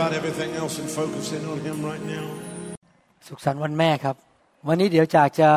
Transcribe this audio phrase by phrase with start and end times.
[0.00, 2.26] about everything else and focus in on Him right now.
[3.26, 4.16] สุขสันต์วันแม่ครับ
[4.68, 5.50] วันนี้เดี๋ยวจากจะ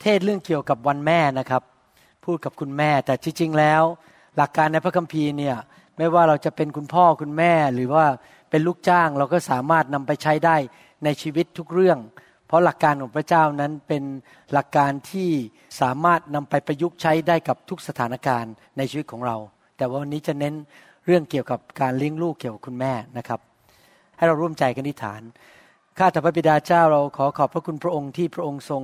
[0.00, 1.62] เทศเรื่องเกี่ยวกับวันแม่นะครับ
[2.24, 3.82] พูดกับคุณแม่ แต่ที่จริงแล้ว
[4.36, 5.56] หลักการในพระคัมภีร์เนี่ย
[5.96, 8.06] ไม่ว่าเราจะเป็นคุณพ่อคุณแม่หรือว่า
[8.50, 10.56] เป็นลูกจ้างเราก็สามารถนำไปใช้ได้
[11.04, 11.98] ในชีวิตทุกเรื่อง
[12.46, 14.02] เพราะหลักการของพระเจ้านั้นเป็น
[14.52, 15.30] หลักการที่
[15.80, 19.36] สามารถนำไปประยุกต์ใช้ได้กับทุกสถานการณ์ในชีวิตของเรา
[19.76, 20.54] แต่ว่าวันนี้จะเน้น
[21.06, 23.40] เรื่องเกี่ยวกับการเลี้ยงลูกเกี่ยวกับคุณแม่นะครับ
[24.16, 25.22] ให้เราร่วมใจกันอธิษฐาน
[25.98, 28.82] ข้าแต่พระบิดาเจ้าเราขอขอบพระคุณพระองค์ที่พระองค์ทรง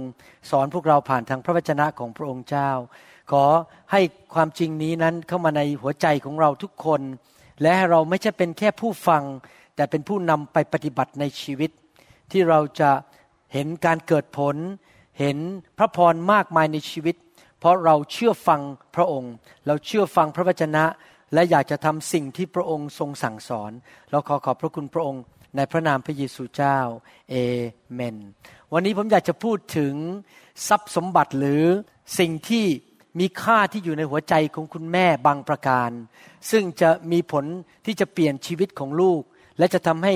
[0.51, 2.71] สอนพวกเราผ่านทางพระวจนะของพระองค์เจ้า
[3.33, 3.45] ขอ
[3.93, 4.01] ให้
[4.35, 7.01] ความจริงนี้นั้นเข้ามาในหัวใจของเราทุกคน
[7.61, 9.23] และให้เราไม่ใช่เป็นแค่ผู้ฟัง
[9.77, 11.71] แต่เป็นผู้นำไปปฏิบัติในชีวิต
[12.31, 12.91] ที่เราจะ
[13.53, 14.57] เห็นการเกิดผล
[15.21, 15.39] เห็น
[15.79, 17.17] พระพรมากมายในชีวิต
[17.59, 18.61] เพราะเราเชื่อฟัง
[18.97, 19.33] พระองค์
[19.67, 20.85] เราเชื่อฟังพระวจนะ
[21.35, 23.73] และอยากจะทำสิ่งที่พระองค์ทรงสั่งสอน
[24.11, 25.23] เราขอขอบพระคุณพระองค์
[25.57, 26.79] ในพระนามพระเยซูเจ้า
[27.31, 27.35] เอ
[27.93, 28.17] เมน
[28.73, 29.95] วันนี้ผมอยากจะพูดถึง
[30.69, 31.65] ทรัพย์สมบัติหรือ
[32.19, 32.67] สิ่งที่
[33.21, 35.91] มีค่าที่อยู่ในหัวใจของคุณแม่บางประการ
[36.51, 37.45] ซึ่งจะมีผล
[37.87, 39.23] ที่จะเปลี่ยนชีวิตของลูก
[39.59, 40.15] และจะทำให้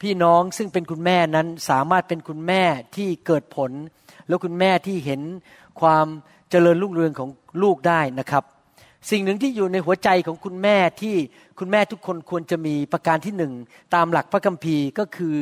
[0.00, 2.62] พี่น้องซึ่งเป็นคุณแม่นั้นสามารถเป็นคุณแม่
[2.96, 3.70] ที่เกิดผล
[4.26, 5.20] แล้วคุณแม่ที่เห็น
[5.80, 6.06] ความ
[6.50, 7.30] เจริญรุ่งเรืองของ
[7.62, 8.44] ลูกได้นะครับ
[9.10, 11.16] สิ่งหนึ่งที่อยู่ในหัวใจของคุณแม่ที่
[11.58, 13.52] คุณแม่ทุกคนควรจะมีประการที่หนึ่ง
[13.94, 15.36] ตามหลักพระคัมภีร์ก็คือ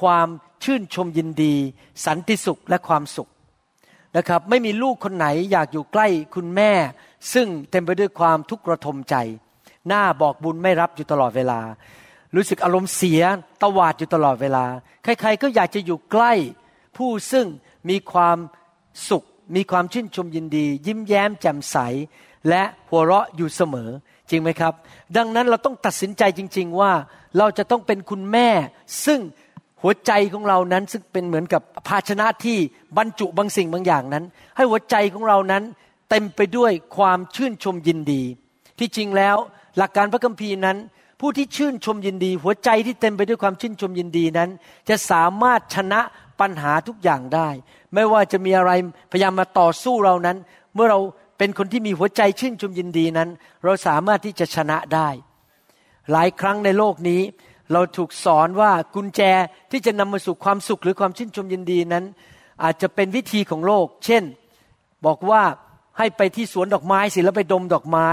[0.00, 0.28] ความ
[0.64, 1.54] ชื่นชมยินดี
[2.06, 3.28] สันติสุขและความสุข
[4.16, 6.72] นะครับ ไม่มีลูกคนไหนอยากอยู่ใกล้คุณแม่
[7.32, 9.16] ซึ่งเต็มไปด้วยความทุกข์ระทมใจ
[9.88, 11.60] หน้าบอกบุญไม่รับอยู่ตลอดเวลา
[12.34, 13.22] รู้สึกอารมณ์เสีย
[13.62, 14.64] ตวาดอยู่ตลอดเวลา
[15.02, 16.32] ใครๆก็อยากจะอยู่ใกล้
[16.96, 17.46] ผู้ซึ่ง
[17.90, 18.38] มีความ
[19.08, 19.24] สุข
[19.56, 21.76] มีความชื่นชมยินดี ยิ้มแย้มแจ่มใส
[22.48, 23.90] และหัวเราะอยู่เสมอ
[24.30, 24.74] จริงไหมครับ
[25.16, 26.92] ดังนั้นเราต้องตัดสินใจจริง ๆ ว่า
[27.38, 28.48] เราจะต้องเป็นคุณแม่
[29.06, 29.20] ซึ่ง
[29.82, 32.58] หัวใจของเรานั้นซึ่งเป็นเหมือนกับภาชนะที่
[32.96, 34.24] บรรจุบางสิ่งบางอย่างนั้น
[34.56, 35.62] ให้หัวใจของเรานั้น
[36.10, 38.22] เต็มไปด้วยความชื่นชมยินดี
[38.78, 39.36] ที่จริงแล้ว
[39.76, 40.76] หลักการพระคัมภีร์นั้น
[41.20, 44.50] ผู้ที่ชื่นชมยินดี หัวใจที่เต็มไปด้วยความชื่นชมยินดีนั้น
[44.88, 46.00] จะสามารถชนะ
[46.40, 47.48] ปัญหาทุกอย่างได้
[47.94, 48.72] ไม่ว่าจะมีอะไร
[49.12, 50.36] พยายามมาต่อสู้เรานั้น
[50.74, 51.00] เมื่อเรา
[51.42, 53.28] เป็นคนที่มีหัวใจชื่นชมยินดีนั้น
[53.64, 55.08] เราสามารถที่จะชนะได้
[56.12, 57.20] หลายครั้งในโลกนี้
[57.72, 59.20] เราถูกสอนว่ากุญแจ
[59.70, 62.04] ที่จะนำมาสู่ความสุขหรือความชื่นชมยินดีนั้น
[62.62, 64.22] อาจจะเป็นวิธีของโลก เช่น
[65.06, 65.42] บอกว่า
[65.98, 68.08] ให้ไปที่สวนดอกไม้สิแล้วไปดมดอกไม้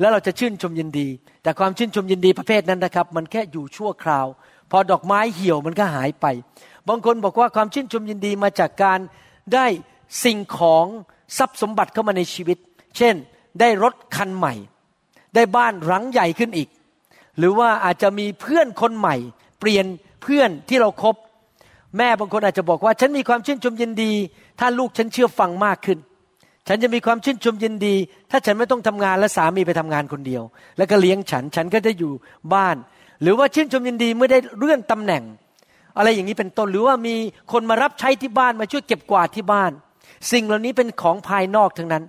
[0.00, 1.08] แล้วเราจะชื่นชมยินดี
[1.42, 4.26] แต่ความชื่นชมยินดีประเภทนั้นนะครับ มันแค่อยู่ชั่วคราว
[4.70, 6.26] พอดอกไม้เหี่ยวมันก็หายไป
[6.88, 8.98] บางคนบอกว่าความชื่นชมยินดีมาจากการ
[9.54, 9.66] ได้
[10.24, 10.86] สิ่งของ
[11.38, 12.58] ทรัพย์สมบัติเข้ามาในชีวิต
[12.96, 13.14] เช่น
[13.60, 14.54] ได้รถคันใหม่
[15.34, 16.68] ได้บ้านหลังใหญ่ขึ้นอีก
[17.38, 19.16] หรือว่าอาจจะมีเพื่อนคนใหม่
[19.60, 19.84] เปลี่ยน
[20.22, 21.16] เพื่อนที่เราครบ
[21.98, 24.12] แม่บางคนอาจจะบอกว่า ฉันมีความชื่นชมยินดี
[24.60, 25.98] ถ้าลูกฉันเชื่อฟังมากขึ้น
[26.68, 27.94] ฉันจะมีความชื่นชมยินดี
[28.30, 30.42] ถ้าฉันไม่ต้องทำงานและสามีไปทำงานคนเดียว
[30.76, 32.12] แล้วก็เลี้ยงฉันฉันก็จะอยู่
[32.54, 32.76] บ้าน
[33.22, 35.22] หรือว่าชื่นชมยินดีเมื่อได้เลื่อนตำแหน่ง
[35.96, 37.14] อะไรอย่างนี้เป็นต้นหรือว่ามี
[37.52, 39.70] คนมารับใช้ที่บ้านมาช่วยเก็บกวาดที่บ้าน
[40.32, 42.04] สิ่งเหล่านี้เป็นของภายนอกทั้งนั้น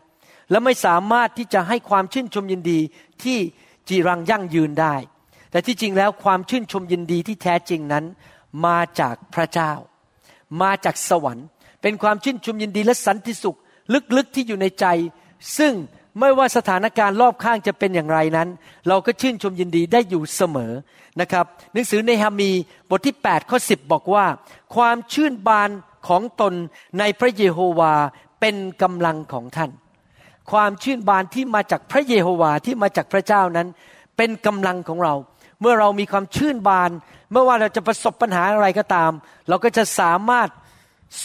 [0.52, 2.80] และไม่สามารถที่จะให้ความชื่นชมยินดี
[3.24, 3.38] ที่
[3.88, 4.96] จีรังยั่งยืนได้
[5.52, 8.06] แต่ที่จริงแล้วความชื่นชมยินดีที่แท้จริงนั้น
[8.66, 9.72] มาจากพระเจ้า
[10.62, 11.48] มาจากสวรรค์
[11.82, 13.58] เป็นความชื่นชมยินดีและสันติสุข
[14.16, 14.86] ลึกๆที่อยู่ในใจ
[15.58, 15.74] ซึ่ง
[16.20, 18.50] ไม่ว่าสถานการณ์รอบข้างจะเป็นอย่างไรนั้น
[18.88, 20.74] เราก็ชื่นชมยินดีได้อยู่เสมอ
[21.22, 22.52] นะครับ หนังสือในฮามี
[22.90, 24.26] บทที่ 8 ข้อ 10 บอกว่า
[24.76, 25.70] ความชื่นบาน
[26.08, 26.54] ของตน
[27.00, 27.94] ในพระเยโฮวา
[28.40, 29.72] เป็นกำลังของท่าน
[30.52, 33.68] ความชื่นบานที่มาจากพระเยโฮวาที่มาจากพระเจ้านั้น
[34.18, 35.14] เป็นกำลังของเรา
[35.62, 36.90] เมื่อเรามีความชื่นบาน
[37.32, 39.12] ไม่ว่าเราจะประสบปัญหาอะไรก็ตาม
[39.50, 40.50] เราก็จะสามารถ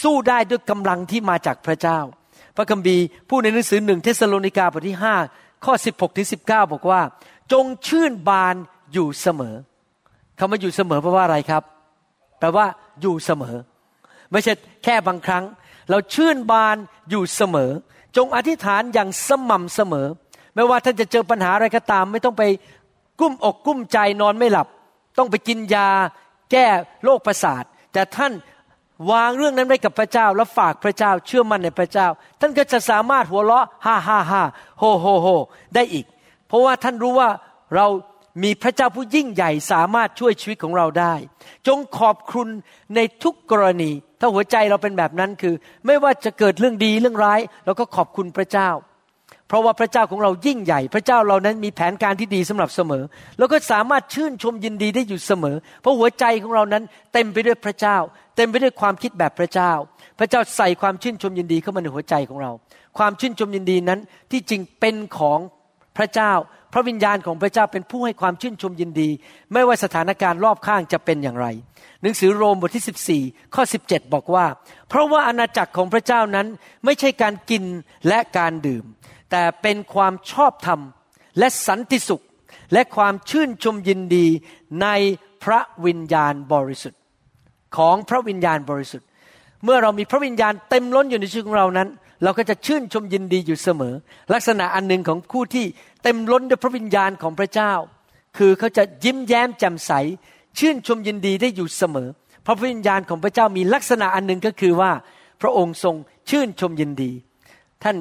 [0.02, 1.98] สู้ได้ด้วยกำลังที่มาจากพระเจ้า
[2.56, 5.14] พระคัมภีร์พูดในหนังสือหนึ่งเทสโลนิกาบทที่ห้า
[5.64, 6.36] ข้อ 16ถึงสิ
[6.70, 7.00] บอกว่า
[7.52, 8.54] จงชื่นบาน
[8.92, 9.54] อยู่เสมอ
[10.38, 11.62] คำว่าอยู่เสมอแปลว่าอะไรครับ
[12.38, 12.66] แปลว่า
[13.00, 13.56] อยู่เสมอ
[14.30, 14.52] ไม่ใช่
[14.84, 15.44] แค่บางครั้ง
[15.90, 16.76] เราชื่นบาน
[17.10, 17.70] อยู่เสมอ
[18.16, 20.08] จงอธิษฐานอย่างสม่ำเสมอ
[20.54, 22.42] ไม่ว่าท่านจะเจอปัญหาอะไรก็ตาม ไม่ต้องไป
[23.20, 24.68] กุ้มอกกุ้มใจนอนไม่หลับ
[25.18, 25.88] ต้องไปกินยา
[26.50, 26.66] แก้
[27.04, 28.32] โรคประสาท แต่ท่าน
[29.10, 32.06] วางเรื่องนั้นไว้กับพระเจ้า แล้วฝากพระเจ้าเชื่อมั่นในพระเจ้า
[32.40, 34.42] ท่านก็จะสามารถหัวเราะฮ่าฮ่าฮ่า
[34.78, 35.28] โฮโฮโฮ
[35.74, 36.06] ได้อีก
[36.48, 37.28] เพราะว่าท่านรู้ว่า
[37.74, 37.86] เรา
[38.42, 41.14] มีพระเจ้าผู้ยิ่งใหญ่สามารถช่วยชีวิตของเราได้
[41.66, 42.48] จงขอบคุณ
[42.94, 43.90] ในทุกกรณี
[44.24, 45.54] ถ้าหัวใจเราเป็นแบบนั้นคือ
[45.86, 48.70] ไม่ว่าจะเกิดเรื่องดีเรื่องร้ายเราก็ขอบคุณพระเจ้า
[49.48, 53.04] เพราะว่าพระเจ้าของเรายิ่งใหญ่ พระเจ้าเรานั้นมีแผนการที่ดีสำหรับเสมอ
[53.38, 56.82] แล้วก็สามารถชื่นชมยินดีได้อยู่เสมอ เพราะหัวใจของเรานั้น
[57.12, 57.96] เต็มไปด้วยพระเจ้า
[58.36, 59.72] เต็มไปด้วยความคิดแบบพระเจ้า
[60.18, 62.50] พระเจ้าใส่ความชื่นชมยินดีเข้ามาในหัวใจของเรา
[62.98, 64.00] ความชื่นชมยินดีนั้น
[64.30, 65.38] ที่จริงเป็นของ
[65.96, 66.32] พระเจ้า
[66.74, 69.10] พระวิญญาณของพระเจ้าเป็นผู้ให้ความชื่นชมยินดี
[69.52, 71.46] ไม่ว่าสถานการณ์รอบข้างจะเป็นอย่างไร
[72.02, 74.46] หนังสือโรมบทที่ 14 ข้อ 17 บอกว่า
[74.88, 76.46] เพราะว่าอาณาจักรของพระเจ้านั้น
[76.84, 77.64] ไม่ใช่การกิน
[78.08, 78.84] และการดื่ม
[79.30, 80.80] แต่เป็นความชอบธรรม
[81.38, 82.24] และสันติสุข
[82.72, 84.26] และความชื่นชมยินดี
[84.82, 84.88] ใน
[85.44, 87.00] พระวิญญาณบริสุทธิ์
[87.76, 89.06] ของพระวิญญาณบริสุทธิ์
[89.64, 91.88] เมื่อเรามีพระวิญญาณเต็มล้นอยู่ในชีวิตของเรานั้น
[92.22, 93.94] เราก็จะชื่นชมยินดีอยู่เสมอ
[94.32, 95.66] ลักษณะอันหนึ่งของผู้ที่
[96.04, 97.72] เต็มล้นด้วยพระวิญญาณของพระเจ้า
[98.38, 99.92] คือเขาจะยิ้มแย้มแจ่มใส
[100.58, 102.08] ชื่นชมยินดีได้อยู่เสมอ
[102.46, 104.90] พระวิญญาณของพระเจ้ามีลักษณะอันหนึ่งก็คือว่า
[105.42, 105.94] พระองค์ทรง
[106.30, 107.10] ชื่นชมยินดี
[107.82, 107.96] ท่าน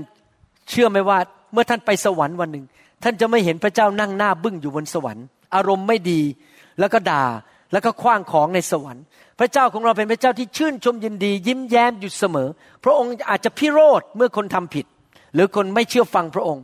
[0.70, 1.18] เชื่อไหมว่า
[1.54, 2.66] เมื่อท่านไปสวรรค์วันหนึ่ง
[3.04, 6.22] ท่านจะไม่เห็นพระเจ้านั่งหน้าบึ้งอยู่บนสวรรค์ อารมณ์ไม่ดี
[6.80, 7.24] แล้วก็ด่า
[7.72, 9.04] แล้วก็คว้างของในสวรรค์
[9.40, 12.50] พระเจ้าของเราเป็นพระเจ้าที่ชื่นชมยินดี ยิ้มแย้มอยู่เสมอ
[12.84, 14.86] พระองค์อาจจะพิโรธเมื่อคนทำผิด
[15.34, 16.64] หรือคนไม่เชื่อฟังพระองค์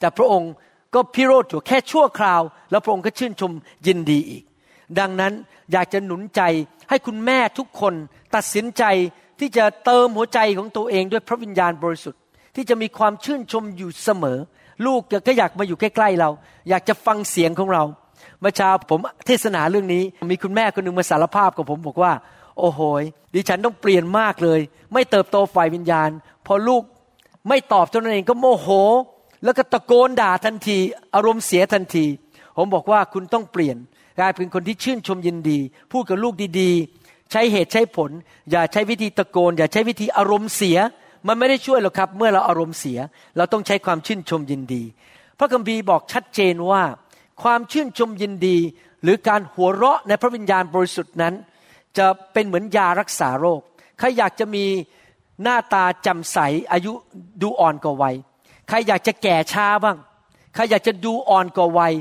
[0.00, 0.50] แต่พระองค์
[0.94, 3.52] ก็พิโรธอยู่แค่ชั่วคราว แล้วพระองค์ก็ชื่นชม
[3.86, 4.44] ยินดีอีก
[4.98, 5.32] ดังนั้น
[5.72, 6.42] อยากจะหนุนใจ
[6.88, 7.94] ให้คุณแม่ทุกคน
[8.34, 8.84] ตัดสินใจ
[9.38, 12.20] ที่จะเติมหัวใจของตัวเองด้วยพระวิญญาณบริสุทธิ์
[12.54, 14.38] ที่จะมีความชื่นชมอยู่เสมอ
[14.86, 16.30] ลูกก็อยากมาอยู่ใกล้ๆเรา
[16.68, 17.84] อยากจะฟังเสียงของเรา
[18.40, 22.12] เมื่อเช้าผมเทศนาเรื่องนี้มีคุณแม่คนหนึ่งมาสารภาพกับผมบอกว่า
[22.58, 22.80] โอ้โห
[23.34, 24.60] ดิฉันต้องเปลี่ยนมากเลย
[24.92, 26.10] ไม่เติบโตฝ่ายวิญญาณ
[26.46, 26.82] พอลูก
[27.48, 28.68] ไม่ตอบเท่านั้นเองก็โมโห
[29.44, 30.78] แล้วก็ตะโกนด่าทันที
[31.14, 32.06] อารมณ์เสียทันที
[32.56, 33.76] ผมบอกว่าคุณต้องเปลี่ยน
[34.18, 35.58] กลายเป็นคนที่ชื่นชมยินดี
[35.92, 38.10] พูดกับลูกดีๆ ใช้เหตุใช้ผล
[38.50, 40.78] อย่าใช้วิธีตะโกน อย่าใช้วิธีอารมณ์เสีย
[41.26, 42.98] มันไม่ได้ช่วยหรอกครับ เมื่อเราอารมณ์เสีย
[43.36, 44.82] เราต้องใช้ความชื่นชมยินดี
[45.38, 46.82] พระคัมภีร์บอกชัดเจนว่า
[47.42, 48.56] ความชื่นชมยินดี
[49.02, 51.34] หรือการหัวเราะในพระวิญญาณบริสุทธิ์นั้น
[51.98, 53.60] จะเป็นเหมือนยารักษาโรค
[53.98, 54.64] ใครอยากจะมี
[55.42, 56.38] หน้าตาจำใส
[56.72, 56.92] อายุ
[57.42, 58.14] ดูอ่อนกว่าวัย
[58.68, 59.96] ใครอยากจะแก่ช้าบ้าง
[60.54, 61.94] ใครอยากจะดูอ่อนกว่าวัย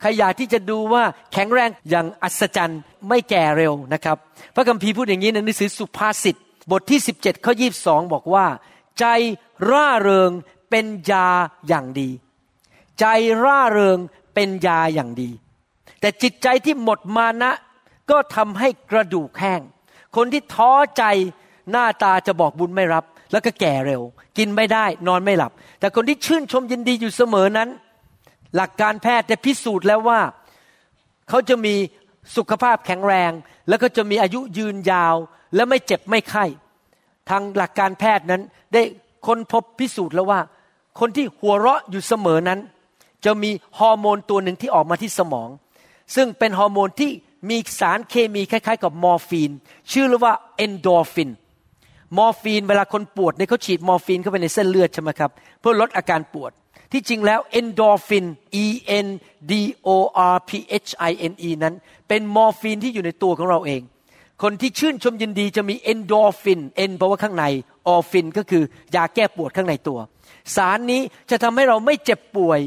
[0.00, 1.02] ใครอยากที่จะดูว่า
[1.32, 4.16] แข็งแรงอย่างอัศจรรย์ไม่แก่เร็วนะครับ
[4.54, 6.36] พระคัมภีร์พูดอย่างนี้ในหนังสือสุภาษิต
[6.70, 7.52] บทที่ 17ข้อ
[7.82, 8.46] 22 บอกว่า
[8.98, 9.04] ใจ
[9.68, 10.30] ร่าเริง
[10.70, 11.28] เป็นยา
[11.68, 12.10] อย่างดี
[13.00, 13.04] ใจ
[13.42, 13.98] ร่าเริง
[14.34, 15.30] เป็นยาอย่างดี
[16.00, 17.52] แต่จิตใจที่หมดมานะ
[18.10, 19.60] ก็ทำให้กระดูกแห้ง
[20.16, 21.04] คนที่ท้อใจ
[21.70, 24.02] หน้าตาจะบอกบุญไม่รับ แล้วก็แก่เร็ว
[24.38, 27.68] กินไม่ได้นอนไม่หลับ แต่คนที่ชื่นชมยินดีอยู่เสมอนั้น
[28.56, 30.20] หลักการแพทย์ได้พิสูจน์แล้วว่า
[31.28, 31.74] เขาจะมี
[32.36, 33.32] สุขภาพแข็งแรง
[33.68, 35.14] แล้วก็จะมีอายุยืนยาว
[35.54, 36.44] และไม่เจ็บไม่ไข้
[37.28, 38.42] ทางหลักการแพทย์นั้น
[38.74, 38.82] ได้
[39.26, 40.40] ค้นพบพิสูจน์แล้วว่า
[41.00, 42.60] คนที่หัวเราะอยู่เสมอนั้น
[43.24, 45.48] จะมีฮอร์โมนตัวหนึ่งที่ออกมาที่สมอง
[46.14, 47.10] ซึ่งเป็นฮอร์โมนที่
[47.48, 49.50] มีสารเคมีคล้ายๆ กับมอร์ฟีน
[49.90, 51.30] ชื่อว่าเอนโดฟิน
[52.16, 55.30] มอร์ฟีนเวลาคนปวดเนี่ยเขาฉีดมอร์ฟีนเข้าไปในเส้นเลือดใช่ไหมครับ
[55.60, 56.52] เพื่อลดอาการปวด
[56.92, 58.26] ที่จริงแล้วเอนโดฟิน
[58.64, 58.66] E
[59.04, 59.06] N
[59.50, 59.52] D
[59.86, 59.88] O
[60.34, 60.50] R P
[60.86, 61.74] H I N E นั้น
[62.08, 63.82] เป็นมอร์ฟีนที่อยู่ในตัวของเราเอง
[64.42, 67.44] คนที่ชื่นชมยินดีจะมี endorphine en แปลว่าข้างใน
[67.86, 68.62] orphine ก็คือ
[68.94, 69.98] ยาแก้ปวดข้างในตัว
[70.56, 72.60] สารนี้จะทำให้เราไม่เจ็บป่วย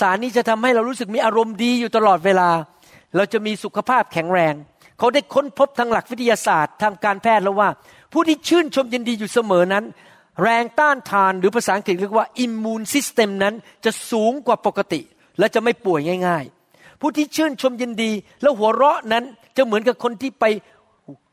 [0.00, 2.50] สารนี้จะทำให้เรารู้สึกมีอารมณ์ดีอยู่ตลอดเวลา
[3.16, 4.54] เราจะมีสุขภาพแข็งแรง
[4.98, 7.68] เขาได้ค้นพบทางหลักวิทยาศาสตร์ทางการแพทย์แล้วว่า
[8.18, 9.84] ผู้ที่ชื่นชมยินดีอยู่เสมอนั้น
[10.42, 13.54] แรงต้านทานหรือภาษาอังกฤษเรียกว่า immune system นั้น
[13.84, 15.00] จะสูงกว่าปกติ
[15.38, 18.10] และจะไม่ป่วยง่าย ๆ ผู้ที่ชื่นชมยินดี
[18.42, 19.24] แล้วหัวเราะนั้น
[19.56, 20.44] จะเหมือนกับคนที่ไป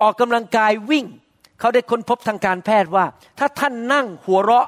[0.02, 1.06] ออกกำลังกายวิ่ง
[1.60, 3.06] เขาได้ค้นพบทางการแพทย์ว่า
[3.40, 4.68] ถ้าท่านนั่งหัวเราะ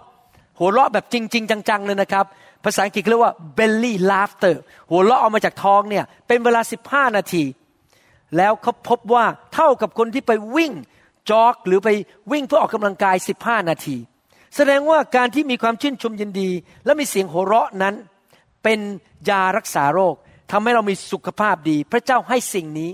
[0.59, 2.25] หัวเราะแบบจริง ๆ จังๆเลยนะครับ
[2.65, 4.55] ภาษาอังกฤษเรียกว่า belly laughter
[4.89, 7.43] หัวเราะออกมาจากท้องเนี่ยเป็นเวลา 15 นาที
[8.37, 10.73] แล้วเขาพบว่าเท่ากับคนที่ไปวิ่ง
[11.29, 11.89] จ็อกหรือไป
[12.31, 13.97] วิ่งเพื่อออกกำลังกาย 15 นาที
[14.55, 16.49] แสดงว่าการที่มีความชื่นชมยินดี
[16.85, 17.95] และมีเสียงหัวเราะนั้น
[18.63, 18.79] เป็น
[19.29, 20.15] ยารักษาโรค
[20.51, 22.91] ทำให้เรามีสุขภาพดี พระเจ้าให้สิ่งนี้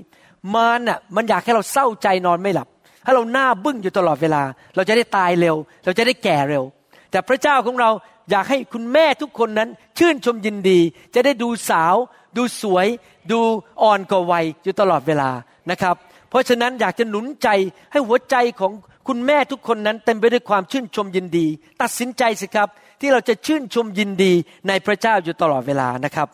[0.56, 2.68] มันอะมันอยากให้เราเศร้าใจนอนไม่หลับ
[3.04, 4.44] ให้เราหน้าบึ้งอยู่ตลอดเวลา
[4.76, 6.64] เราจะได้ตายเร็ว เราจะได้แก่เร็ว
[7.12, 7.90] แต่พระเจ้าของเรา
[8.32, 10.80] อยากให้คุณแม่ทุกคนนั้น ชื่นชมยินดี
[11.16, 11.96] จะได้ดูสาว
[12.38, 12.88] ดูสวย
[13.32, 13.40] ดู
[13.84, 15.30] อ่อนกว่าวัยอยู่ตลอดเวลา
[15.72, 15.96] นะครับ
[16.32, 17.50] เพราะฉะนั้นอยากจะหนุนใจ
[17.92, 18.72] ให้หัวใจของ
[19.08, 21.48] คุณแม่ทุกคนนั้นเต็มไปด้วยความชื่นชมยินดี
[21.82, 22.70] ตัดสินใจสิครับ
[23.02, 24.34] ที่เราจะชื่นชมยินดี
[24.68, 26.28] ในพระเจ้าอยู่ตลอดเวลานะครับ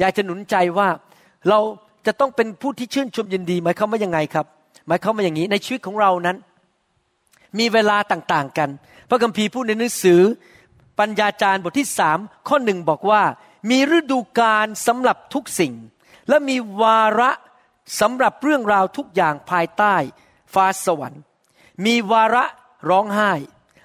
[0.00, 0.88] อยากจะหนุนใจว่า
[1.48, 1.58] เรา
[2.06, 4.46] จะต้องเป็นผู้ที่ชื่นชมยินดีหมายความว่ายังไงครับ
[4.86, 6.36] หมายความว่าอย่างนี้ในชีวิตของเรานั้น
[7.58, 8.68] มีเวลาต่างๆกัน
[9.08, 10.20] พระคัมภีร์พูดในหนังสือ
[10.98, 13.22] ปัญญาจารย์บทที่สามข้อหนึ่งบอกว่า
[13.70, 15.72] มีฤดูกาลสำหรับทุกสิ่ง
[16.28, 17.30] และมีวาระ
[18.00, 19.94] สำหรับเรื่องราวทุกอย่างภายใต้
[20.54, 21.22] ฟ้าสวรรค์
[21.86, 22.44] มีวาระ
[22.90, 23.32] ร้องไห้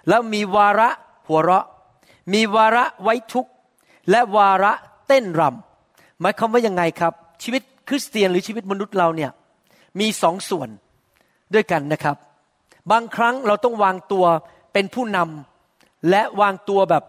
[0.10, 0.90] แล้วมีวาระ
[1.28, 1.66] หัวเราะ
[2.34, 3.52] มีวาระไว้ทุกข์
[4.10, 4.74] และวาระ
[5.08, 9.32] เต้นรำหมายความว่ายังไงครับ ชีวิตคริสเตียนหรือชีวิตมนุษย์เราเนี่ย
[10.00, 10.70] มีสองส่วน
[11.54, 12.18] ด้วยกันนะครับ
[12.92, 14.26] บางครั้งเราต้องวางตัว
[14.74, 17.04] เป็นผู้นำและวางตัวแบบ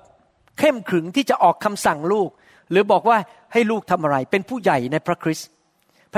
[0.58, 2.28] เข้มขึงที่จะออกคำสั่งลูก
[2.70, 3.18] หรือบอกว่า
[3.52, 5.48] ให้ลูกทำอะไร เป็นผู้ใหญ่ในพระคริสต์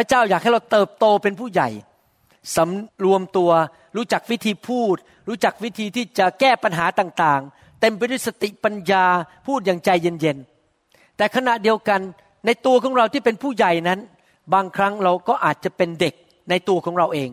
[0.00, 1.68] พระเจ้าอยากให้เราเติบโตเป็นผู้ใหญ่
[2.56, 3.50] สำรวมตัว
[3.96, 4.96] รู้จักวิธีพูด
[5.28, 9.04] รู้จักวิธีที่จะแก้ปัญหาต่างๆ เต็มไปด้วยสติปัญญา
[9.46, 12.00] พูดอย่างใจเย็นๆ แต่ขณะเดียวกัน
[12.46, 13.98] ในตัวของเราที่เป็นผู้ใหญ่นั้น
[14.54, 16.14] บางครั้งเราก็อาจจะเป็นเด็ก
[16.50, 17.30] ในตัวของเราเอง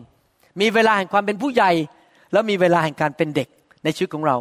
[0.60, 1.70] มีเวลาแห่งความเป็นผู้ใหญ่
[2.32, 3.48] แล้วมีเวลาแห่งการเป็นเด็ก
[3.84, 4.36] ในชีวิตของเรา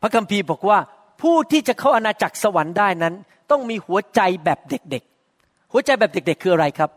[0.00, 0.78] พระคัมภีร์บอกว่า
[1.22, 3.14] ผู้ที่จะเข้าอาณาจักรสวรรค์ได้นั้น
[3.50, 6.90] ต้องมีหัวใจแบบเด็กๆ หัวใจแบบเด็ก ๆ คืออะไรครับ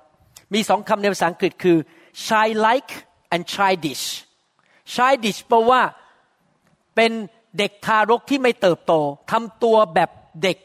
[0.54, 1.78] มีสองคำในภาษาอังกฤษคือ
[2.26, 2.94] childlike
[3.34, 4.06] and childish
[4.94, 5.82] childish แปลว่า
[6.96, 7.12] เป็น
[7.58, 8.94] เด็กทารกที่ไม่เติบโต
[9.32, 10.10] ทำตัวแบบ
[10.44, 10.58] เด็ก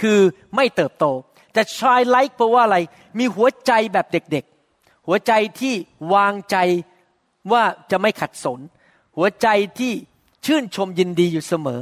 [0.00, 0.18] คือ
[0.56, 1.04] ไม่เติบโต
[1.52, 2.78] แต่ childlike แปลว่าอะไร
[3.18, 5.74] มีหัวใจแบบเด็กๆ หัวใจที่
[6.14, 6.56] วางใจ
[7.52, 8.60] ว่าจะไม่ขัดสน
[9.16, 9.48] หัวใจ
[9.78, 9.92] ที่
[10.46, 11.80] ชื่นชมยินดีอยู่เสมอ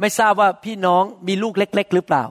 [0.00, 2.24] ไม่ทราบว่าพี่น้องมีลูกเล็ก ๆ หรือเปล่า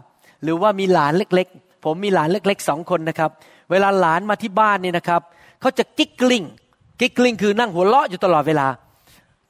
[0.44, 3.32] หรือว่ามีหลานเล็ก ๆ ผมมีหลานเล็กๆสองคนนะครับ
[3.72, 5.22] เวลาหลานมาที่บ้านนี่นะครับ
[5.62, 6.44] เขาจะกิ๊กกลิ้ง
[7.00, 8.68] กิ๊กกลิ้งคือนั่งหัวเราะอยู่ตลอดเวลา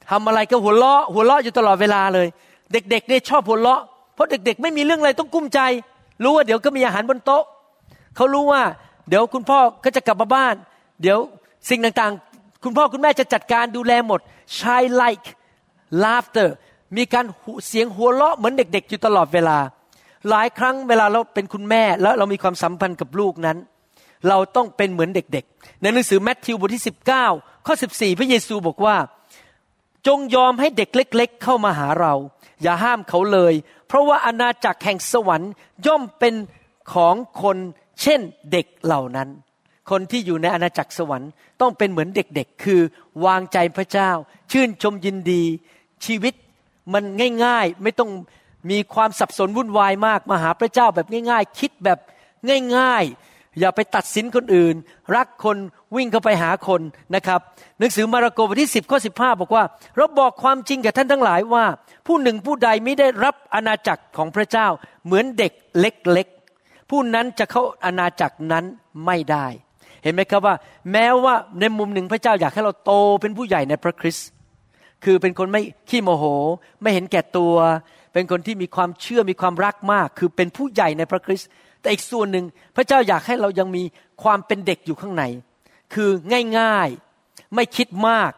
[0.09, 2.27] ทำอะไรก็หัวเราะหัวเราะอยู่ตลอดเวลาเลย
[2.73, 3.81] เด็กๆเนี่ยชอบหัวเราะ
[4.13, 5.59] เพราะเด็ก ๆ ไม่มีเรื่องอะไรต้องกุ้มใจ
[6.23, 7.43] รู้ว่าเดี๋ยวก็มีอาหารบนโต๊ะ
[8.15, 8.61] เขารู้ว่า
[9.09, 10.55] เดี๋ยวคุณพ่อก็จะกลับมาบ้าน
[11.01, 11.17] เดี๋ยว
[11.69, 14.19] สิ่งต่างๆ คุณพ่อคุณแม่จะจัดการดูแลหมด
[14.57, 15.27] childlike
[16.03, 16.49] laughter
[16.97, 17.25] มีการ
[17.67, 19.57] เสียงหัวเราะเหมือนเด็ก ๆ อยู่ตลอดเวลา
[20.29, 23.57] หลายครั้งเวลาเราเป็นคุณแม่แล้วเรามีความสัมพันธ์กับลูกนั้น
[24.27, 26.83] เราต้องเป็นเหมือนเด็กๆ ในหนังสือแมทธิวบทที่
[27.25, 28.97] 19 ข้อ 14 พระเยซูบอกว่า
[30.07, 32.13] จงยอมให้เด็กเล็ก ๆ เข้ามาหาเรา
[32.61, 33.53] อย่าห้ามเขาเลย
[33.87, 35.51] เพราะว่าอาณาจักรแห่งสวรรค์
[35.85, 36.33] ย่อมเป็น
[36.93, 37.57] ของคน
[38.01, 38.21] เช่น
[38.51, 39.29] เด็กเหล่านั้น
[39.89, 41.29] คนที่อยู่ในอาณาจักรสวรรค์
[41.61, 42.81] ต้องเป็นเหมือนเด็กๆ คือ
[43.25, 44.11] วางใจพระเจ้า
[44.51, 45.43] ชื่นชมยินดี
[46.05, 46.33] ชีวิต
[46.93, 47.03] มัน
[47.45, 48.09] ง่ายๆ ไม่ต้อง
[48.69, 51.99] มีความสับสนวุ่นวายมากมาหาพระเจ้าแบบง่าย ๆ คิดแบบ
[52.77, 53.28] ง่ายๆ
[53.59, 54.75] อย่าไปตัดสินคนอื่น
[55.15, 55.57] รักคน
[55.95, 56.81] วิ่งเข้าไปหาคน
[57.15, 57.39] นะครับ
[57.79, 59.63] หนังสือมาระโกบทที่ 10ข้อ15 บอกว่า
[59.97, 61.65] เราบอกความจริงกับท่านทั้งหลายว่า
[62.07, 64.67] ผู้หนึ่งผู้ใดไม่ได้รับอาณาจักรของพระเจ้า
[65.05, 68.65] เหมือนเด็กเล็กๆ ผู้นั้นจะเข้าอาณาจักรนั้น
[69.05, 69.47] ไม่ได้
[70.03, 70.55] เห็นไหมครับว่า
[70.91, 74.27] แม้ว่าในมุมหนึ่งพระเจ้าอยากให้เราโตเป็นผู้ใหญ่ในพระคริสต์
[75.03, 76.25] คือเป็นคนไม่ขี้โมโห
[76.81, 77.55] ไม่เห็นแก่ตัว
[78.13, 81.49] เป็นคนที่มีความเชื่อมีความรักมาก คือเป็นผู้ใหญ่ในพระคริสต์
[81.81, 82.45] แต่อีกส่วนหนึ่ง
[82.75, 83.83] พระเจ้าอยากให้เรายังมี
[84.23, 85.23] ความเป็นเด็กอยู่ข้างใน
[85.93, 86.09] คือ
[86.59, 88.31] ง่ายๆไม่คิดมาก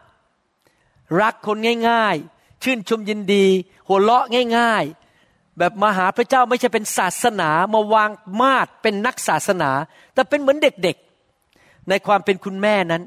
[1.21, 1.57] รักคน
[1.89, 3.45] ง่ายๆ ชื่นชมยินดี
[3.87, 4.25] หัวเราะ
[4.57, 4.83] ง่าย
[5.21, 8.09] ๆ แบบมาหาพระเจ้าไม่ใช่เป็นศาสนามาวาง
[8.41, 9.71] มาดเป็นนักศาสนา
[10.13, 13.03] แต่เป็นเหมือนเด็กๆ ในความเป็นคุณแม่นั้น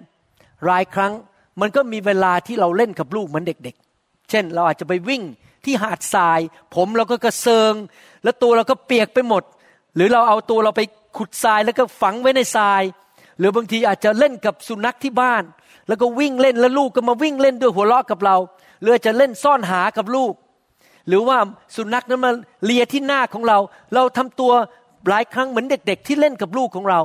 [0.68, 1.12] รายครั้ง
[1.60, 5.22] มันก็มีเวลาที่เราเล่นกับลูกเหมือนเด็ก ๆ เช่น เราอาจจะไปวิ่ง
[5.64, 6.40] ที่หาดทราย
[6.74, 7.74] ผมเราก็กระเซิง
[8.22, 9.42] แล้วตัวเราก็เปียกไปหมด
[9.96, 10.82] หรือเราเอาตัวเราไป
[11.16, 12.82] ขุดทรายแล้วก็ฝังไว้ในทราย
[13.38, 15.42] หรือบางทีอาจจะเล่นกับสุนัขที่บ้าน
[15.88, 18.36] แล้วก็วิ่งเล่นแล้วลูกก็มาวิ่งเล่นด้วยหัวเราะกับเรา
[18.80, 20.32] หรือจะเล่นซ่อนหากับลูก
[21.08, 21.38] หรือว่า
[21.76, 22.30] สุนัขนั้นมา
[22.64, 23.58] เลียที่หน้าของเรา
[23.94, 24.52] เราทำตัว
[25.08, 27.00] หลายครั้งเหมือนเด็ก ๆ ที่เล่นกับลูกของเรา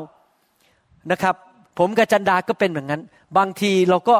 [1.11, 1.35] นะครับ
[1.79, 3.01] ผมกับจันดาก็เป็นแบบนั้น
[3.37, 4.17] บางทีเราก็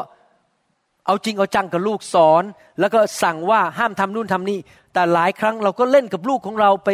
[1.06, 2.44] เอาจริงเอาจังกับลูกสอน
[2.80, 4.60] แล้วก็สั่งว่าห้ามทำนู่นทำนี่
[4.94, 6.90] แต่หลายครั้งเราก็เล่นกับลูกของเราไป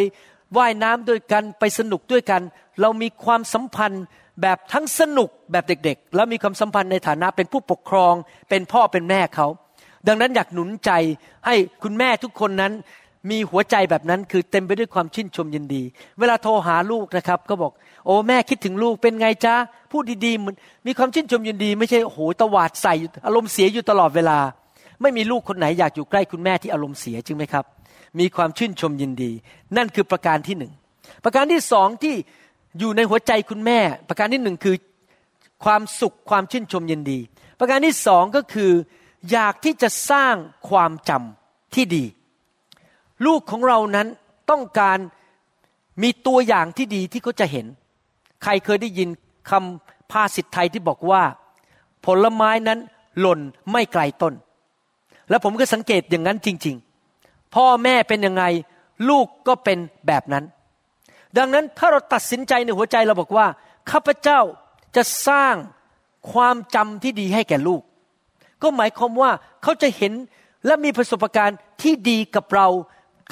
[0.58, 2.42] ว่ายน้ำด้วยกันไปสนุกด้วยกัน
[2.82, 4.04] เรามีความสัมพันธ์
[4.42, 8.14] แบบทั้งสนุกแบบเด็กๆ แล้วมีความสัมพันธ์ในฐานะเป็นผู้ปกครอง
[8.50, 9.48] เป็นพ่อเป็นแม่เขา
[10.08, 10.92] ดังนั้นอยากหนุนใจ
[11.46, 12.74] ให้คุณแม่ทุกคนนั้น
[13.30, 15.84] มีหัวใจแบบนั้นคือเต็มไปด้วยความชื่นชมยินดี
[16.20, 17.72] เวลาโทรหาลูกนะครับ ก็บอก
[18.06, 19.56] โอ้แม่คิดถึงลูกเป็นไงจ้า
[19.92, 20.54] พูดดีๆมัน
[20.88, 22.96] มีความชื่นชมยินดี ไม่ใช่โหตวาดใส่
[23.26, 24.40] อารมณ์เสียอยู่ตลอดเวลา
[25.02, 27.66] ไม่มีลูกคนไหนอยากอยู่ใกล้คุณแม่ที่อารมณ์เสียจริงไหมครับ
[28.20, 29.32] มีความชื่นชมยินดี
[29.78, 30.74] นั่นคือประการที่หนึ่ง
[31.24, 32.16] ประการที่สองที่
[32.80, 33.80] อยู่ในหัวใจคุณแม่
[34.10, 34.76] ประการที่หนึ่งคือ
[35.66, 37.20] ความสุขความชื่นชมยินดี
[37.60, 38.72] ประการที่สองก็คือ
[39.32, 40.36] อยากที่จะสร้าง
[40.70, 42.06] ความจำที่ดี
[43.26, 44.08] ลูกของเรานั้น
[44.52, 44.98] ต้องการ
[46.04, 47.66] มีตัวอย่างที่ดีที่เขาจะเห็น
[48.44, 49.10] ใครเคยได้ยิน
[49.50, 51.24] คำภาษิตไทยที่บอกว่า
[52.06, 52.80] ผลไม้นั้น
[53.20, 53.40] หล่น
[53.72, 54.34] ไม่ไกลต้น
[55.30, 56.95] แล้วผมก็สังเกตอย่างนั้นจริงๆ
[57.56, 58.44] พ่อแม่เป็นยังไง
[59.10, 60.44] ลูกก็เป็นแบบนั้น
[61.38, 63.48] ดังนั้นถ้าเราตัดสินใจในหัวใจเราบอกว่า
[63.92, 64.40] ข้าพเจ้า
[64.96, 65.56] จะสร้าง
[66.32, 67.82] ความจำที่ดีให้แก่ลูก
[68.62, 69.32] ก็หมายความว่า
[69.64, 70.14] เขาจะเห็น
[70.66, 72.68] และมีประสบการณ์ที่ดีกับเรา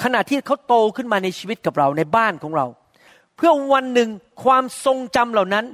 [0.02, 2.66] ขณะที่เขาโตขึ้นมาในชีวิตกับเราในบ้านของเรา
[3.36, 4.08] เพื่อวันหนึ่ง
[4.44, 5.64] ความทรงจำเหล่านั้น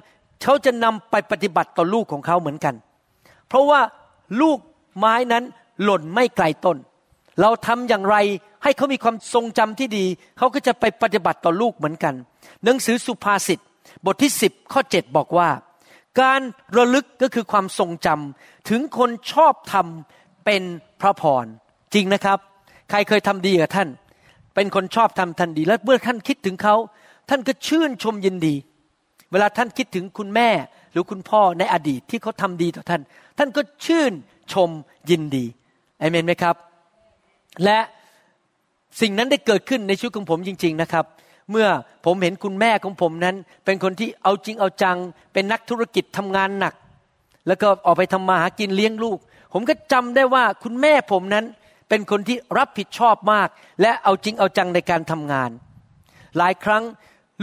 [0.42, 2.74] เขาจะนำไปปฏิบัติต่อลูกของเขาเหมือนกัน
[3.48, 3.80] เพราะว่า
[4.40, 4.58] ลูก
[4.98, 5.44] ไม้นั้น
[5.82, 6.76] หล่นไม่ไกลต้น
[7.40, 8.16] เราทำอย่างไร
[8.62, 10.04] ให้เขามีความทรงจำที่ดี
[10.38, 12.14] เขาก็จะไปปฏิบัติต่อลูกเหมือนกัน
[12.64, 13.58] หนังสือสุภาษิต
[14.06, 15.48] บทที่สิบข้อเจ็ดบอกว่า
[16.20, 16.40] การ
[16.76, 20.62] ระลึกก็คือความทรงจำถึงคนชอบทำเป็น
[21.00, 21.46] พระพร
[21.94, 22.38] จริงนะครับ
[22.90, 23.88] ใครเคยทำดีกับท่าน
[24.54, 26.76] เป็นคนชอบทำทันดี และเมื่อท่านคิดถึงเขา
[27.28, 28.54] ท่านก็ชื่นชมยินดี
[29.30, 30.50] เวลาท่านคิดถึงคุณแม่
[30.92, 33.02] หรือคุณพ่อในอดีตที่เขาทำดีต่อท่าน
[33.38, 34.12] ท่านก็ชื่น
[34.52, 34.70] ชม
[35.10, 35.44] ยินดี
[35.98, 36.56] เอเมนไหมครับ
[37.64, 37.78] และ
[39.00, 41.04] สิ่งนั้นได้เกิดขึ้นในชีวิตของผมจริง ๆนะครับ
[41.50, 41.68] เมื่อ
[42.04, 44.98] ผมเห็นคุณแม่ของผมนั้น เป็นคนที่เอาจริงเอาจัง
[45.32, 46.74] เป็นนักธุรกิจทำงานหนัก
[47.46, 49.18] แล้วก็ออกไปทำมาหากินเลี้ยงลูก
[49.52, 51.44] ผมก็จำได้ว่าคุณแม่ผมนั้น
[51.88, 53.48] เป็นคนที่รับผิดชอบมาก
[53.82, 55.50] และเอาจริงเอาจังในการทำงาน
[56.38, 56.84] หลายครั้ง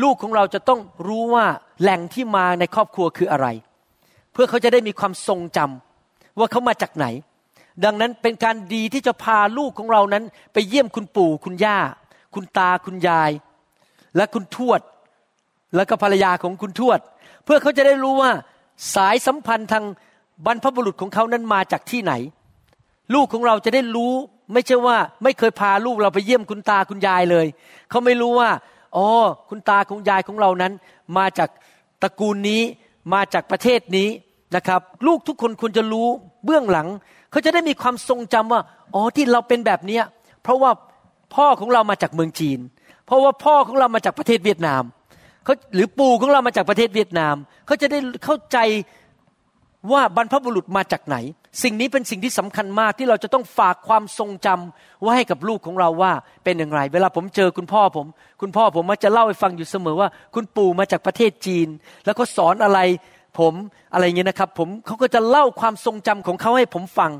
[0.03, 1.45] ลูกของเราจะต้องรู้ว่า
[1.81, 3.47] แหล่งที่มาในครอบครัวคืออะไร
[4.33, 7.05] เพื่อเขาจะได้มีความทรงจำว่าเขามาจากไหน
[7.83, 11.77] ดังนั้นเป็นการดีที่จะพาลูกของเรานั้น ไปเยี่ยมคุณปู่คุณย่า
[12.35, 13.31] คุณตาคุณยาย
[14.15, 14.81] และคุณทวด
[15.75, 16.99] แล้วก็ภรรยาของคุณทวด
[17.43, 18.31] เพื่อเขาจะได้รู้ว่า
[18.95, 19.85] สายสัมพันธ์ทาง
[20.45, 22.13] บรรพบุรุษของเขานั้นมาจากที่ไหน
[23.13, 24.13] ลูกของเราจะได้รู้
[24.53, 27.47] ไม่ใช่ว่า ไม่เคยพาลูกเราไปเยี่ยมคุณตาคุณยายเลย
[27.89, 28.49] เขาไม่รู้ว่า
[28.95, 29.07] อ๋อ
[29.49, 30.73] คุณตาคุณยายของเรานั้น
[31.17, 31.49] มาจาก
[32.01, 32.61] ตระกูลนี้
[33.13, 34.09] มาจากประเทศนี้
[34.55, 36.07] นะครับ ลูกทุกคนควรจะรู้
[36.45, 36.87] เบื้องหลัง
[37.31, 38.61] เขาจะได้มีความทรงจำว่า
[38.93, 40.03] อ๋อที่เราเป็นแบบเนี้ย
[40.43, 40.71] เพราะว่า
[41.35, 42.59] พ่อของเรามาจากเมืองจีน
[43.05, 44.83] เพราะว่าพ่อของเรามาจากประเทศเวียดนาม
[45.43, 47.35] เขาหรือปู่ของเรามาจากประเทศเวียดนาม
[47.65, 48.57] เขาจะได้เข้าใจ
[49.91, 51.17] ว่าบรรพบุรุษมาจากไหน
[51.63, 56.11] สิ่งนี้เป็นสิ่งที่สำคัญมากที่เราจะต้องฝากความทรงจำไว้ให้กับลูกของเราว่า
[56.43, 58.07] เป็นอย่างไร เวลาผมเจอคุณพ่อผม
[58.41, 61.67] คุณพ่อผมมักจะเล่าให้ฟังอยู่เสมอว่า คุณปู่มาจากประเทศจีน
[62.05, 62.79] แล้วก็สอนอะไร
[63.39, 63.53] ผม
[63.93, 67.11] อะไรเงี้ยนะครับ ผมเขาก็จะเล่าความทรงจำของเขาให้ผมฟัง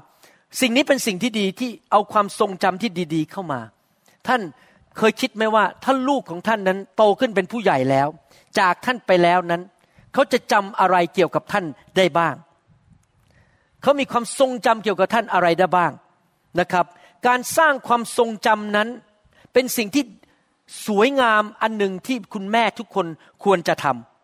[0.62, 3.60] สิ่งนี้เป็นสิ่งที่ดีที่เอาความทรงจำที่ดีๆเข้ามา
[4.27, 4.41] ท่าน
[4.97, 8.08] เคยคิดไหมว่าถ้าลูกของท่านนั้นโตขึ้นเป็นผู้ใหญ่แล้ว
[8.60, 9.62] จากท่านไปแล้วนั้น
[10.13, 11.65] เขาจะจำอะไรเกี่ยวกับท่าน
[11.97, 12.36] ได้บ้าง
[13.82, 15.91] เขามีความทรงจำเกี่ยวกับท่านอะไรได้บ้าง
[16.60, 16.86] นะครับ
[17.27, 18.88] การสร้างความทรงจำนั้น
[19.53, 20.03] เป็นสิ่งที่
[20.88, 23.06] สวยงามอันหนึ่งที่คุณแม่ทุกคน
[23.43, 24.16] ควรจะทำ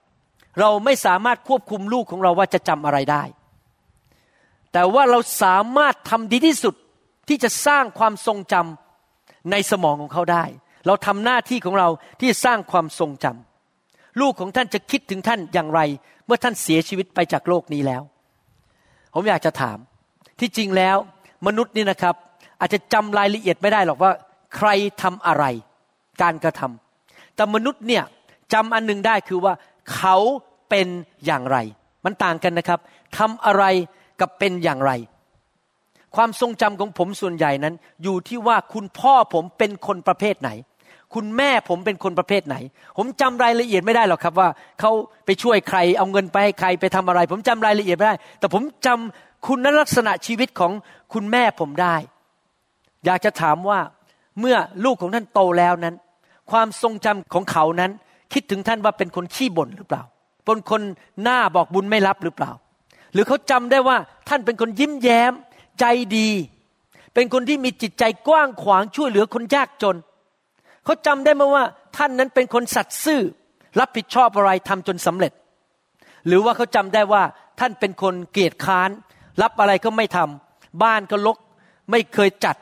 [0.59, 3.23] เราไม่สามารถควบคุมลูกของเราว่าจะจำอะไรได้
[4.73, 6.75] แต่ว่าเราสามารถทำดีที่สุด
[7.27, 10.43] ที่จะสร้างความทรงจำในสมองของเขาได้
[10.87, 11.89] เราทำหน้าที่ของเรา
[12.19, 15.79] ที่จะสร้างความทรงจำลูกของท่านจะคิดถึงท่านอย่างไร
[16.25, 18.01] เมื่อท่านเสียชีวิตไปจากโลกนี้แล้ว
[19.13, 19.77] ผมอยากจะถาม
[20.39, 20.97] ที่จริงแล้ว
[21.47, 22.15] มนุษย์นี่นะครับ
[22.59, 24.11] อาจจะจำรายละเอียดไม่ได้หรอกว่า
[24.55, 24.69] ใคร
[25.01, 25.45] ทำอะไร
[26.21, 28.03] การกระทำแต่มนุษย์เนี่ย
[28.53, 29.53] จำอันหนึ่งได้คือว่า
[29.95, 30.17] เขา
[30.69, 30.87] เป็น
[31.25, 31.57] อย่างไร
[32.05, 32.79] มันต่างกันนะครับ
[33.17, 33.63] ทำอะไร
[34.19, 34.91] กับเป็นอย่างไร
[36.15, 40.49] ความทรงจำของผมส่วนใหญ่นั้น อยู่ที่ว่าคุณพ่อผมเป็นคนประเภทไหน
[41.13, 42.55] คุณแม่ผมเป็นคนประเภทไหน
[42.97, 44.91] ผมจำรายละเอียดไม่ได้หรอกครับว่าเขา
[45.25, 50.71] ไปช่วยใคร เอาเงินไปให้ใครไปทำอะไร ผมจำรายละเอียดไม่ได้ แต่ผมจำคุณลักษณะชีวิตของ
[51.13, 51.95] คุณแม่ผมได้
[53.05, 53.79] อยากจะถามว่า
[54.39, 55.95] เมื่อลูกของท่านโตแล้วนั้น
[56.51, 57.91] ความทรงจำของเขานั้น
[58.33, 60.03] คิดถึงท่านว่าเป็นคนขี้บ่นหรือเปล่า
[60.45, 60.81] เป็นคน
[61.23, 62.51] หน้าบอกบุญไม่รับหรือเปล่า
[63.13, 63.97] หรือเขาจำได้ว่า
[64.29, 65.33] ท่านเป็นคนยิ้มแย้ม
[65.79, 65.85] ใจ
[66.17, 66.29] ดี
[67.13, 69.97] เป็นคนที่มีจิตใจกว้างขวางช่วยเหลือคนยากจน
[70.83, 71.63] เขาจำได้ไหมว่า
[71.97, 73.21] ท่านนั้นเป็นคนสัตย์ซื่อ
[73.79, 75.33] รับผิดชอบอะไรทำจนสำเร็จ
[76.27, 77.23] หรือว่าเขาจำได้ว่า
[77.59, 78.89] ท่านเป็นคนเกียจค้าน
[79.41, 81.37] รับอะไรก็ไม่ทำบ้านก็ลก
[81.91, 82.55] ไม่เคยจัด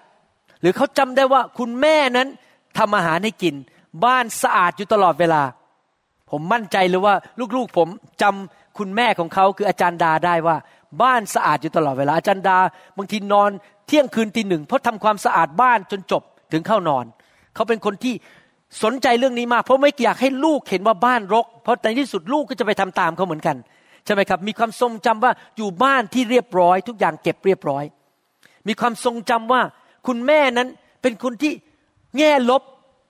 [0.61, 2.27] หรือเขาจำได้ว่าคุณแม่นั้น
[2.77, 3.55] ทำอาหารให้กิน
[4.05, 5.43] บ้านสะอาดอยู่ตลอดเวลา
[6.31, 7.15] ผมมั่นใจเลยว่า
[7.55, 7.87] ลูกๆผม
[8.21, 10.55] จำคุณแม่ของเขาคืออาจารย์ดาได้ว่า
[11.01, 12.57] บ้านสะอาดอยู่ตลอดเวลาอาจารย์ดา
[12.97, 13.49] บางทีนอน
[13.87, 17.05] เที่ยงคืนตีหนึ่งเพราะทำความสะอาดบ้านจนจบถึงเข้านอน
[17.55, 18.13] เขาเป็นคนที่
[18.83, 23.57] สนใจเรื่องนี้มาก เพราะไม่อยากให้ลูกเห็นว่าบ้านรก เพราะในที่สุดลูกก็จะไปทำตามเขาเหมือนกัน
[24.05, 27.83] ใช่ไหมครับ มีความทรงจำว่าอยู่บ้านที่เรียบร้อย ทุกอย่างเก็บเรียบร้อย
[28.67, 29.61] มีความทรงจำว่า
[30.07, 30.67] คุณแม่นั้น
[31.01, 31.53] เป็นคนที่
[32.17, 32.63] แง่ลบ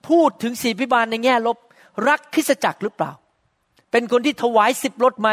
[0.10, 1.57] พูดถึงศีพิบาลในแง่ลบ
[2.08, 3.12] รักคริสจักรหรือเปล่า
[3.91, 5.30] เป็นคนที่ถวายสิบรถไหม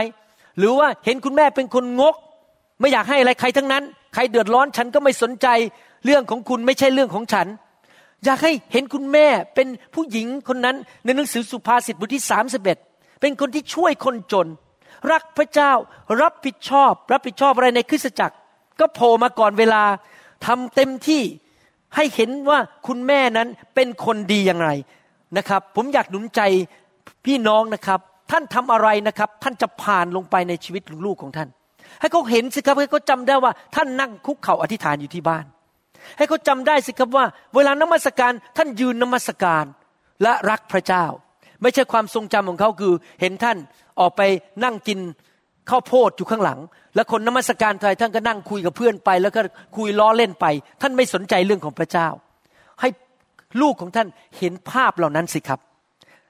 [0.58, 2.14] หรือว่าเห็นคุณแม่เป็นคนงก
[2.80, 5.46] ไม่อยากให้อะไรใครทั้งนั้น ใครเดือดร้อนฉันก็ไม่สนใจ
[6.04, 7.46] เรื่องของคุณไม่ใช่เรื่องของฉัน
[8.24, 12.78] อยากให้เห็นคุณแม่เป็นผู้หญิงคนนั้นในหนังสือสุภาษิตบทที่สามสิบเอ็ด
[13.20, 14.46] เป็นคนที่ช่วยคนจน
[15.12, 15.72] รักพระเจ้า
[16.22, 18.36] รับผิดชอบ รับผิดชอบอะไรในคริสตจักร
[18.80, 19.82] ก็โผล่มาก่อนเวลา
[20.46, 21.22] ทำเต็มที่
[21.96, 24.70] ให้เห็นว่าคุณแม่นั้นเป็นคนดีอย่างไร
[25.36, 26.40] นะครับ ผมอยากหนุนใจ
[27.24, 31.48] พี่น้องนะครับ ท่านทำอะไรนะครับ ท่านจะผ่านลงไปในชีวิตลูกของท่าน
[32.00, 35.44] ให้เขาเห็นสิครับให้เขาจาได้ว่า ท่านนั่งคุกเข่าอธิษฐานอยู่ที่บ้าน
[36.16, 39.64] ให้เขาจำได้สิครับว่า เวลานมัสการท่านยืนนมัสการ
[40.22, 41.04] และรักพระเจ้า
[41.62, 43.58] ไม่ใช่ความทรงจำของเขาคือ เห็นท่าน
[44.00, 44.22] ออกไป
[44.64, 44.98] นั่งกิน
[45.70, 46.58] ข้าวโพดอยู่ข้างหลัง
[46.94, 49.40] แล้วคนนมัสการไทยท่านก็นั่งคุยกับเพื่อนไป แล้วก็
[49.76, 50.46] คุยล้อเล่นไป
[50.82, 52.08] ท่านไม่สนใจเรื่องของพระเจ้า
[53.60, 54.08] ลูกของท่าน
[54.38, 55.60] เห็นภาพเหล่านั้นสิครับ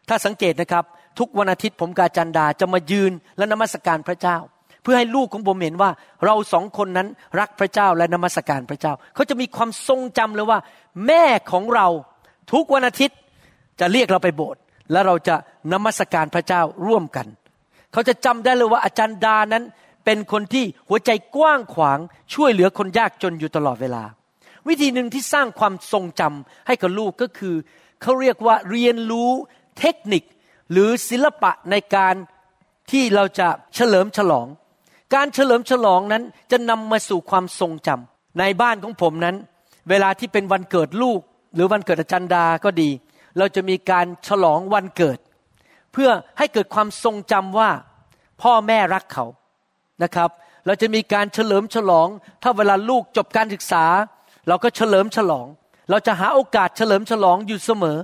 [0.09, 0.85] ถ้าสังเกตนะครับ
[1.19, 4.37] ทุกวันอาทิตย์ผมกาจันดาจะมายืนและนมัสการพระเจ้า
[4.83, 5.91] เพื่อให้ลูกของผมเห็นว่า
[6.25, 7.09] เราสองคนนั้น
[7.41, 10.59] รักพระเจ้าและนมัสการพระเจ้า เขาจะมีความทรงจำเลยว่า
[11.07, 11.87] แม่ของเรา
[12.53, 13.19] ทุกวันอาทิตย์
[13.81, 14.61] จะเรียกเราไปโบสถ์
[14.93, 15.37] และเราจะ
[15.73, 17.27] นมัสการพระเจ้าร่วมกัน
[17.93, 19.65] เขาจะจำได้เลยว่าอาจารย์ดานั้น
[20.05, 21.99] เป็นคนที่หัวใจกว้างขวาง
[22.35, 24.03] ช่วยเหลือคนยากจนอยู่ตลอดเวลา
[24.69, 27.55] วิธีหนึ่งที่สร้างความทรงจำให้กับลูกก็คือ
[28.03, 29.31] เขาเรียกว่าเรียนรู้
[29.79, 30.23] เทคนิค
[30.73, 32.15] หรือศิลปะในการ
[32.91, 34.47] ที่เราจะเฉลิมฉลอง
[35.15, 39.37] การเฉลิมฉลองนั้นจะนำมาสู่ความทรงจำในบ้านของผมนั้น
[39.91, 41.21] เวลาที่เป็นวันเกิดลูก
[41.55, 42.91] หรือวันเกิดอาจารย์ดาก็ดี
[43.39, 45.19] เราจะมีการฉลองวันเกิด
[45.93, 47.71] เพื่อให้เกิดความทรงจำว่า
[48.43, 49.25] พ่อแม่รักเขา
[50.03, 50.31] นะครับ
[50.67, 52.09] เราจะมีการเฉลิมฉลอง
[52.43, 53.85] ถ้าเวลาลูกจบการศึกษา
[54.49, 55.47] เราก็เฉลิมฉลอง
[55.91, 57.99] เราจะหาโอกาสเฉลิมฉลองอยู่เสมอ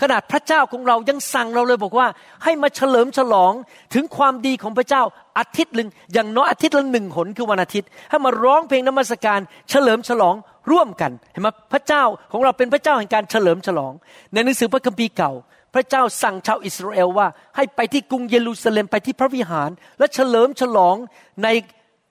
[0.00, 2.06] ขนาดพระเจ้าของเรายังสั่งเราเลยบอกว่า
[2.44, 3.52] ให้มาเฉลิมฉลอง
[3.94, 5.02] ถึงความดีของพระเจ้า
[5.38, 10.34] อาทิตย์หนึ่งอย่างน้อยอาทิตย์ละหนึ่งหนคือวันอาทิตย์ ให้มาร้องเพลงนมัสการ เฉลิมฉลอง
[10.70, 12.02] ร่วมกันเห็นไหมพระเจ้า
[12.32, 13.92] ของเราเป็นพระเจ้าแห่งการเฉลิมฉลอง
[14.32, 15.32] ในหนังสือพระคัมภีร์เก่า
[15.74, 17.26] พระเจ้าสั่งชาวอิสราเอลว่า
[17.56, 20.96] ให้ไปที่กรุงเยรูซาเล็มไปที่พระวิหาร และเฉลิมฉลอง
[21.42, 21.48] ใน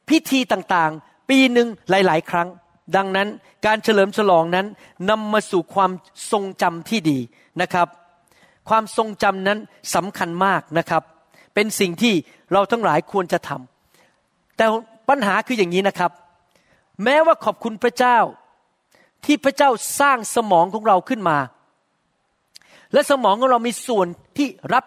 [0.09, 2.47] พิธีต่างๆ ปีหนึ่งหลาย ๆ ครั้ง
[2.95, 3.27] ดังนั้น
[3.65, 4.67] การเฉลิมฉลองนั้น
[5.09, 5.91] นำมาสู่ความ
[6.31, 7.19] ทรงจำที่ดี
[7.61, 7.87] นะครับ
[8.69, 9.59] ความทรงจำนั้น
[9.95, 11.03] สำคัญมากนะครับ
[11.53, 12.13] เป็นสิ่งที่
[12.51, 14.65] เราทั้งหลายควรจะทำแต่
[15.09, 16.11] ปัญหาคืออย่างนี้นะครับ
[17.03, 18.17] แม้ว่าขอบคุณพระเจ้า
[19.25, 21.37] ที่พระเจ้าสร้างสมองของเราขึ้นมา
[22.93, 24.85] และสมองของเรามีส่วนที่รับ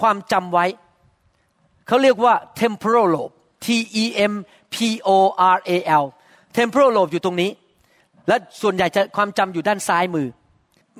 [0.00, 0.66] ความจำไว้
[1.86, 3.66] เขาเรียกว่า temporal lobe T
[4.02, 4.34] E M
[4.74, 5.10] P O
[5.56, 5.70] R A
[6.02, 6.04] L
[6.56, 7.50] temporal lobe อยู่ตรงนี้
[8.28, 10.28] และส่วนใหญ่จะความจำอยู่ด้านซ้ายมือ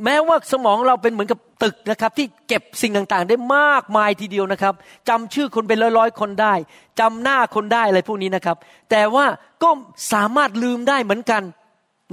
[0.05, 4.75] แม้ว่าสมองเราเป็นเหมือนกับตึกนะครับ ที่เก็บสิ่งต่างๆ ได้มากมายทีเดียวนะครับ
[5.09, 6.55] จำชื่อคนเป็นร้อยๆคนได้
[7.01, 8.57] จำหน้าคนได้อะไรพวกนี้นะครับ
[8.91, 9.27] แต่ว่า
[9.63, 9.71] ก็
[10.13, 11.43] สามารถลืมได้เหมือนกัน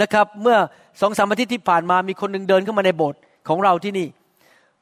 [0.01, 0.57] นะครับ เมื่อ
[1.01, 4.07] สองสามอาทิตย์ที่ผ่านมามีคนหนึ่งเดินเข้ามาในโบสถ์ของเราที่นี่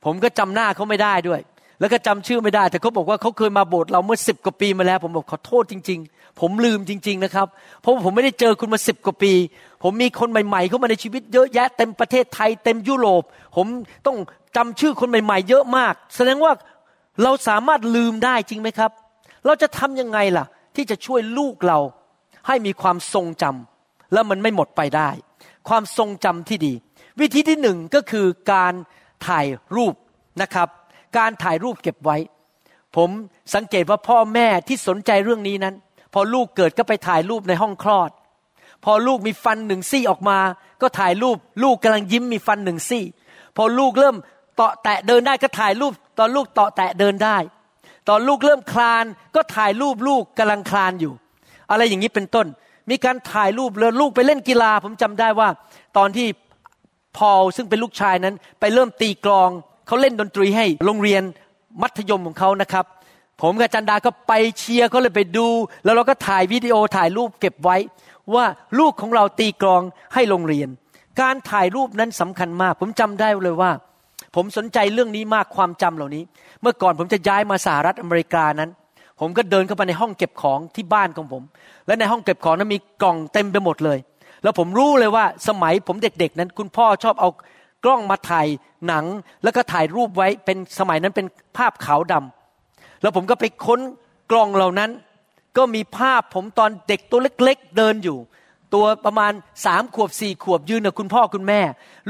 [0.06, 1.42] ผมก็จำหน้าเขาไม่ได้ด้วย
[1.80, 7.48] แล้วก็จำชื่อไม่ได้ แต่เขาบอกว่าเขาเคยมาโบสถ์เราเมื่อสิบกว่าปีมาแล้ว ผมบอกขอโทษจริง ๆ ผมลืมจริง ๆนะครับ
[7.82, 9.34] เพราะผมไม่ได้เจอคุณมาสิบกว่าปี
[9.84, 13.24] ผมมีคนใหม่ ๆ เข้ามาในชีวิตเยอะแยะเต็มประเทศไทยเต็มยุโรป
[13.56, 13.68] ผม
[14.08, 14.18] ต้อง
[14.56, 16.52] จำชื่อคนใหม่ ๆ เยอะมาก แสดงว่า
[17.24, 18.92] เราสามารถลืมได้จริงไหมครับ
[19.46, 21.80] เราจะทํำยังไงล่ะ ที่จะช่วยลูกเรา
[22.48, 25.10] ให้มีความทรงจำแล้วมันไม่หมดไปได้
[25.70, 26.74] ความทรงจำที่ดี
[27.20, 28.74] วิธีที่หนึ่งก็คือการ
[29.28, 29.94] ถ่ายรูป
[30.42, 30.68] นะครับ
[31.18, 32.18] การถ่ายรูปเก็บไว้
[32.96, 33.10] ผม
[33.56, 35.76] สังเกตว่าพ่อแม่ที่สนใจเรื่องนี้นั้น
[36.14, 38.10] พอลูกเกิดก็ไปถ่ายรูปในห้องคลอด
[38.86, 40.40] พอลูกมีฟันหนึ่งซี่ออกมา
[40.82, 43.04] ก็ถ่ายรูป ลูกกำลังยิ้มมีฟันหนึ่งซี่
[43.58, 44.16] พอลูกเริ่ม
[44.56, 47.38] เตาะแตะเดินได้ก็ถ่ายรูป ตอนลูกเตาะแตะเดินได้
[48.10, 51.14] ตอนลูกเริ่มคลานก็ถ่ายรูปลูกกำลังคลานอยู่
[51.70, 52.48] อะไรอย่างนี้เป็นต้น
[52.90, 55.50] มีการถ่ายรูปแล้วลูกไปเล่นกีฬา ผมจำได้ว่า
[55.98, 56.28] ตอนที่
[57.18, 59.50] พอลซึ่งเป็นลูกชายนั้น ไปเริ่มตีกลอง
[59.88, 61.24] เขาเล่นดนตรีให้โรงเรียน
[61.82, 62.86] มัธยมของเขานะครับ
[63.42, 65.48] ผมกับจันดาก็ไปเชียร์เขาเลยไปดู
[65.84, 67.78] แล้วเราก็ถ่ายวิดีโอถ่ายรูปเก็บไว้
[68.36, 68.46] ว่า
[68.80, 69.82] ลูกของเราตีกลอง
[70.14, 70.70] ให้โรงเรียน
[71.22, 73.72] การถ่ายรูปนั้นสำคัญมาก ผมจำได้เลยว่า
[74.36, 76.24] ผมสนใจเรื่องนี้มากความจำเหล่านี้
[76.62, 78.70] เมื่อก่อนผมจะย้ายมาสหรัฐอเมริกานั้น
[79.20, 81.44] ผมก็เดินเข้าไปในห้องเก็บของที่บ้านของผม
[81.88, 83.98] และในห้องเก็บของนั้นมีกล่องเต็มไปหมดเลย
[84.44, 87.30] แล้วผมรู้เลยว่าสมัยผมเด็ก ๆ นั้น คุณพ่อชอบเอา
[87.84, 88.48] กล้องมาถ่าย
[88.88, 89.06] หนัง
[89.44, 93.80] แล้วก็ถ่ายรูปไว้เป็นสมัยนั้นเป็นภาพขาวดำแล้วผมก็ไปค้น
[94.32, 94.92] กล่องเหล่านั้น
[95.58, 98.18] ก็มีภาพผมตอนเด็กตัวเล็ก ๆ เดินอยู่
[98.74, 99.32] ตัวประมาณ
[99.66, 101.62] สามขวบสี่ขวบยืนกับคุณพ่อคุณแม่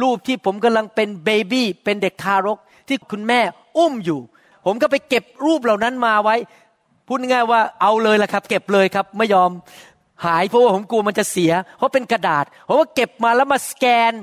[0.01, 3.39] รูปที่ผมกำลังเป็นเบบี้เป็นเด็กทารกที่คุณแม่
[3.77, 4.19] อุ้มอยู่
[4.65, 6.35] ผมก็ไปเก็บรูปเหล่านั้นมาไว้
[7.07, 9.49] พูดง่ายว่าเอาเลยละครับ เก็บเลยครับไม่ยอม
[10.25, 14.13] หายเพราะว่าผมกลัวมันจะเสีย เพราะเป็นกระดาษผมว่าเก็บมาแล้วมาสแกน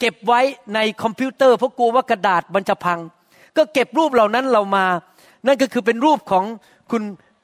[0.00, 0.40] เก็บไว้
[0.74, 2.98] ในคอมพิวเตอร์เพราะกลัวว่ากระดาษมันจะพัง
[3.56, 4.84] ก็เก็บรูปเหล่านั้นเรามา
[5.46, 6.44] นั่นก็คือเป็นรูปของ
[6.90, 7.02] คุณ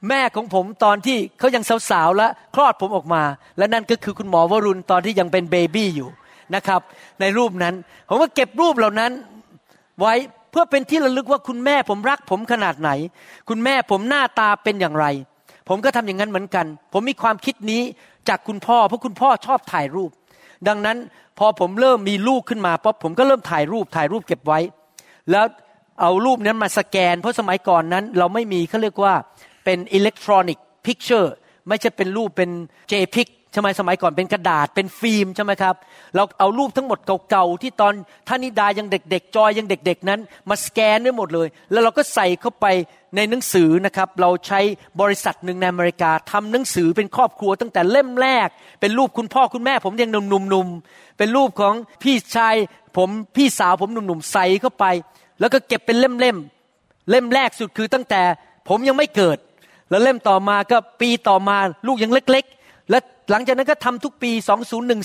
[0.09, 3.23] แม่ของผมตอนที่เขายังสาวๆและคลอดผมออกมา
[3.57, 6.09] และนั่นก็คือคุณหมอวรุณตอนที่ยังเป็นเบบี้อยู่
[6.55, 6.81] นะครับ
[7.21, 7.75] ในรูปนั้น
[8.09, 9.11] ผมก็เก็บรูปเหล่านั้น
[9.99, 10.13] ไว้
[10.51, 12.89] เพื่อเป็นที่ระลึกว่าคุณแม่ผมรักผมขนาดไหน
[13.49, 15.05] คุณแม่ผมหน้าตาเป็นอย่างไร
[15.69, 17.81] ผมก็ทำอย่างนั้นเหมือนกัน ผมมีความคิดนี้
[18.29, 20.11] จากคุณพ่อเพราะคุณพ่อชอบถ่ายรูป
[20.67, 20.97] ดังนั้น
[21.39, 24.59] พอผมเริ่มมีลูกขึ้นมาป๊บผมก็เริ่มถ่ายรูปถ่ายรูปเก็บไว้
[25.31, 25.45] แล้ว
[26.01, 29.13] เอารูปนั้นมาสแกน เพราะสมัยก่อนนั้น เราไม่มีเขาเรียกว่า
[29.65, 31.35] เป็น electronic picture
[31.67, 32.49] ไม่ใช่เป็นรูปเป็น
[32.91, 35.75] JPEG ใช่ไหมสมัยก่อนเป็นกระดาษเป็นฟิล์มใช่ไหมครับ
[36.15, 37.93] เราเอารูปทั้งหมดเก่าๆที่ตอน
[38.27, 42.65] ท่านิดายังเด็กๆจอยยังเด็ก ๆ นั้น มาสแกนได้หมดเลย แล้วเราก็ใส่เข้าไป
[43.15, 44.59] ในหนังสือนะครับเราใช้
[45.01, 48.47] บริษัทหนึ่งในอเมริกาทำหนังสือเป็นครอบครัวตั้งแต่เล่มแรก
[48.81, 52.55] เป็นรูปคุณพ่อคุณแม่ ผมยังหนุ่มๆเป็นรูปของพี่ชาย
[52.97, 54.85] ผมพี่สาวผมหนุ่มๆใส่เข้าไป
[55.39, 58.21] แล้วก็เก็บเป็นเล่มๆเล่มแรกสุดคือตั้งแต่
[58.67, 59.37] ผมยังไม่เกิด
[59.89, 62.99] แล้วเล่มต่อมาก็ปีต่อมาลูกยังเล็ก ๆ และ
[63.31, 64.31] หลังจากนั้นก็ทำทุกปี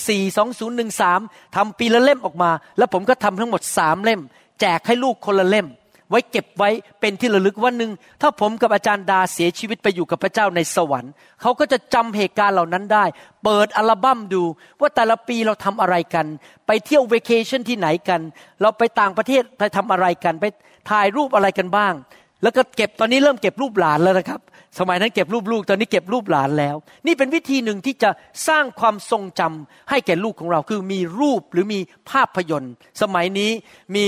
[0.00, 0.36] 2014
[0.78, 4.20] 2013ทำปีละเล่มออกมา แล้วผมก็ทำทั้งหมดสามเล่ม
[4.60, 5.66] แจกให้ลูกคนละเล่ม
[6.10, 13.04] ไว้เก็บไว้เป็นที่ระลึกวันหนึ่งถ้าผมกับอาจารย์ดาเสียชีวิตไปอยู่กับพระเจ้าในสวรรค์เขาก็จะจำเหตุการณ์เหล่านั้นได้
[13.44, 14.42] เปิดอัลบั้มดู
[14.80, 16.26] ว่าแต่ละปีเราทำอะไรกัน
[16.66, 18.20] ไปเที่ยวเวเคชั่นที่ไหนกัน
[18.60, 20.44] เราไปต่างประเทศไปทำอะไรกันไป
[20.90, 21.94] ถ่ายรูปอะไรกันบ้าง
[22.42, 24.40] แล้วก็เก็บตอนนี้เริ่มเก็บรูปหลานแล้วนะครับ
[24.78, 28.10] สมัยนั้นเก็บรูปลูกตอนนี้เก็บรูปหลานแล้ว นี่เป็นวิธีหนึ่งที่จะ
[28.48, 33.50] สร้างความทรงจำให้แก่ลูกของเราคือมีรูปหรือมีภาพยนตร์ สมัยนี้
[33.94, 34.04] มี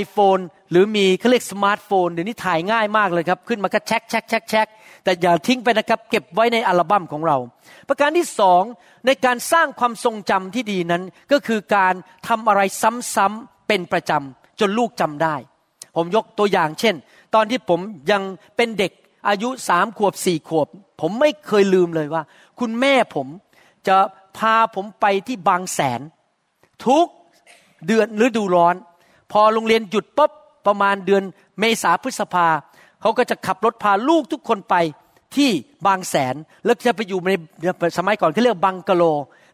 [0.00, 0.42] iPhone
[0.74, 4.66] หรือมีเขาเรียกสมาร์ทโฟนเดี๋ยวนี้ถ่ายง่ายมากเลยครับ ขึ้นมาก็แช็คแช็คแช็คแช็ค
[5.04, 7.36] แต่อย่าทิ้งไปนะครับ เก็บไว้ในอัลบั้มของเรา
[7.88, 8.62] ประการที่สอง
[9.06, 11.94] ในการสร้างความทรงจำที่ดีนั้น ก็คือการ
[12.28, 12.60] ทำอะไร
[13.14, 15.36] ซ้ำๆเป็นประจำจนลูกจำได้
[15.96, 16.94] ผมยกตัวอย่างเช่น
[17.34, 18.22] ตอนที่ผมยัง
[18.56, 18.92] เป็นเด็ก
[19.28, 20.68] อายุสามขวบสี่ขวบ
[21.00, 22.22] ผมไม่เคยลืมเลยว่า
[22.60, 23.26] คุณแม่ผม
[23.88, 23.96] จะ
[24.38, 26.00] พาผมไปที่บางแสน
[26.86, 27.06] ทุก
[27.86, 28.74] เดือนฤดูร้อน
[29.32, 30.32] พอโรงเรียนหยุดปุ๊บ
[30.66, 31.22] ประมาณเดือน
[31.60, 32.48] เมษาพฤษภา
[33.00, 34.74] เขาก็จะขับรถพาลูกทุกคนไป
[35.36, 35.50] ที่
[35.86, 37.32] บางแสนแล้วจะไปอยู่ใน
[37.98, 39.02] สมัยก่อนเขาเรียกบังกะโล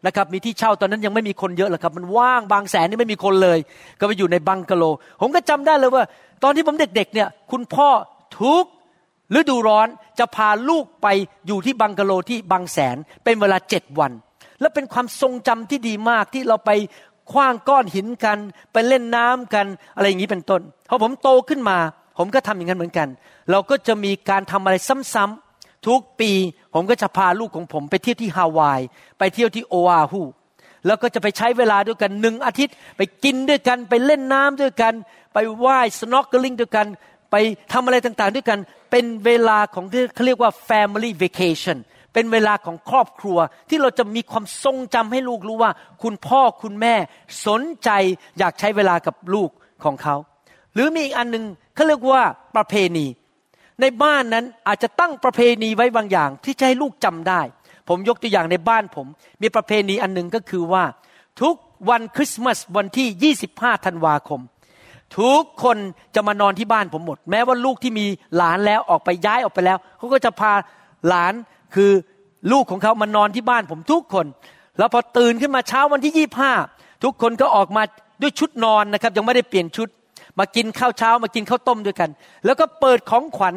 [0.05, 3.59] นะครับมีที่เช่าตอนนั้นยังไม่มีคนเยอะหรอกครับมันว่างบางแสนนี่ไม่มีคนเลย
[3.99, 4.83] ก็ไปอยู่ในบังกะโล
[5.21, 6.03] ผมก็จำได้เลยว่า
[6.43, 7.89] ตอนที่ผมเด็กๆเนี่ยคุณพ่อ
[8.41, 8.65] ทุก
[9.37, 9.87] ฤดูร้อน
[10.19, 11.07] จะพาลูกไป
[11.47, 14.11] อยู่ที่บังกะโลที่บางแสนเป็นเวลาเจ็ดวัน
[14.61, 16.71] และเป็นความทรงจำที่ดีมากที่เราไป
[17.31, 18.37] คว้างก้อนหินกัน
[18.73, 21.77] ไปเล่นน้ำกันอะไรอย่างนี้เป็นต้นพอผมโตขึ้นมา
[22.17, 23.07] ผมก็ทำอย่างนั้นเหมือนกัน
[23.51, 24.75] เราก็จะมีการทำอะไร
[25.13, 26.31] ซ้ำๆทุกปี
[26.73, 28.81] ผมก็จะพาลูกของผม ไปเที่ยวที่ฮาวาย
[29.19, 30.21] ไปเที่ยวที่โออาฮู
[30.85, 34.93] แล้วก็จะไปใช้เวลาด้วยกันหนึ่งอาทิตย์ ไปกินด้วยกัน ไปเล่นน้ำด้วยกัน
[35.33, 36.87] ไปว่ายสโนว์กลิงด้วยกัน
[37.31, 37.35] ไป
[37.73, 38.59] ทำอะไรต่างๆ ด้วยกัน
[38.91, 41.77] เป็นเวลาของที่เขาเรียกว่า family vacation
[42.13, 43.37] เป็นเวลาของครอบครัว
[43.69, 45.71] ที่เราจะมีความทรงจำให้ลูกรู้ว่า
[46.03, 46.95] คุณพ่อคุณแม่
[47.45, 47.89] สนใจ
[48.39, 49.49] อยากใช้เวลากับลูก
[49.83, 50.15] ของเขา
[50.73, 51.45] หรือมีอีกอันหนึ่ง
[51.75, 52.23] เขาเรียกว่า
[52.55, 53.05] ประเพณี
[53.81, 57.41] ในบ้านนั้นอาจจะตั้งประเพณีไว้บางอย่าง ที่จะให้ลูกจำได้
[57.89, 59.07] ผมยกตัวอย่างในบ้านผม
[59.41, 60.83] มีประเพณีอันหนึ่งก็คือว่า
[61.41, 61.55] ทุก
[61.89, 64.41] วันคริสต์มาสวันที่ 25 ธันวาคม
[65.19, 65.77] ทุกคน
[66.15, 70.53] จะมานอนที่บ้านผมหมด แม้ว่าลูกที่มีหลานแล้วออกไปย้ายออกไปแล้วเขาก็จะพา
[71.07, 71.33] หลาน
[71.75, 71.91] คือ
[72.51, 74.25] ลูกของเขามานอนที่บ้านผมทุกคน
[74.77, 76.51] แล้วพอตื่นขึ้นมาเช้าวันที่ยี่ห้า
[77.03, 77.83] ทุกคนก็ออกมา
[78.21, 79.87] ด้วยชุดนอนนะครับ ยังไม่ได้เปลี่ยนชุด
[80.39, 82.09] มากินข้าวเช้ามากินข้าวต้มด้วยกัน
[82.45, 83.55] แล้วก็เปิดของขวัญ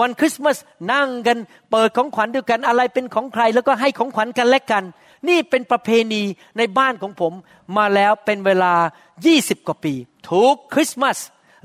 [0.00, 0.56] วันคริสต์มาส
[0.92, 1.38] นั่งกัน
[1.70, 4.84] เปิดของขวัญด้วยกันอะไรเป็นของใคร แล้วก็ให้ของขวัญกันและกัน
[5.28, 6.22] นี่เป็นประเพณี
[6.58, 7.32] ในบ้านของผม
[7.76, 8.74] มาแล้วเป็นเวลา
[9.20, 9.94] 20 กว่าปี
[10.30, 11.18] ทุกคริสต์มาส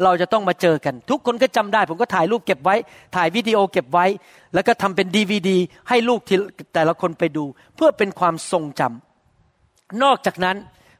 [0.04, 2.76] เราจะต้องมาเจอกัน ทุกคนก็จำได้ ผมก็ถ่ายรูปเก็บไว้
[3.16, 4.06] ถ่ายวิดีโอเก็บไว้
[4.54, 5.58] แล้วก็ทำเป็นดีวดี
[5.90, 6.20] ให้ลูก
[6.74, 10.58] แต่ละคนไปดู เพื่อเป็นความทรงจำนอกจากนั้น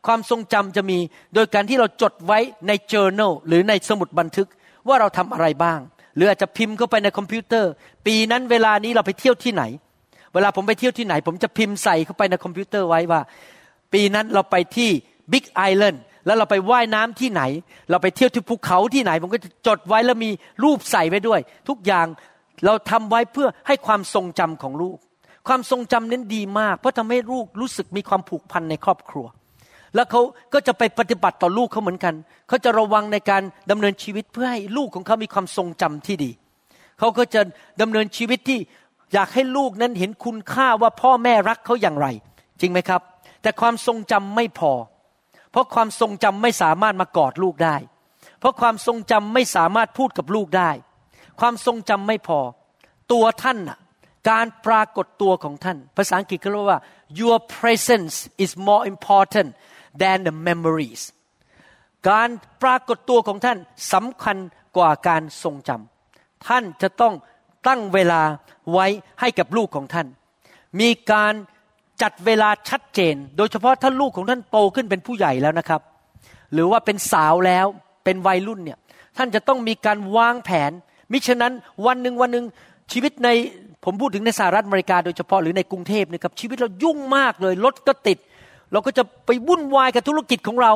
[0.08, 0.98] ความทรงจำจะมี
[1.34, 4.48] โดยการที่เราจดไว้ใน journal หรือในสมุดบันทึก
[4.88, 5.80] ว่าเราทำอะไรบ้าง
[6.16, 7.72] หรืออาจจะพิมพ์เข้าไปในคอมพิวเตอร์
[8.06, 9.64] ปีนั้นเวลานี้เราไปเที่ยวที่ไหน
[10.34, 13.22] เวลาผมไปเที่ยวที่ไหน ผมจะพิมพ์ใส่เข้าไปในคอมพิวเตอร์ไว้ว่า
[13.94, 14.90] ปีนั้นเราไปที่
[15.32, 15.62] บิ๊กไอ
[16.26, 17.42] แล้วเราไปว่ายน้ำที่ไหน
[17.90, 20.30] เราไปเที่ยวที่ภูเขาที่ไหน ผมก็จะจดไว้แล้วมี
[20.64, 22.08] รูปใส่ไว้ด้วย ทุกอย่าง
[22.66, 24.98] เราทำไว้เพื่อให้ความทรงจำของลูก
[25.48, 29.26] ความทรงจำนั้นดีมาก เพราะทำให้ลูกรู้สึกมีความผูกพันในครอบครัว
[29.96, 30.22] แล้วเขา
[30.54, 32.16] ก็จะไปปฏิบัติต่อลูกเขาเหมือนกัน
[32.48, 36.32] เขาจะระวังในการดำเนินชีวิตเพื่อให้ลูกของเขามีความทรงจำที่ดี
[37.00, 37.42] เขาก็จะ
[37.82, 38.60] ดำเนินชีวิตที่
[39.14, 42.08] อยากให้ลูกนั้นเห็นคุณค่าว่าพ่อแม่รักเขาอย่างไร
[42.62, 43.02] จริงไหมครับ
[43.42, 47.76] แต่ความทรงจำไม่พอเพราะความทรงจำไม่สามารถมากอดลูกได้
[48.40, 50.72] เพราะความทรงจำไม่สามารถพูดกับลูกได้
[51.40, 52.40] ความทรงจำไม่พอ
[53.12, 53.60] ตัวท่าน
[54.30, 56.80] การปรากฏตัวของท่าน ภาษาอังกฤษเขาเรียกว่า
[57.20, 59.50] your presence is more important
[60.02, 61.02] than the memories
[62.10, 62.30] การ
[62.64, 63.58] ปรากฏตัวของท่าน
[63.94, 64.38] สำคัญ
[64.78, 67.14] กว่าการทรงจำท่านจะต้อง
[67.68, 68.22] ตั้งเวลา
[68.72, 68.88] ไว้
[69.20, 70.08] ให้กับลูกของท่าน
[70.80, 71.34] มีการ
[72.02, 75.82] จัดเวลาชัดเจน โดยเฉพาะถ้าลูกของท่านโตขึ้นเป็นผู้ใหญ่แล้วนะครับ
[76.54, 77.66] หรือว่าเป็นสาวแล้ว
[78.04, 78.78] เป็นวัยรุ่นเนี่ย
[79.18, 80.72] ท่านจะต้องมีการวางแผน
[81.12, 81.54] มิฉะนั้น
[81.86, 82.46] วันหนึ่งวันหนึ่ง
[82.92, 83.30] ชีวิตใน
[83.86, 88.18] ผมพูดถึงในสหรัฐอเมริกาโดยเฉพาะหรือในกรุงเทพนะครับชีวิตเรายุ่งมากเลยรถก็ติด
[88.72, 90.74] เราก็จะไปวุ่นวายกับธุรกิจของเรา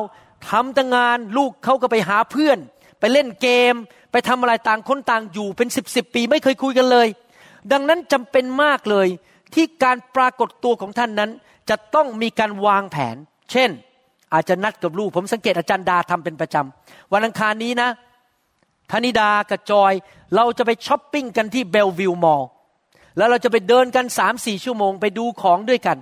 [0.50, 2.58] ทำแต่งานลูกเขาก็ไปหาเพื่อน
[3.00, 3.74] ไปเล่นเกม
[4.12, 7.08] ไปทำอะไรต่างคนต่างอยู่เป็นสิบสิบปีไม่เคยคุยกันเลย
[7.72, 9.08] ดังนั้นจำเป็นมากเลย
[9.54, 11.30] ที่การปรากฏตัวของท่านนั้น
[11.70, 13.16] จะต้องมีการวางแผน
[13.50, 13.70] เช่น
[14.32, 17.88] อาจจะนัดกับลูก ผมสังเกตอาจารย์ดาทำเป็นประจำวันอังคารนี้นะ
[18.90, 19.92] ธนิดากับจอย
[20.36, 22.44] เราจะไปช้อปปิ้งกันที่เบลวิวมอล
[23.16, 25.98] แล้วเราจะไปเดินกันสามสี่ชั่วโมงไปดูของด้วยกัน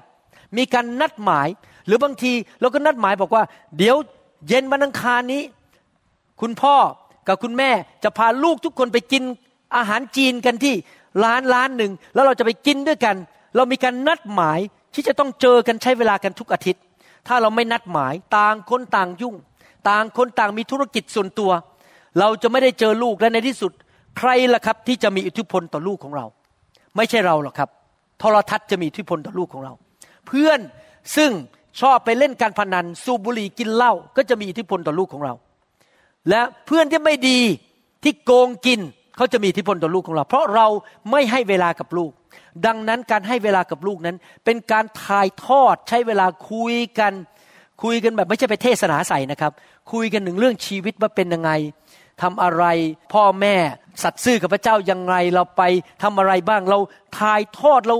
[0.56, 1.48] มีการนัดหมาย
[1.86, 3.44] หรือบางทีเราก็นัดหมายบอกว่า
[3.78, 3.96] เดี๋ยว
[4.48, 5.42] เย็นวันอังคารนี้
[6.40, 6.76] คุณพ่อ
[7.28, 7.70] กับคุณแม่
[8.02, 9.22] จะพาลูกทุกคนไปกิน
[9.76, 10.74] อาหารจีนกันที่
[11.24, 13.16] ร้านร้านหนึ่งแล้วเราจะไปกินด้วยกัน
[13.56, 14.58] เรามีการนัดหมาย
[14.94, 16.82] ที่จะต้องเจอกันใช้เวลากันทุกอาทิตย์
[17.28, 19.34] ถ้าเราไม่นัดหมายต่างคนต่างยุ่ง
[19.88, 21.50] ต่างคนต่างมีธุรกิจส่วนตัว
[22.18, 23.72] เราจะไม่ได้เจอลูกและในที่สุด
[24.18, 26.26] ใครล่ะครับที่จะมีอิทธิพลต่อลูกของเรา
[26.96, 27.68] ไม่ใช่เราหรอกครับ
[28.18, 29.72] โทรทัศน์จะมีอิทธิพลต่อลูกของเรา
[30.26, 30.60] เพื่อน
[31.16, 31.30] ซึ่ง
[31.80, 35.34] ชอบไปเล่นการพนันสูบบุหรี่กินเหล้าก็จะมีอิทธิพลต่อลูกของเรา
[36.28, 37.38] และเพื่อนที่ไม่ดี
[38.02, 38.80] ที่โกงกิน
[39.22, 40.66] เขาจะมีอิทธิพลต่อลูกของเรา เพราะเรา
[41.10, 42.10] ไม่ให้เวลากับลูก
[42.66, 47.12] ดังนั้นการให้เวลากับลูกนั้น เป็นการถ่ายทอดใช้เวลาคุยกัน
[47.82, 49.52] คุยกันแบบไม่ใช่ไปเทศนาใส่นะครับ
[49.92, 51.50] คุยกันหนึ่งเรื่องชีวิตว่าเป็นยังไง
[52.22, 52.64] ทำอะไร
[53.12, 53.54] พ่อแม่
[54.02, 55.62] สัตย์ซื่อกับพระเจ้ายังไงเราไป
[56.02, 56.78] ทำอะไรบ้าง เรา
[57.18, 57.96] ถ่ายทอดเรา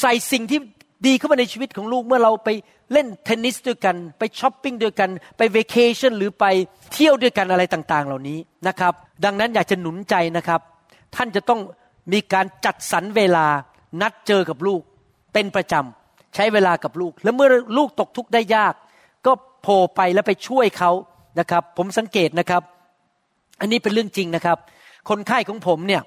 [0.00, 0.60] ใส่สิ่งที่
[1.06, 2.48] ดีเข้ามาในชีวิตของลูกเมื่อเราไป
[2.92, 6.44] เล่นเทนนิสด้วยกัน ไปช้อปปิ้งด้วยกัน ไปเวกเคชั่นหรือไป
[6.92, 8.38] เที่ยวด้วยกันอะไรต่างๆ เหล่านี้
[8.68, 8.92] นะครับ
[9.24, 10.60] ดังนั้นอยากจะหนุนใจนะครับ
[11.16, 11.60] ท่านจะต้อง
[12.12, 13.46] มีการจัดสรรเวลา
[14.00, 14.80] นัดเจอกับลูก
[15.32, 18.74] เป็นประจำใช้เวลากับลูก แล้วเมื่อลูกตกทุกข์ได้ยาก
[19.26, 20.90] ก็โผล่ไปแล้วไปช่วยเขา
[21.40, 22.62] นะครับ ผมสังเกตนะครับ
[23.60, 24.58] อันนี้เป็นเรื่องจริงนะครับ
[25.10, 26.02] คนไข้ของผมเนี่ย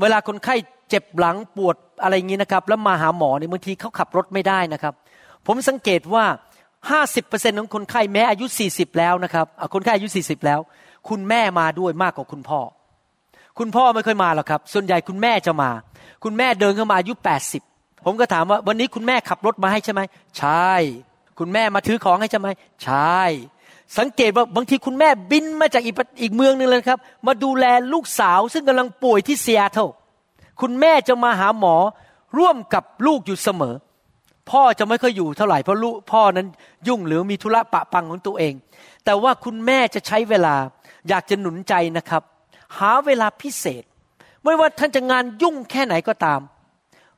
[0.00, 0.54] เวลาคนไข้
[0.90, 4.94] เจ็บหลังปวดอะไรอย่างนี้นะครับ แล้วมาหาหมอเนี่ยบางทีเขาขับรถไม่ได้นะครับ
[5.46, 6.24] ผมสังเกตว่า
[6.90, 10.60] ห้าสิบเปอร์เซ็นของคนไข้แม้อายุสี่สิบแล้วนะครับคนไข้อายุสี่สิบแล้ว
[11.08, 12.60] คุณแม่มาด้วยมากกว่าคุณพ่อ
[13.58, 15.70] คุณพ่อไม่เคยมาหรอกครับ ส่วนใหญ่คุณแม่จะมา
[16.24, 17.62] คุณแม่เดินเข้ามาอายุแปดสิบ
[18.04, 20.00] ผมก็ถามว่าวันนี้คุณแม่ขับรถมาให้ใช่ไหม
[20.38, 20.72] ใช่
[21.38, 22.48] คุณแม่มาถือของให้ใช่ไหม
[22.84, 23.20] ใช่
[23.98, 29.88] สังเกตว่าบางทีคุณแม่บินมาจากอีกอีกเมืองนึงเลยครับ มาดูแลลูกสาวซึ่งกำลังป่วยที่เซียเทล
[30.60, 31.76] คุณแม่จะมาหาหมอ
[32.38, 33.74] ร่วมกับลูกอยู่เสมอ
[34.50, 36.46] พ่อจะไม่ค่อยอยู่เท่าไหร่เพราะลูกพ่อนั้น
[36.88, 38.54] ยุ่งหรือมีธุระปะปังของตัวเอง
[39.04, 40.54] แต่ว่าคุณแม่จะใช้เวลา
[41.08, 42.22] อยากจะหนุนใจนะครับ
[42.78, 43.82] หาเวลาพิเศษ
[44.44, 46.40] ไม่ว่าท่านจะงานยุ่งแค่ไหนก็ตาม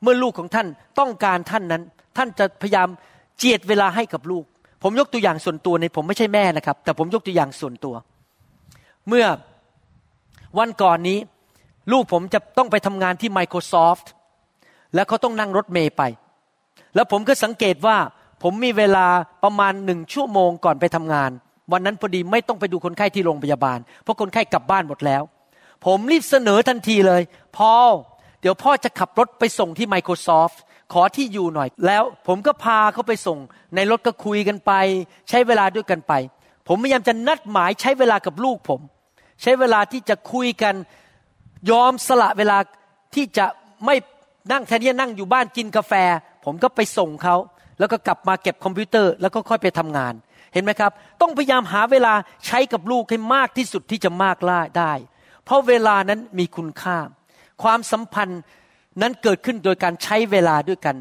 [0.02, 0.66] เมื่อลูกของท่าน
[0.98, 1.82] ต้องการท่านนั้น
[2.16, 2.88] ท่านจะพยายาม
[3.38, 4.44] เจียดเวลาให้กับลูก
[4.82, 7.94] ผมยกตัวอย่างส่วนตัวในผมไม่ใช่แม่นะครับ แต่ผมยกตัวอย่างส่วนตัว
[9.08, 9.26] เมื่อ
[10.58, 11.18] วันก่อนนี้
[11.90, 14.06] ลูกผมจะต้องไปทำงานที่ Microsoft
[14.94, 16.02] แล้วเขาต้องนั่งรถเมย์ไป
[16.94, 17.96] แล้วผมก็สังเกตว่า
[18.42, 19.06] ผมมีเวลา
[19.44, 21.30] ประมาณหนึ่งชั่วโมงก่อนไปทำงาน
[21.72, 25.22] วันนั้นพอดีไม่ต้องไปดูคนไข้ที่โรงพยาบาล เพราะคนไข้กลับบ้านหมดแล้ว
[25.86, 27.22] ผมรีบเสนอทันทีเลย
[27.56, 27.70] พอ
[28.40, 30.56] เดี๋ยวพ่อจะขับรถไปส่งที่ Microsoft
[30.92, 33.38] ขอที่อยู่หน่อย แล้วผมก็พาเขาไปส่ง
[33.74, 34.72] ในรถก็คุยกันไป
[35.28, 36.12] ใช้เวลาด้วยกันไป
[36.68, 38.80] ผมพยายามจะนัดหมายใช้เวลากับลูกผม
[39.42, 40.74] ใช้เวลาที่จะคุยกัน
[41.70, 42.58] ยอมสละเวลา
[43.14, 43.46] ที่จะ
[43.86, 43.96] ไม่
[44.52, 45.92] นั่งแทนที่จะนั่งอยู่บ้านกินกาแฟ
[46.44, 47.36] ผมก็ไปส่งเขา
[47.78, 50.14] แล้วก็กลับมาเก็บคอมพิวเตอร์ แล้วก็ค่อยไปทำงาน
[50.52, 52.14] เห็นไหมครับ ต้องพยายามหาเวลา
[52.46, 54.92] ใช้กับลูกให้มากที่สุดที่จะมากล่าได้
[55.44, 56.96] เพราะเวลานั้นมีคุณค่า
[57.62, 58.40] ความสัมพันธ์
[59.02, 60.96] นั้นเกิดขึ้นโดยการใช้เวลาด้วยกัน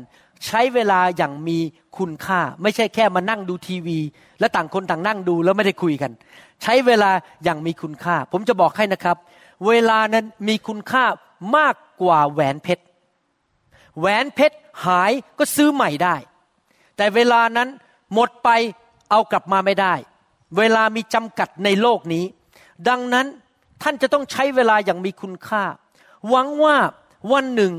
[0.47, 1.57] ใช้เวลาอย่างมี
[1.97, 3.99] คุณค่า ไม่ใช่แค่มานั่งดูทีวี
[4.39, 6.11] และต่างคนต่างนั่งดูแล้วไม่ได้คุยกัน
[6.63, 7.11] ใช้เวลา
[7.43, 9.17] อย่างมีคุณค่า ผมจะบอกให้นะครับ
[9.67, 11.05] เวลานั้นมีคุณค่า
[11.57, 12.83] มากกว่าแหวนเพชร
[13.99, 14.55] แหวนเพชร
[14.85, 16.15] หายก็ซื้อใหม่ได้
[16.97, 17.69] แต่เวลานั้น
[18.13, 18.49] หมดไป
[19.09, 19.93] เอากลับมาไม่ได้
[20.57, 22.25] เวลามีจำกัดในโลกนี้
[22.89, 23.27] ดังนั้น
[23.81, 25.63] ท่านจะต้องใช้เวลาอย่างมีคุณค่า
[26.29, 26.77] หวังว่า
[27.31, 27.73] วันหนึ่ง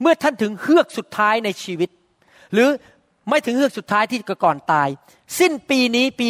[0.00, 1.90] เมื่อท่านถึงเฮือกสุดท้ายในชีวิต
[2.52, 2.68] หรือ
[3.28, 4.88] ไม่ถึงเฮือกสุดท้ายที่ก่อนตาย
[5.38, 6.28] สิ้นปีนี้ปี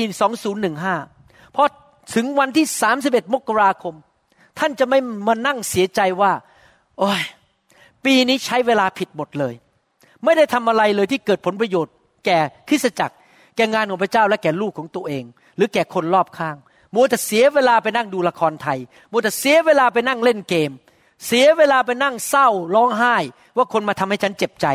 [0.77, 1.65] 2015พอ
[2.15, 2.67] ถึงวันที่
[3.01, 3.95] 31 มกราคม
[4.59, 6.33] ท่านจะไม่มานั่งเสียใจว่า
[6.99, 7.23] โอ้ย
[8.05, 9.55] ปีนี้ใช้เวลาผิดหมดเลย
[10.25, 11.95] ไม่ได้ทำอะไรเลยที่เกิดผลประโยชน์
[12.27, 12.39] แก่
[12.69, 13.15] คริสตจักร
[13.57, 15.25] แก่งานของพระเจ้าและแก่ลูกของตัวเอง
[15.57, 16.57] หรือแก่คนรอบข้าง
[16.95, 18.79] มัวแต่เสียเวลาไปนั่งดูละครไทย
[19.11, 20.71] มัวแต่เสียเวลาไปนั่งเล่นเกม
[21.27, 23.17] เสียเวลาไปนั่งเศร้าร้องไห้
[23.57, 24.67] ว่าคนมาทำให้ฉันเจ็บใจ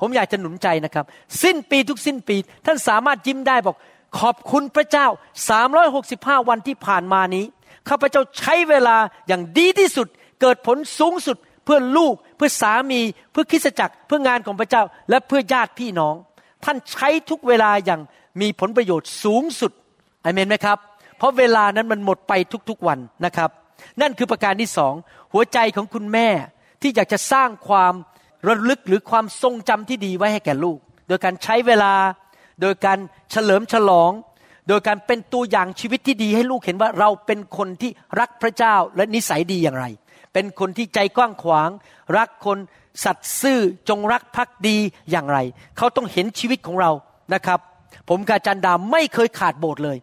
[0.00, 1.04] ผมอยากจะหนุนใจนะครับ
[1.42, 2.36] สิ้นปีทุกสิ้นปี
[2.66, 3.76] ท่านสามารถยิ้มได้บอก
[4.18, 5.06] ขอบคุณพระเจ้า
[5.78, 7.44] 365 วันที่ผ่านมานี้
[7.88, 8.96] ข้าพเจ้าใช้เวลา
[9.28, 10.08] อย่างดีที่สุด
[10.40, 13.00] เกิดผลสูงสุดเพื่อลูก เพื่อสามี
[13.32, 16.14] เพื่อคริสจักรเพื่องานของพระเจ้า และเพื่อญาติพี่น้อง
[16.64, 18.00] ท่านใช้ทุกเวลาอย่าง
[18.40, 19.72] มีผลประโยชน์สูงสุด
[20.24, 20.78] อเมนไหมครับ
[21.18, 22.32] เพราะเวลานั้นมันหมดไป
[22.68, 23.50] ทุกๆวันนะครับ
[24.00, 24.94] นั่นคือประการที่สอง
[25.32, 26.28] หัวใจของคุณแม่
[26.82, 27.94] ที่อยากจะสร้างความ
[28.48, 30.78] ระลึกหรือความทรงจำที่ดีไว้ให้แก่ลูก
[31.08, 31.94] โดยการใช้เวลา
[32.60, 32.98] โดยการ
[33.30, 34.10] เฉลิมฉลอง
[34.68, 37.90] โดยการเป็นตัวอย่างชีวิตที่ดีให้ลูกเห็นว่าเราเป็นคนที่
[38.20, 39.86] รักพระเจ้าและนิสัยดีอย่างไร
[40.32, 41.70] เป็นคนที่ใจกว้างขวาง
[42.16, 42.58] รักคน
[43.04, 44.76] สัตย์ซื่อจงรักภักดี
[45.10, 45.38] อย่างไร
[45.76, 46.90] เขาต้องเห็นชีวิตของเรา
[47.34, 47.60] นะครับ
[48.08, 49.98] ผมกาจันดาไม่เคยขาดโบสถ์เลย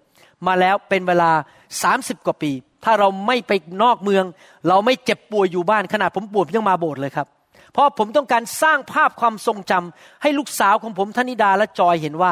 [0.47, 1.31] มาแล้วเป็นเวลา
[1.79, 2.51] 30 กว่าปี
[2.83, 3.51] ถ้าเราไม่ไป
[3.83, 4.25] นอกเมือง
[4.67, 7.27] เราไม่เจ็บป่วยอยู่บ้านขนาดผมป่วยยังมาโบสถ์เลยครับ
[7.73, 12.31] เพราะผมต้องการสร้างภาพความทรงจำให้ลูกสาวของผมธนิดาและจอยเห็นว่า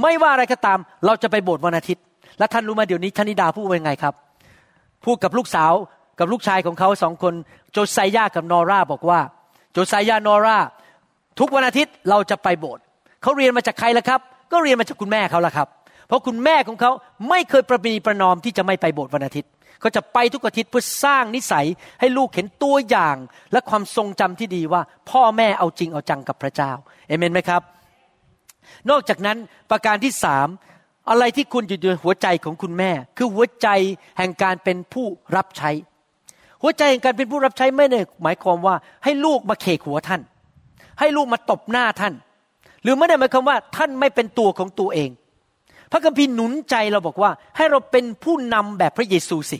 [0.00, 2.02] ไม่ว่าอะไรก็ตาม เราจะไปโบสถ์วันอาทิตย์
[2.38, 4.14] และท่านรู้มาเดี๋ยวนี้ธนิดาพูดว่าไงครับ
[5.04, 5.72] พูดกับลูกสาว
[6.18, 7.34] กับลูกชายของเขาสองคน
[7.72, 9.20] โจไซยากับนอร่าบอกว่า
[9.72, 10.58] โจไซยานอร่า
[11.38, 12.82] ทุกวันอาทิตย์เราจะไปโบสถ์
[13.22, 14.20] เขาเรียนมาจากใครล่ะครับ
[14.52, 15.68] ก็เรียนมาจากคุณแม่เขาล่ะครับ
[16.08, 16.90] เพราะคุณแม่ของเขา
[17.28, 19.50] ไม่เคยประนีประนอมที่จะไม่ไปโบสถ์วันอาทิตย์
[19.80, 21.66] เขาจะไปทุกอาทิตย์เพื่อสร้างนิสัย
[22.00, 23.16] ให้ลูกเห็นตัวอย่าง
[23.52, 26.72] และความทรงจำที่ดีว่า พ่อแม่เอาจริงเอาจังกับพระเจ้า
[27.08, 27.62] เอเมนไหมครับ
[28.90, 29.36] นอกจากนั้น
[29.70, 30.48] ประการที่สาม
[31.10, 33.68] อะไรที่คุณอยู่ในหัวใจของคุณแม่ คือหัวใจ
[34.18, 35.06] แห่งการเป็นผู้
[35.36, 35.70] รับใช้
[36.62, 38.74] หัวใจแห่งการเป็นผู้รับใช้ไม่ได้หมายความว่า
[39.04, 40.20] ให้ลูกมาเขกหัวท่าน
[41.00, 42.14] ให้ลูกมาตบหน้าท่าน
[42.82, 45.10] หรือไม่ได้หมายความว่าท่านไม่เป็นตัวของตัวเอง
[45.92, 49.58] พระคัมภีร์หนุนใจเราบอกว่า ให้เราเป็นผู้นำแบบพระเยซูสิ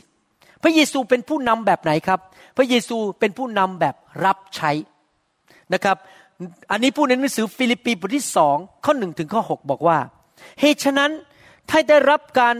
[0.63, 2.19] พระเยซูเป็นผู้นำแบบไหนครับ
[2.57, 3.95] พระเยซูเป็นผู้นำแบบ
[4.25, 4.71] รับใช้
[5.73, 5.97] นะครับ
[6.71, 8.55] อันนี้พูดในหนังสือฟิลิปปีบทที่สอง
[8.85, 9.99] ข้อหนึ่งถึงข้อหบอกว่า
[10.59, 11.11] เหตุฉะนั้น
[11.69, 12.55] ถ้าได้รับการ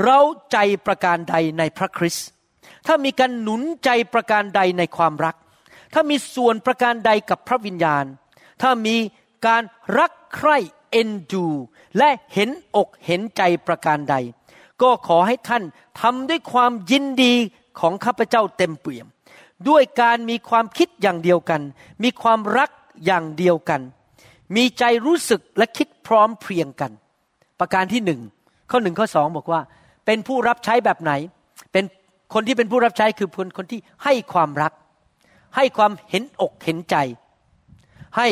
[0.00, 0.20] เร้า
[0.52, 2.26] ใจประการใดในพระคริสต์
[2.86, 5.36] ถ้ามีการหนุนใจประการใดในความรัก
[5.94, 8.04] ถ้ามีส่วนประการใดกับพระวิญญาณ
[8.62, 8.96] ถ้ามี
[9.46, 9.62] การ
[9.98, 10.56] รักใคร่
[10.90, 11.46] เอ็นดู
[11.98, 14.16] และเห็นอกเห็นใจประการใด
[14.82, 15.62] ก็ขอให้ท่าน
[16.00, 17.34] ทำด้วยความยินดี
[17.80, 19.06] ของข้าพเจ้าเต็มเปี่ยม
[19.68, 21.60] ด้วยการมีความคิดอย่างเดียวกัน
[22.02, 22.70] มีความรัก
[23.06, 23.80] อย่างเดียวกัน
[24.56, 26.92] มีใจรู้สึกและคิดพร้อมเพรียงกัน
[27.60, 28.20] ประการที่หนึ่ง
[28.70, 29.60] ข้อหนึ่งข้อสองบอกว่า
[30.06, 31.12] เป็นผู้รับใช้แบบไหน
[31.72, 31.84] เป็น
[32.34, 34.72] คนที่เป็นผู้รับใช้คือคนคนที่ให้ความรัก
[35.56, 36.96] ให้ความเห็นอกเห็นใจ
[38.18, 38.28] ให้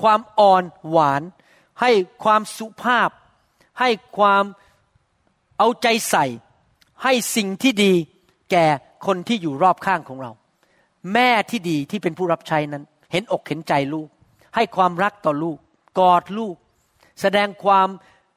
[0.00, 1.22] ความอ่อนหวาน
[1.80, 1.90] ให้
[2.24, 3.10] ความสุภาพ
[3.80, 3.88] ให้
[4.18, 4.44] ความ
[5.60, 6.26] เอาใจใส่
[7.02, 7.92] ให้สิ่งที่ดี
[8.50, 8.66] แก่
[9.06, 10.30] คนที่อยู่รอบข้างของเรา
[11.12, 14.08] แม่ที่ดีที่เป็นผู้รับใช้นั้น เห็นอกเห็นใจลูก
[14.54, 15.58] ให้ความรักต่อลูก
[15.98, 16.56] กอดลูก
[17.20, 17.88] แสดงความ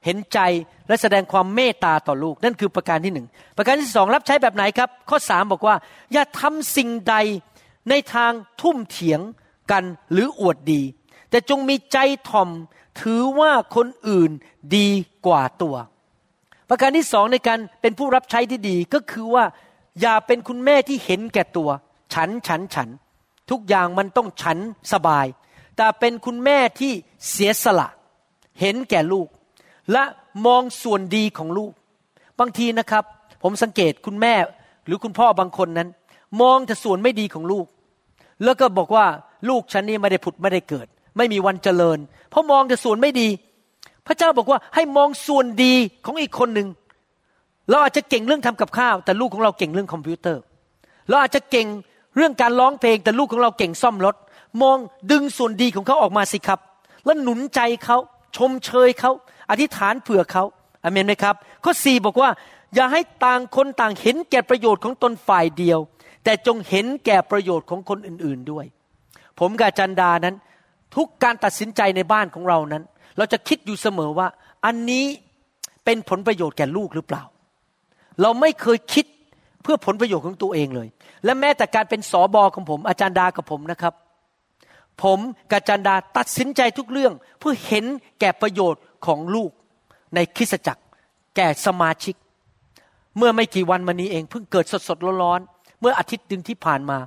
[0.06, 0.40] เห็นใจ
[0.88, 5.76] และแสดงความเมตตาต่อลูก นั่นคือประการที่หนึ่งประการที่สองรับใช้แบบไหนครับ ข้อสามบอกว่า
[6.14, 7.16] อย่าทำสิ่งใด
[7.90, 9.22] ในทางทุ่มเถียง
[9.72, 10.82] กันหรืออวดดี
[11.30, 11.98] แต่จงมีใจ
[12.30, 12.50] ถ่อม
[13.02, 14.32] ถือว่าคนอื่น
[14.76, 14.90] ดี
[15.26, 15.76] กว่าตัว
[16.70, 19.46] ประการที่สองในการเป็นผู้รับใช้ที่ดีก็คือว่า
[20.02, 21.70] อย่าเป็นคุณแม่ที่เห็นแก่ตัว
[22.14, 22.90] ฉันฉันฉัน
[23.52, 24.58] ทุกอย่างมันต้องฉัน
[24.94, 25.26] สบาย
[25.76, 26.94] แต่เป็นคุณแม่ที่
[27.30, 27.88] เสียสละ
[28.60, 29.28] เห็นแก่ลูก
[29.92, 30.04] และ
[30.46, 31.72] มองส่วนดีของลูก
[32.40, 33.04] บางทีนะครับ
[33.44, 34.34] ผมสังเกตคุณแม่
[34.86, 35.90] หรือคุณพ่อบางคนนั้น
[36.42, 37.66] มองแต่ส่วนไม่ดีของลูก
[38.44, 39.06] แล้วก็บอกว่า
[39.50, 40.88] ลูกฉันนี่ไม่ได้ผุดไม่ได้เกิด
[41.18, 42.00] ไม่มีวันเจริญ
[42.30, 43.28] เพราะมองแต่ส่วนไม่ดี
[44.08, 45.74] พระเจ้าบอกว่าให้มองส่วนดี
[46.06, 46.68] ของอีกคนหนึ่ง
[47.70, 50.42] เราอาจจะเก่งเรื่องทำกับข้าว แต่ลูกของเราเก่งเรื่องคอมพิวเตอร์
[51.10, 51.68] เราอาจจะเก่ง
[52.16, 54.16] เรื่องการร้องเพลง แต่ลูกของเราเก่งซ่อมรถ
[54.62, 54.78] มอง
[55.12, 56.60] ดึงส่วนดีของเขาออกมาสิครับ
[57.06, 57.98] แล้วหนุนใจเขา
[58.38, 59.12] ชมเชยเขา
[59.50, 60.44] อธิษฐานเผื่อเขา
[60.84, 62.30] อเมนไหมครับข้อสี่บอกว่า
[62.76, 65.80] อย่าให้ต่างคนต่างเห็นแก่ประโยชน์ของตนฝ่ายเดียว
[66.24, 68.66] แต่จงเห็นแก่ประโยชน์ของคนอื่นๆด้วย
[69.40, 70.36] ผมกับจันดานั้น
[70.96, 72.84] ทุกการตัดสินใจในบ้านของเรานั้น
[73.18, 74.28] เราจะคิดอยู่เสมอว่า
[74.66, 75.06] อันนี้
[75.86, 77.24] เป็นผลประโยชน์แก่ลูกหรือเปล่า
[78.22, 79.06] เราไม่เคยคิด
[79.64, 80.88] เพื่อผลประโยชน์ของตัวเองเลย
[81.26, 83.94] และแม้แต่การเป็นสอบอของผม อาจารย์ดากับผมนะครับ
[85.04, 85.20] ผม
[85.52, 87.86] กับอาจันดาตัดสินใจทุกเรื่องเพื่อเห็น
[88.20, 89.52] แก่ประโยชน์ของลูก
[90.16, 90.82] ในคริสตจักร
[91.36, 92.16] แก่สมาชิก
[93.18, 96.98] เมื่อไม่กี่วันมานี้เองเพิ่งเกิดสดสดร้อนๆเมื่ออาทิตย์ดึงที่ผ่านมา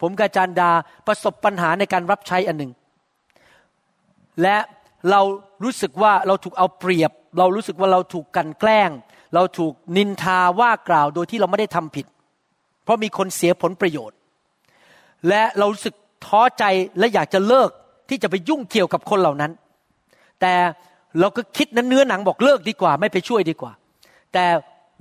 [0.00, 0.70] ผมกับอาจันดา
[1.06, 2.72] ประสบปัญหาในการรับใช้อันหนึ่ง
[4.42, 4.56] และ
[5.10, 5.20] เรา
[5.64, 8.90] รู้สึกว่าเราถูกเอาเปรียบ เรารู้สึกว่าเราถูกกันแกล้ง
[9.34, 12.06] เราถูกนินทาว่ากล่าวโดยที่เราไม่ได้ทำผิด
[12.84, 14.18] เพราะมีคนเสียผลประโยชน์
[15.28, 15.94] และเรารู้สึก
[16.26, 16.64] ท้อใจ
[16.98, 17.70] และอยากจะเลิก
[18.08, 19.52] ที่จะไปยุ่งเกี่ยวกับคนเหล่านั้น
[20.40, 20.54] แต่
[21.20, 23.72] เราก็คิดนั้นเนื้อหนังบอกเลิกดีกว่า ไม่ไปช่วยดีกว่า
[24.32, 24.46] แต่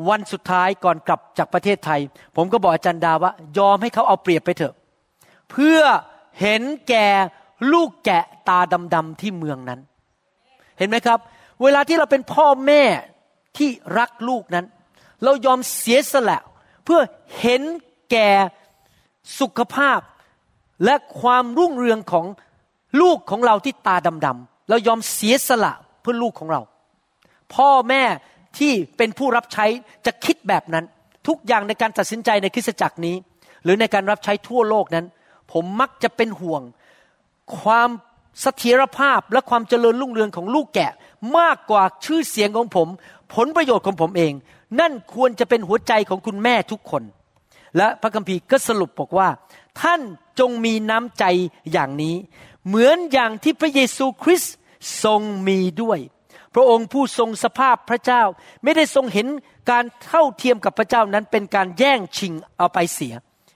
[0.10, 2.00] วันสุดท้ายก่อนกลับจากประเทศไทย
[2.36, 4.74] ผมก็บอกอาจารย์ดาว่ายอมให้เขาเอาเปรียบไปเถอะ
[5.52, 5.80] เพื่อ
[6.42, 7.08] เห็นแก่
[7.72, 8.60] ลูกแกะตา
[8.94, 9.80] ดำๆที่เมืองนั้น
[10.78, 11.20] เห็นไหมครับ
[11.64, 12.84] เวลาที่เราเป็นพ่อแม่
[13.58, 13.70] ที่
[14.00, 14.66] รักลูกนั้น
[15.24, 16.40] เรายอมเสียสละ
[16.86, 17.02] เพื่อ
[17.40, 17.62] เห็น
[18.12, 18.30] แก่
[19.40, 20.00] สุขภาพ
[20.86, 22.26] และความรุ่งเรืองของ
[23.02, 23.96] ลูกของเราที่ตา
[24.26, 26.62] ดำๆเรายอมเสียสละเพื่อลูกของเรา
[27.56, 28.04] พ่อแม่
[28.58, 29.66] ที่เป็นผู้รับใช้
[30.06, 30.86] จะคิดแบบนั้น
[31.28, 33.16] ทุกอย่างในการตัดสินใจในคริสตจักรนี้
[33.64, 35.06] หรือในการรับใช้ทั่วโลกนั้น
[35.52, 36.62] ผมมักจะเป็นห่วง
[37.60, 37.90] ความ
[38.42, 40.92] เสถียรภาพและความเจริญรุ่งเรืองของลูกแกะ
[41.38, 42.88] มากกว่าชื่อเสียงของผม
[43.34, 44.34] ผลประโยชน์ของผมเอง
[44.80, 47.04] นั่นควรจะเป็นหัวใจของคุณแม่ทุกคน
[47.78, 49.30] และพระคัมภีร์ก็สรุปบอกว่า
[49.82, 50.02] ท่าน
[50.40, 51.26] จงมีน้ำใจ
[51.72, 52.16] อย่างนี้
[52.68, 54.56] เหมือนอย่างที่พระเยซูคริสต์
[55.04, 56.00] ทรงมีด้วย
[56.56, 58.24] พระองค์ผู้ทรงสภาพพระเจ้า
[58.64, 59.28] ไม่ได้ทรงเห็น
[59.72, 63.14] การเท่าเทียมกับพระเจ้านั้นเป็นการแย่งชิงเอาไปเสีย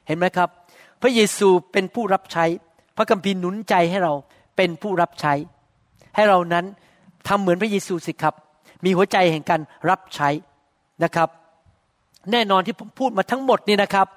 [0.07, 0.49] เห็นไหมครับ
[1.01, 2.45] พระเยซูเป็นผู้รับใช้
[2.97, 4.13] พระคัมภีร์หนุนใจให้เรา
[4.57, 5.33] เป็นผู้รับใช้
[6.15, 6.65] ให้เรานั้น
[7.27, 8.35] ทำเหมือนพระเยซูสิครับ
[8.85, 10.29] มีหัวใจแห่งการรับใช้
[11.03, 11.29] นะครับ
[12.31, 14.07] แน่นอนที่ผมพูดมาทั้งหมดนี่นะครับ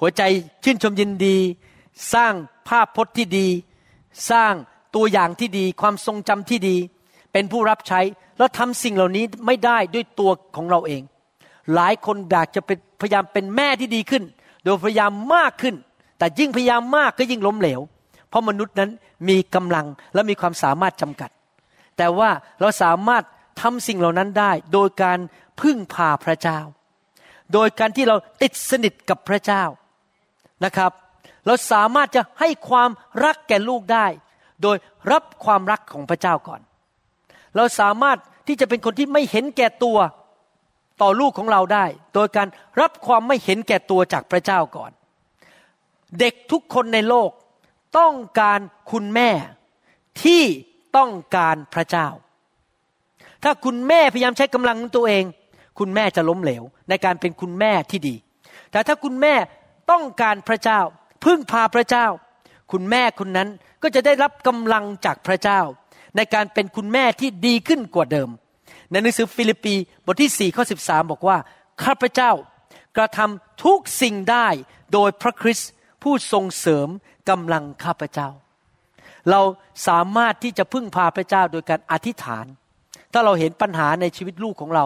[0.00, 0.22] หัวใจ
[0.64, 1.36] ชื่นชมยินดี
[2.14, 2.34] สร้าง
[2.68, 3.46] ภาพพจน์ที่ดี
[4.30, 4.54] สร้าง
[4.94, 6.76] ตัวอย่างที่ดี ความทรงจำที่ดี
[7.32, 8.00] เป็นผู้รับใช้
[8.38, 11.02] แล้วทำสิ่งเหล่านี้ไม่ได้ด้วยตัวของเราเอง
[11.74, 14.22] หลายคนอยากจะเป็นพยายามเป็นแม่ที่ดีขึ้น
[14.64, 15.74] โดยพยายามมากขึ้น
[16.18, 17.80] แต่ยิ่งพยายามมากก็ยิ่งล้มเหลว
[18.34, 18.90] เพราะมนุษย์นั้น
[19.28, 21.30] มีกำลังและมีความสามารถจำกัด
[21.96, 22.30] แต่ว่า
[22.60, 23.24] เราสามารถ
[23.60, 25.18] ทำสิ่งเหล่านั้นได้ โดยการ
[25.60, 26.58] พึ่งพาพระเจ้า
[27.52, 29.64] โดยการที่เราติดสนิทกับพระเจ้า
[30.64, 30.92] นะครับ
[31.46, 32.90] เราสามารถจะให้ความ
[33.24, 34.06] รักแก่ลูกได้
[34.62, 34.76] โดย
[35.12, 36.60] รับความรักของพระเจ้าก่อน
[37.56, 39.98] เราสามารถที่จะเป็นคนที่ไม่เห็นแก่ตัว
[41.02, 42.48] ต่อลูกของเราได้ โดยการ
[42.80, 44.90] รับความไม่เห็นแก่ตัวจากพระเจ้าก่อน
[46.20, 47.30] เด็กทุกคนในโลก
[47.98, 48.60] ต้องการ
[48.92, 49.30] คุณแม่
[50.22, 50.42] ที่
[50.96, 52.08] ต้องการพระเจ้า
[53.42, 55.24] ถ้าคุณแม่พยายามใช้กำลังตัวเอง
[55.78, 58.14] คุณแม่จะล้มเหลว ในการเป็นคุณแม่ที่ดี
[58.70, 59.34] แต่ถ้าคุณแม่
[59.90, 60.80] ต้องการพระเจ้า
[61.24, 62.06] พึ่งพาพระเจ้า
[62.72, 63.48] คุณแม่คนนั้น
[63.82, 65.60] ก็จะได้รับกำลังจากพระเจ้า
[66.16, 68.28] ในการเป็นคุณแม่ที่ดีขึ้นกว่าเดิม
[68.90, 69.74] ในหนังสือฟิลิปปี
[70.04, 71.38] บทที่ 4 ข้อ 13 บอกว่า
[71.84, 72.30] ข้าพเจ้า
[72.96, 74.48] กระทำทุกสิ่งได้
[74.92, 75.70] โดยพระคริสต์
[76.02, 76.88] ผู้ทรงเสริม
[77.28, 78.28] กำลังข้าพเจ้า
[79.30, 79.40] เรา
[79.88, 82.46] สามารถที่จะพึ่งพาพระเจ้าโดยการอธิษฐาน
[83.12, 84.84] ถ้าเราเห็นปัญหาในชีวิตลูกของเรา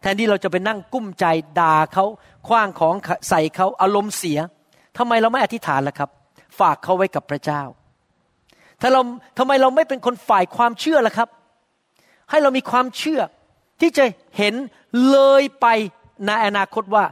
[0.00, 1.24] แทนที่เราจะไปนั่งกุ้มใจ
[1.60, 2.04] ด่าเขา
[2.48, 2.94] คว้างของ
[3.28, 4.38] ใส่เขาอารมณ์เสีย
[4.98, 6.10] ทำไมเราไม่อธิษฐานล่ะครับ
[6.58, 7.62] ฝากเขาไว้กับพระเจ้า
[8.80, 9.00] ถ้าเรา
[9.38, 11.28] ทำไมเราไม่เป็นคนฝ่ายความเชื่อล่ะครับ
[12.30, 13.20] ให้เรามีความเชื่อ
[13.80, 14.04] ที่จะ
[14.38, 14.54] เห็น
[15.10, 15.66] เลยไป
[16.26, 17.04] ในอนาคตว่า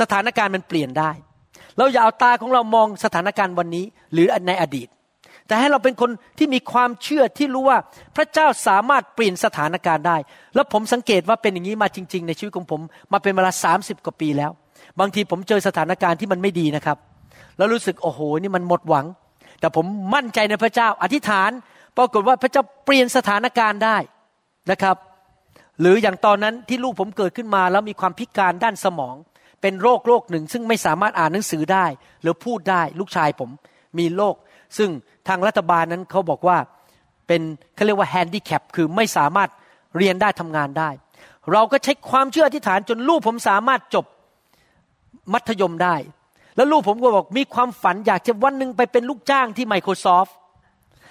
[0.00, 1.10] สถานการณ์มันเปลี่ยนได้
[1.78, 4.88] เราอย่าเอาตาของเรามองสถานการณ์วันนี้ หรือในอดีต
[5.46, 7.78] แต่ให้เราเป็นคนที่มีความเชื่อที่รู้ว่า
[8.16, 10.16] พระเจ้าสามารถเปลี่ยนสถานการณ์ได้
[10.54, 12.80] แล้วผมสังเกตว่าเป็นอย่างนี้มาจริง ๆ ในชีวิตของผม
[13.12, 14.50] มาเป็นเวลาสามสิบกว่าปีแล้ว
[15.00, 16.98] บางทีผมเจอสถานการณ์ที่มันไม่ดีนะครับ
[17.56, 19.06] แล้วรู้สึกโอ้โหนี่มันหมดหวัง
[19.60, 21.50] แต่ผมมั่นใจในพระเจ้าอธิษฐาน
[21.96, 23.96] ปรากฏว่าพระเจ้าเปลี่ยนสถานการณ์ได้
[24.70, 24.96] นะครับ
[25.80, 29.14] หรืออย่างตอนนั้นที่ลูกผมเกิดขึ้นมาแล้วมีความพิการด้านสมอง
[29.66, 31.86] เป็นโรคโรคหนึ่ง ซึ่งไม่สามารถอ่านหนังสือได้
[32.22, 33.50] หรือพูดได้ลูกชายผม
[33.98, 34.34] มีโรค
[34.78, 34.90] ซึ่ง
[35.28, 36.58] ทางรัฐบาลนั้นเขาบอกว่า
[37.26, 37.42] เป็น
[37.74, 39.50] เขาเรียกว่าแฮนดิแคปคือไม่สามารถ
[39.96, 40.90] เรียนได้ทำงานได้
[41.52, 44.04] เราก็ใช้ความเชื่ออธิษฐานจนลูกผมสามารถจบ
[45.32, 45.96] มัธยมได้
[46.56, 50.32] แล้วลูกผมก็บอกมีความฝันอยากจะวันหนึ่งไปเป็นลูกจ้างที่ Microsoft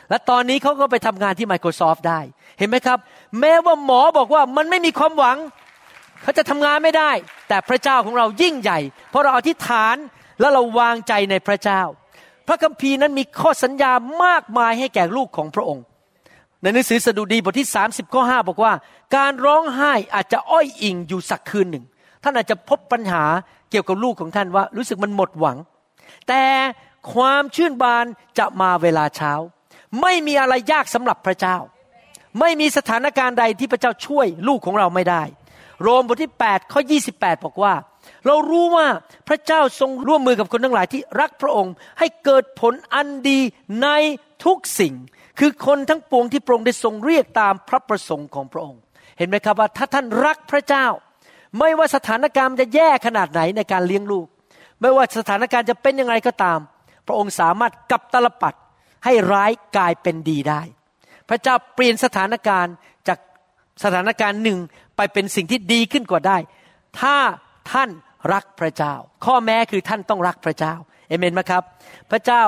[0.10, 2.20] และตอนนี้เขาก็ไปทำงานที่ Microsoft ได้
[2.60, 2.98] เห็นไหมครับ
[3.40, 5.38] แม้ว่าหมอบอกว่ามันไม่มีความหวัง
[6.22, 7.12] เขาจะทำงานไม่ได้
[7.48, 9.96] แต่พระเจ้าของเรายิ่งใหญ่ เพราะเราอธิษฐาน
[10.40, 11.82] แล้วเราวางใจในพระเจ้า
[12.48, 13.92] พระคัมภีร์นั้นมีข้อสัญญา
[14.24, 15.84] มากมายให้แก่ลูกของพระองค์
[16.62, 18.74] ในหนังสือสดุดีบทที่ 30ข้อ5บอกว่า
[19.16, 21.86] การร้องไห้อาจจะอ้อยอิงอยู่สักคืนหนึ่ง
[22.24, 23.24] ท่านอาจจะพบปัญหา
[23.70, 25.58] เกี่ยวกับลูกของท่านว่า รู้สึกมันหมดหวัง
[26.28, 26.44] แต่
[27.14, 28.06] ความชื่นบาน
[28.40, 29.34] จะมาเวลาเช้า
[30.02, 31.58] ไม่มีอะไรยากสำหรับพระเจ้า
[32.40, 35.24] ไม่มีสถานการณ์ใดที่พระเจ้าช่วยลูกของเราไม่ได้
[35.82, 36.82] โรมบทที่ 8 ข้อ
[37.14, 37.74] 28 บอกว่า
[38.26, 38.88] เรารู้ว่า
[39.28, 43.40] พระเจ้าทรงร่วมมือกับคนทั้งหลายที่รักพระองค์ให้เกิดผลอันดี
[43.82, 43.88] ใน
[44.46, 44.94] ทุกสิ่ง
[45.40, 48.80] คือคนทั้งปวงที่พระองค์ได้ทรงเรียกตามพระประสงค์ของพระองค์
[49.18, 50.86] เห็นไหมครับว่าถ้าท่านรักพระเจ้า
[51.60, 54.28] ไม่ว่าสถานการณ์จะแย่ขนาดไหนในการเลี้ยงลูก
[54.82, 56.60] ไม่ว่าสถานการณ์จะเป็นยังไงก็ตาม
[57.08, 58.54] พระองค์สามารถกลับตลปัด
[59.06, 60.62] ให้ร้ายกลายเป็นดีได้
[61.30, 62.74] พระเจ้าเปลี่ยนสถานการณ์
[63.08, 63.20] จาก
[63.84, 64.60] สถานการณ์หนึ่ง
[64.98, 66.38] ไปเป็นสิ่งที่ดีขึ้นกว่าได้
[67.00, 67.16] ถ้า
[67.72, 67.90] ท่าน
[68.34, 68.94] รักพระเจ้า
[69.26, 70.74] ข้อแม้คือท่านต้องรักพระเจ้า
[71.08, 71.64] เอเมนไหมครับ
[72.12, 72.44] พระเจ้า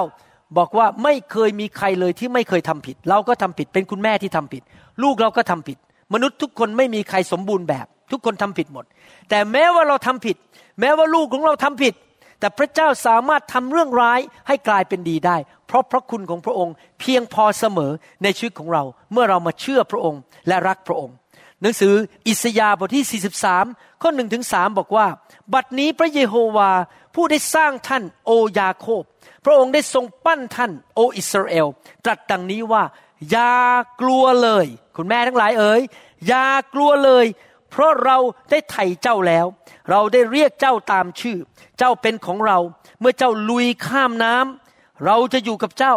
[0.58, 4.64] บอกว่าไม่เคยมีใครเลยที่ไม่เคยทำผิด เราก็ทำผิดเป็นคุณแม่ที่ทำผิด
[5.04, 5.78] ลูกเราก็ทำผิด
[6.14, 8.86] มนุษย์ทุกคนไม่มีใครสมบูรณ์แบบ ทุกคนทำผิดหมด
[9.30, 10.36] แต่แม้ว่าเราทำผิด
[10.80, 11.94] แม้ว่าลูกของเราทำผิด
[12.40, 15.38] แต่พระเจ้าสามารถทำเรื่องร้ายให้กลายเป็นดีได้
[15.68, 17.92] เพราะพระคุณของพระองค์เพียงพอเสมอ
[18.24, 21.16] ในชีวิตของเรา เมื่อเรามาเชื่อพระองค์และรักพระองค์
[21.62, 21.94] หนังสือ
[22.28, 25.08] อิสยาบทที่ 43 ข้อหนึ่งถึงสบอกว่า
[25.54, 26.72] บัดนี้พระเยโฮวา
[27.16, 29.04] ผู้ได้สร้างท่านโอยาโคบ
[29.46, 31.68] พระองค์ได้ทรงปั้นท่านโออิสราเอล
[32.04, 32.84] ตรัสดังนี้ว่า
[33.32, 33.54] อย่า
[34.02, 35.82] กลัวเลย คุณแม่ทั้งหลายเอ๋ย
[36.28, 37.26] อย่ากลัวเลย
[37.70, 38.18] เพราะเรา
[38.52, 39.46] ได้ไถ่เจ้าแล้ว
[39.90, 41.38] เราได้เรียกเจ้าตามชื่อ
[41.78, 42.58] เจ้าเป็นของเรา
[43.00, 45.96] เมื่อเจ้าลุยข้ามน้ำเราจะอยู่กับเจ้า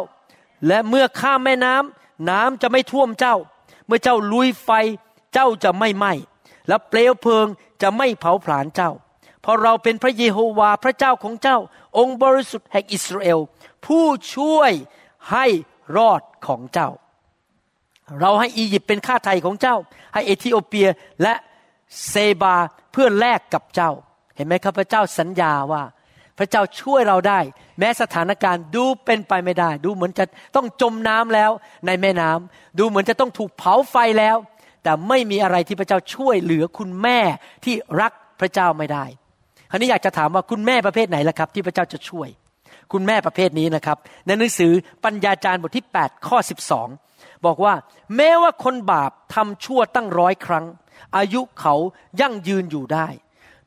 [0.67, 3.37] และเมื่อข้ามแม่น้ำน้ำจะไม่ท่วมเจ้า
[3.87, 4.71] เมื่อเจ้าลุยไฟ
[5.35, 6.13] เจ้าจะไม่ไหม้
[6.69, 7.47] และเปลวเพลิง
[7.83, 8.91] จะไม่เผาผลาญเจ้า
[9.43, 11.59] เพราะเราเป็นพระเยโฮวาพระเจ้าของเจ้า
[11.99, 13.39] องค์บริสุทธิ์แห่งอิสราเอล
[13.87, 14.05] ผู้
[14.35, 14.73] ช่วย
[15.33, 15.47] ให้
[15.97, 16.91] รอดของเจ้า
[18.21, 19.77] เราให้อียิปต์เป็นข้าไทยของเจ้า
[20.15, 20.89] ให้เอธิโอเปีย
[21.23, 21.35] และ
[22.09, 22.57] เซบา
[22.93, 23.91] เพื่อแลกกับเจ้า
[24.37, 25.83] เห็นไหมครับพระเจ้าสัญญาว่า
[26.39, 27.41] พระเจ้าช่วยเราได้
[27.79, 30.25] แม้สถานการณ์ดูเป็นไปไม่ได้ ดูเหมือนจะ
[30.57, 31.51] ต้องจมน้ำแล้ว
[31.87, 34.37] ในแม่น้ำดูเหมือนจะต้องถูกเผาไฟแล้ว
[34.83, 37.19] แต่ไม่มีอะไรที่พระเจ้าช่วยเหลือคุณแม่
[37.65, 39.05] ที่รักพระเจ้าไม่ได้
[39.71, 42.29] คราวนี้อยากจะถามว่าคุณแม่ประเภทไหนล่ะครับ ที่พระเจ้าจะช่วย
[42.93, 44.73] คุณแม่ประเภทนี้นะครับ ในหนังสือ
[45.05, 46.39] ปัญญาจารย์บทที่ 8 ข้อ
[46.91, 47.75] 12 บอกว่า
[48.17, 50.67] แม้ว่าคนบาปทำชั่วตั้งร้อยครั้ง
[51.17, 51.75] อายุเขา
[52.21, 53.07] ยั่งยืนอยู่ได้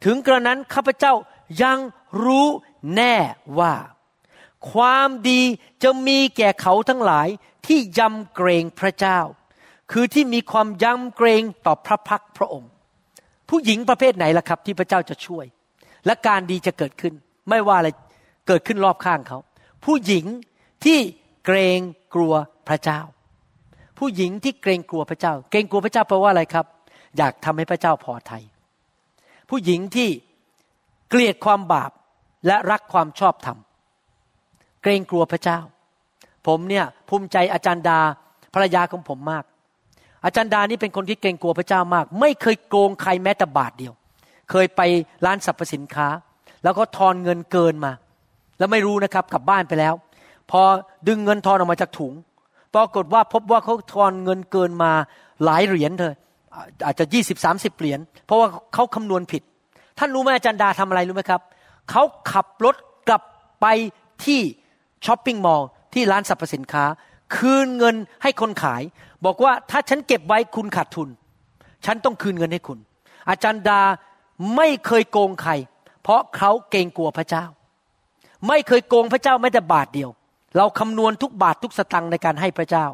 [0.04, 1.14] ถึงกระนั้นข้าพเจ้า
[1.64, 1.80] ยัง
[2.24, 2.48] รู้
[2.96, 3.16] แน่
[3.60, 3.74] ว่า
[4.72, 5.42] ความดี
[5.84, 7.28] จะมีแก่เขาทั้งหลาย
[7.68, 9.20] ที่ยำเกรงพระเจ้า
[9.92, 12.72] คือที่มีความยำเกรงต่อพระพักพระองค์
[13.50, 15.46] ผู้หญิงประเภทไหนล่ะครับ ที่พระเจ้าจะช่วย
[16.06, 17.14] และการดีจะเกิดขึ้น
[17.50, 17.90] ไม่ว่าอะไร
[18.48, 19.40] เกิดขึ้นรอบข้างเขา
[19.86, 20.26] ผู้หญิง
[20.86, 21.00] ที่
[21.46, 21.80] เกรง
[22.16, 22.34] กลัว
[22.70, 23.00] พระเจ้า
[24.00, 26.66] ผู้หญิงที่เกรงกลัวพระเจ้า เกรงกลัวพระเจ้าแปลว่าอะไรครับ
[27.18, 28.44] อยากทำให้พระเจ้าพอไทย
[29.50, 30.10] ผู้หญิงที่
[31.10, 31.92] เกลียดความบาป
[32.48, 33.58] และรักความชอบธรรม
[34.84, 35.60] เกรงกลัวพระเจ้า
[36.48, 38.00] ผมเนี่ยภูมิใจอาจารย์ดา
[38.54, 39.44] ภรรยาของผมมาก
[40.26, 43.94] อาจารย์ดานี่เป็นคนที่เกรงกลัวพระเจ้ามาก ไม่เคยโกงใครแม้แต่บาทเดียว
[44.52, 44.82] เคยไป
[45.26, 46.08] ร้านสรรพสินค้า
[46.64, 47.92] แล้วก็ทอนเงินเกินมา
[48.58, 49.94] แล้วไม่รู้นะครับกลับบ้านไปแล้ว
[50.52, 50.62] พอ
[51.08, 52.14] ดึงเงินทอนออกมาจากถุง
[52.76, 54.92] ปรากฏว่าพบว่าเขาทอนเงินเกินมา
[55.46, 56.14] หลายเหรียญเลย
[56.86, 59.42] อาจจะยี่สิบสามสิบเหรียญเพราะว่าเขาคำนวณผิด
[59.98, 61.42] ท่านรู้ไหมอาจารย์ดาทำอะไรรู้ไหมครับ
[61.92, 62.76] เขาขับรถ
[63.08, 63.24] กลับ
[63.62, 63.66] ไป
[64.26, 64.42] ที่
[65.06, 66.86] ช้อปปิ้งมอลล์ที่ร้านสรรพสินค้า
[67.36, 68.82] คืนเงินให้คนขาย
[69.26, 71.10] บอกว่าถ้าฉันเก็บไว้คุณขาดทุน
[71.86, 72.80] ฉันต้องคืนเงินให้คุณ
[73.30, 73.82] อาจารย์ดา
[74.56, 75.52] ไม่เคยโกงใคร
[76.04, 77.46] เพราะเขาเกรงกลัวพระเจ้า
[78.48, 80.10] ไม่เคยโกงพระเจ้าแม้แต่บาทเดียว
[80.58, 82.86] เราคำนวณทุกบาททุกสตังค์ในการให้พระเจ้า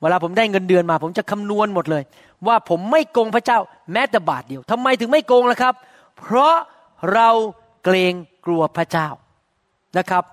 [0.00, 2.02] เวลาผมได้เงินเดือนมา ผมจะคำนวณหมดเลย
[2.46, 3.58] ว่าผมไม่โกงพระเจ้า
[3.92, 5.74] แม้แต่บาทเดียวทำไมถึงไม่โกงล่ะครับ
[6.18, 6.54] เพราะ
[7.14, 7.28] เรา
[7.84, 8.14] เกรง
[8.46, 9.08] กลัวพระเจ้า
[9.98, 10.24] นะครับ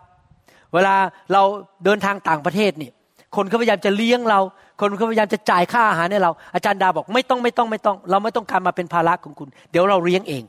[0.73, 0.95] เวลา
[1.33, 1.41] เรา
[1.83, 2.91] เดินทางต่างประเทศนี่
[3.35, 4.39] คนเขาพยายามจะเลี้ยงเรา
[4.79, 10.43] คนเขาพยายามจะจ่ายค่าอาหารให้เรา อาจารย์ดาบอกไม่ต้องไม่ต้องไม่ต้อง เราไม่ต้องการมาเป็นภาระของคุณ เดี๋ยวเราเลี้ยงเอง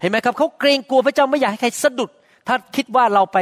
[0.00, 2.10] เห็นไหมครับเขาเกรงกลัวพระเจ้าไม่อยากให้ใครสะดุด
[2.48, 3.38] ถ้าคิดว่าเราไป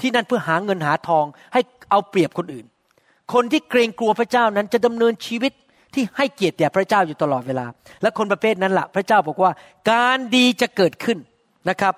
[0.00, 2.66] ที่นั่นเพื่อหาเงินหาทอง ให้เอาเปรียบคนอื่น
[3.32, 5.52] คนที่เกรงกลัวพระเจ้านั้นจะดำเนินชีวิต
[5.94, 7.66] ที่ให้เกียรติแด่พระเจ้าอยู่ตลอดเวลา
[8.02, 9.50] และคนประเภทนั้นละ่ะ พระเจ้าบอกว่า
[9.90, 11.18] การดีจะเกิดขึ้น
[11.70, 11.94] นะครับ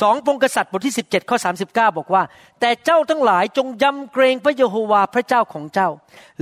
[0.00, 1.36] สองพงกษัตริย์บทที่17ข้อ
[1.66, 1.66] 39
[1.98, 2.22] บอกว่า
[2.60, 5.88] แต่เจ้าทั้งหลายจงยำเกรงพระเยโฮวาพระเจ้าของเจ้า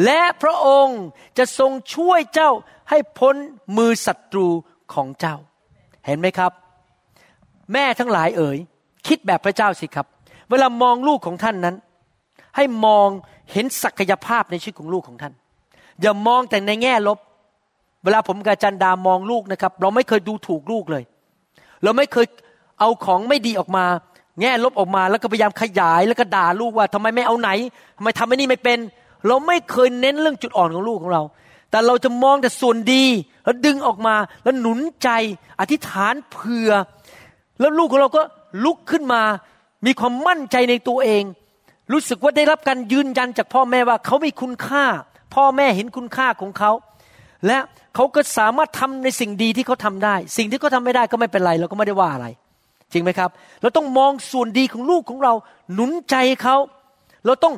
[0.05, 1.01] และพระองค์
[1.39, 2.51] จะทรงช่วยเจ้า
[2.91, 3.35] ให้พ้น
[3.77, 4.49] มือศัตรู
[4.95, 5.37] ของเจ้า
[6.07, 6.53] เห็นไหมครับ
[7.73, 8.59] แม่ทั้งหลายเอ๋ย
[9.07, 10.07] คิดแบบพระเจ้าสิครับ
[10.51, 11.77] เวลามองลูกของท่านนั้น
[12.57, 13.09] ให้มอง
[13.53, 15.33] เห็นศักยภาพในชีวิตของลูกของท่าน
[16.01, 17.19] อย่ามองแต่ในแง่ลบ
[18.05, 21.03] เวลาผมกับจันดามองลูกนะครับ เราไม่เคยดูถูกลูกเลย
[21.83, 22.27] เราไม่เคย
[22.81, 23.85] เอาของไม่ดีออกมา
[24.41, 27.51] แง่ลบออกมาแล้วก็พยายามขยายแล้วก็ด่าลูกว่าทำไมไม่เอาไหน
[27.97, 28.79] ทำไมทำไม่นี่ไม่เป็น
[29.27, 31.23] เราไม่เคยเน้นเรื่องจุดอ่อนของลูกของเรา
[31.71, 33.05] แต่เราจะมองแต่ส่วนดี
[33.45, 34.15] แล้วดึงออกมา
[34.45, 35.09] แล้วหนุนใจ
[35.61, 36.71] อธิษฐานเผื่อ
[37.61, 38.23] แล้วลูกของเราก็
[38.65, 39.23] ลุกขึ้นมา
[39.87, 41.23] มีความมั่นใจในตัวเอง
[41.93, 44.85] รู้สึกว่าได้รับการยืนยันจากพ่อแม่ว่าเขามีคุณค่า
[45.35, 46.71] พ่อแม่เห็นคุณค่าของเขา
[47.47, 47.59] และ
[47.95, 52.27] เขาก็สามารถทำในสิ่งดีที่เขาทำได้ สิ่งที่เขาทาไม่ได้ก็ไม่เป็นไร เราก็ไม่ได้ว่าอะไร
[52.93, 53.31] จริงไหมครับ
[53.63, 55.33] เราต้องมองส่วนดีของลูกของเรา
[55.75, 56.57] หนุนใจเขา
[57.27, 57.55] เราต้อง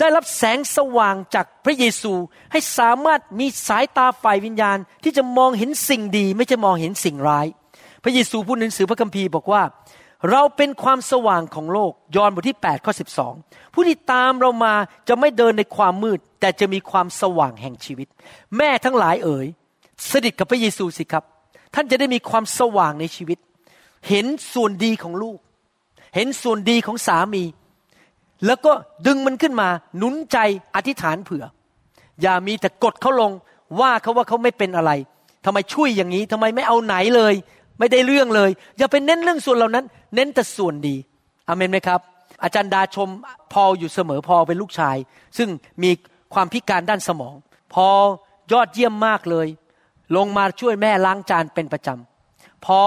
[0.00, 2.12] ได้รับแสงสว่างจากพระเยซู
[2.52, 7.46] ให้สามารถมีสายตาฝ่ายวิญญาณ ที่จะมองเห็นสิ่งดี ไม่ใช่มองเห็นสิ่งร้าย
[8.04, 9.62] พระเยซูพูดในหนังสือพระคัมภีร์บอกว่า
[10.30, 12.92] เราเป็นความสว่างของโลกยอห์นบทที่8ข้อ
[13.32, 14.74] 12 ผู้ที่ตามเรามา
[15.08, 18.08] จะไม่เดินในความมืด แต่จะมีความสว่างแห่งชีวิต
[18.56, 19.46] แม่ทั้งหลายเอ๋ย
[20.10, 21.24] สนิทกับพระเยซูสิครับ
[21.74, 23.38] ท่านจะได้มีความสว่างในชีวิต
[24.08, 25.38] เห็นส่วนดีของลูก
[26.14, 27.44] เห็นส่วนดีของสามี
[28.46, 28.72] แล้วก็
[29.06, 30.38] ดึงมันขึ้นมา หนุนใจ
[30.74, 31.44] อธิษฐานเผื่อ
[32.22, 33.32] อย่ามีแต่กดเขาลง
[33.80, 34.90] ว่าเขาว่าเขาไม่เป็นอะไร
[35.44, 37.34] ทำไมช่วยอย่างนี้ทำไมไม่เอาไหนเลย
[37.78, 39.84] ไม่ได้เรื่องเลย อย่าไปเน้นเรื่องส่วนเหล่านั้น
[40.14, 40.96] เน้นแต่ส่วนดี
[41.48, 42.00] อเมนไหมครับ
[42.42, 43.08] อาจารย์ดาชม
[43.52, 44.96] พออยู่เสมอพอเป็นลูกชาย
[45.38, 45.48] ซึ่ง
[45.82, 45.90] มี
[46.34, 47.34] ความพิการด้านสมอง
[47.74, 47.88] พอ
[48.52, 49.48] ยอดเยี่ยมมากเลย
[50.16, 52.80] ลงมาช่วยแม่ล้างจานเป็นประจำพอ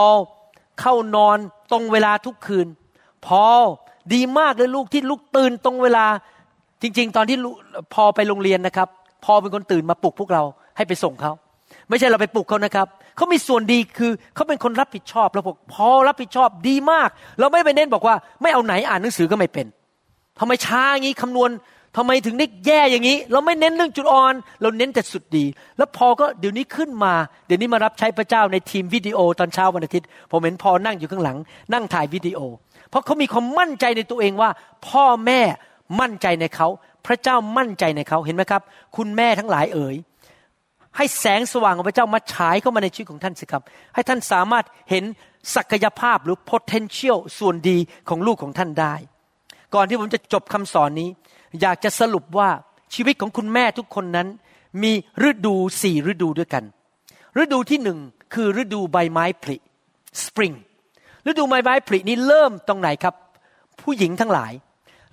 [0.82, 1.38] เข้านอน
[1.71, 2.67] ตรงเวลาทุกคืน
[3.26, 3.43] พอ
[4.13, 6.05] ดีมากเลยลูกที่ลูกตื่นตรงเวลา
[6.82, 7.38] จริง ๆ ตอนที่
[7.93, 8.88] พอไปโรงเรียนนะครับ
[9.26, 10.43] พอเป็นคนตื่นมาปลุกพวกเรา
[10.78, 11.32] ให้ไปส่งเขา
[11.89, 17.09] ไม่ใช่เราไปปลุกเขานะครับเขามีส่วนดีคือเขาเป็นคนรับผิดชอบเราบอกพอรับผิดชอบดีมาก
[17.39, 19.67] เราไม่ไปเน้นบอกว่า ไม่เอาไหนอ่านหนังสือก็ไม่เป็น
[20.39, 21.49] ทำไมช้าอย่างนี้คำนวณ
[21.97, 25.45] ทำไมถึงได้แย่อย่างนี้ เราไม่เน้นเรื่องจุดอ่อน เราเน้นแต่สุดดี
[25.77, 27.13] แล้วพอก็เดี๋ยวนี้ขึ้นมา
[27.47, 31.37] เดี๋ยวนี้มารับใช้พระเจ้าในทีมวิดีโอตอนเช้าวันอาทิตย์ ผมเห็นพอนั่งอยู่ข้างหลัง
[31.73, 32.39] นั่งถ่ายวิดีโอ
[32.89, 34.49] เพราะเขามีความมั่นใจในตัวเองว่า
[34.87, 35.41] พ่อแม่
[35.99, 36.67] มั่นใจในเขา
[37.05, 38.61] พระเจ้ามั่นใจในเขาเห็นไหมครับ
[38.97, 39.95] คุณแม่ทั้งหลายเอ๋ย
[40.97, 43.63] ให้แสงสว่างของพระเจ้ามาฉายเข้ามาในชีวิตของท่านสิครับ
[43.93, 45.03] ให้ท่านสามารถเห็น
[45.55, 47.77] ศักยภาพหรือ potential ส่วนดี
[48.09, 48.95] ของลูกของท่านได้
[49.75, 51.09] ก่อนที่ผมจะจบคำสอนนี้
[51.61, 52.49] อยากจะสรุปว่า
[52.93, 54.27] ชีวิตของคุณแม่ทุกคนนั้น
[54.83, 54.91] มี
[55.29, 56.63] ฤดูสี่ฤดูด้วยกัน
[57.41, 57.99] ฤดูที่หนึ่ง
[58.33, 59.57] คือฤดูใบไม้ผลิ
[60.23, 60.55] spring
[61.27, 63.15] ฤดูใบไม้ผลินี้เริ่มตรงไหนครับ
[63.81, 64.51] ผู้หญิงทั้งหลาย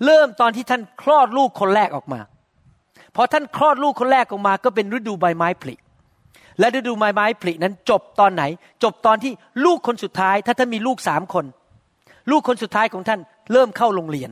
[0.05, 2.21] เริ่มตอนที่ท่านคลอดลูกคนแรกออกมา
[3.17, 5.75] พอท่านคลอดลูกคนแรกออกมา ก็เป็นฤดูใบไม้ผลิ
[6.59, 8.43] และฤดูใบไม้ผลินั้นจบตอนไหน
[8.83, 9.33] จบตอนที่
[9.65, 11.45] ลูกคนสุดท้าย ถ้าท่านมีลูกสามคน
[12.31, 13.21] ลูกคนสุดท้ายของท่าน
[13.53, 14.31] เริ่มเข้าโรงเรียน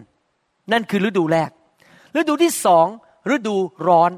[0.72, 1.50] นั่นคือฤดูแรก
[2.16, 2.86] ฤดูที่สอง
[3.34, 3.56] ฤดู
[3.88, 4.11] ร้อน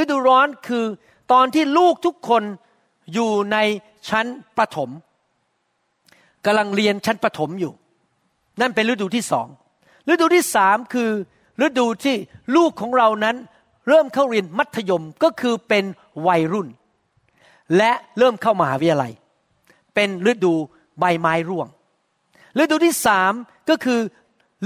[0.00, 0.84] ฤดูร้อนคือ
[1.32, 2.42] ตอนที่ลูกทุกคน
[3.14, 3.56] อยู่ใน
[4.08, 4.26] ชั้น
[4.56, 4.90] ประถม
[6.44, 7.72] กำลังเรียนชั้นประถมอยู่
[8.60, 9.46] นั่นเป็นฤดูที่สอง
[10.08, 11.10] ฤดูที่สามคือ
[11.64, 12.16] ฤดูที่
[12.56, 13.36] ลูกของเรานั้น
[13.88, 15.84] เริ่มเข้าเรียนมัธยมก็คือเป็น
[16.26, 16.68] วัยรุ่น
[17.76, 19.12] และเริ่มเข้ามาหาวิทยาลัย
[19.94, 20.54] เป็นฤดู
[20.98, 21.68] ใบไม้ร่วง
[22.62, 23.32] ฤดูที่สาม
[23.70, 24.00] ก็คือ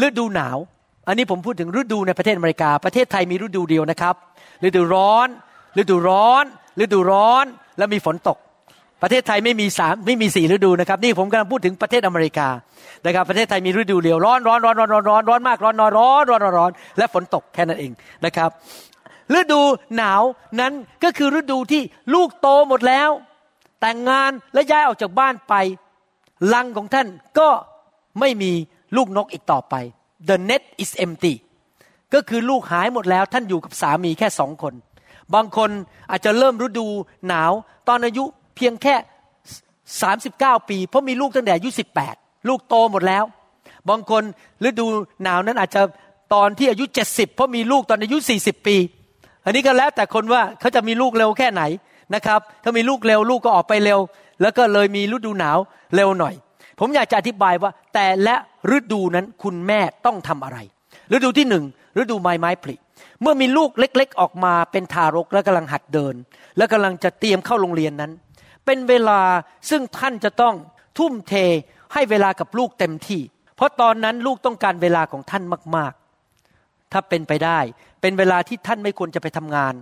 [0.07, 0.59] ฤดูหนาว
[1.07, 4.15] อันนี้ผมพูดถึงฤดูในประเทศอเมริกา ประเทศไทยมีฤดูเดียวนะครับ
[4.65, 5.29] ฤดูร้อน
[5.81, 6.45] ฤดูร้อน
[6.83, 7.45] ฤดูร้อน
[7.79, 8.39] แล้วมีฝนตก
[9.03, 12.49] ประเทศไทยไม่มีสามไม่มีสี่ฤดูนะครับ นี่ผมกำลังพูดถึงประเทศอเมริกา
[13.07, 17.93] นะครับ ประเทศไทยมีฤดูเดียว ร้อนร้อนร้อนร้อนร้อนร้อนร้อนมากร้อนน้อยร้อนร้อนร้อนและฝนตกแค่นั้นเอง
[18.25, 18.51] นะครับ
[19.39, 19.61] ฤดู
[19.97, 20.23] หนาว
[20.61, 20.73] นั้น
[21.05, 21.83] ก็คือฤดูที่
[22.15, 23.11] ลูกโตหมดแล้ว
[23.81, 25.55] แต่งงานและย้ายออกจากบ้านไป
[26.55, 27.07] ลังของท่าน
[27.39, 27.49] ก็
[28.21, 28.53] ไม่มี
[28.97, 29.75] ลูกนกอีกต่อไป
[30.29, 31.35] the net is empty
[32.15, 34.75] ก็คือลูกหายหมดแล้วท่านอยู่กับสามีแค่สองคน
[35.35, 35.71] บางคน
[36.11, 36.87] อาจจะเริ่มฤดู
[37.29, 37.53] หนาว
[37.89, 38.25] ตอนอายุ
[38.57, 38.95] เพียงแค่
[39.83, 41.71] 39 ปี เพราะมีลูกตั้งแต่อายุ
[42.09, 43.25] 18 ลูกโตหมดแล้ว
[43.89, 44.23] บางคน
[44.69, 44.87] ฤดู
[45.23, 45.83] หนาวนั้นอาจจะ
[46.35, 48.77] ตอนที่อายุ 70 เพราะมีลูกตอนอายุ 40 ปี
[49.45, 51.63] อันนี้ก็แล้วแต่คนว่าเขาจะมีลูกเร็วแค่ไหน
[52.15, 54.01] นะครับ ถ้ามีลูกเร็วลูกก็ออกไปเร็ว
[54.43, 55.59] แล้วก็เลยมีฤดูหนาว
[55.95, 56.35] เร็วหน่อย
[56.81, 58.37] ผมอยากจะอธิบายว่าแต่และ
[58.77, 60.59] ฤดูนั้นคุณแม่ต้องทำอะไร
[61.13, 61.65] ฤดูที่หนึ่ง
[62.01, 62.75] ฤดูไม้ไม้ผลิ
[63.23, 66.15] เมื่อมีลูกเล็ก ๆ ออกมาเป็นทารกและกำลังหัดเดิน
[66.57, 68.13] และกำลังจะเตรียมเข้าโรงเรียนนั้น
[68.67, 69.21] เป็นเวลา
[69.71, 70.55] ซึ่งท่านจะต้อง
[70.99, 71.35] ทุ่มเท
[71.93, 73.21] ให้เวลากับลูกเต็มที่
[73.57, 75.43] เพราะตอนนั้นลูกต้องการเวลาของท่าน
[75.77, 75.93] มาก
[76.43, 77.59] ๆ ถ้าเป็นไปได้
[78.01, 79.75] เป็นเวลาที่ท่านไม่ควรจะไปทำงาน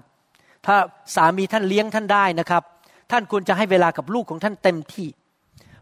[0.67, 0.77] ถ้า
[1.17, 2.63] สามีท่านเลี้ยงท่านได้นะครับ
[3.11, 5.09] ท่านควรจะให้เวลากับลูกของท่านเต็มที่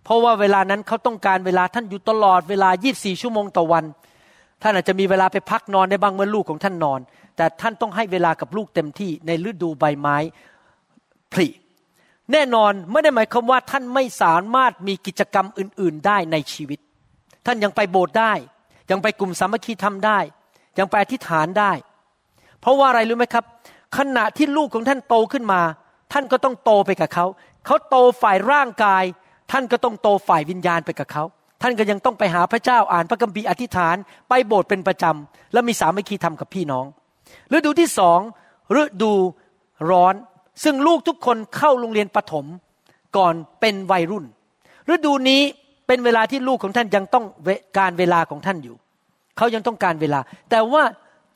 [0.08, 3.84] เพราะว่าเวลานั้นเขาต้องการเวลาท่านอยู่ตลอดเวลา 24 ชั่วโมงต่อวัน
[4.62, 7.00] ท่านอาจจะมีเวลาไปพักนอนได้บ้างเมื่อลูกของท่านนอน
[7.36, 10.16] แต่ท่านต้องให้เวลากับลูกเต็มที่ในฤดูใบไม้
[11.32, 11.48] ผลิ
[12.32, 16.78] แน่นอนไม่ได้หมายความว่าท่านไม่สามารถมีกิจกรรมอื่น ๆ ได้ในชีวิต
[17.46, 18.32] ท่านยังไปโบสถ์ได้
[18.90, 20.18] ยังไปกลุ่มสามัคคีทำได้
[20.78, 21.72] ยังไปอธิษฐานได้
[22.60, 23.44] เพราะว่าอะไรรู้ไหมครับ
[23.96, 25.60] ขณะที่ลูกของท่านโตขึ้นมา
[26.12, 27.26] ท่านก็ต้องโตไปกับเขา
[27.66, 29.04] เขาโตฝ่ายร่างกาย
[29.50, 31.24] ท่านก็ต้องโตฝ่ายวิญญาณไปกับเขา
[31.62, 33.96] ท่านก็ยังต้องไปหาพระเจ้าอ่านพระคัมภีร์อธิษฐาน
[34.28, 36.86] ไปโบสถ์เป็นประจำ แล้วมีสามัคคีทำกับพี่น้อง
[37.52, 38.20] ฤดูที่สอง
[38.80, 39.12] ฤดู
[39.90, 40.14] ร้อน
[40.64, 42.44] ซึ่งลูกทุกคนเข้าโรงเรียนประถม
[43.16, 44.24] ก่อนเป็นวัยรุ่น
[44.94, 45.42] ฤดูนี้
[45.86, 47.24] เป็นเวลาที่ลูกของท่านยังต้อง
[47.78, 48.76] การเวลาของท่านอยู่
[49.36, 50.20] เขายังต้องการเวลา
[50.50, 50.82] แต่ว่า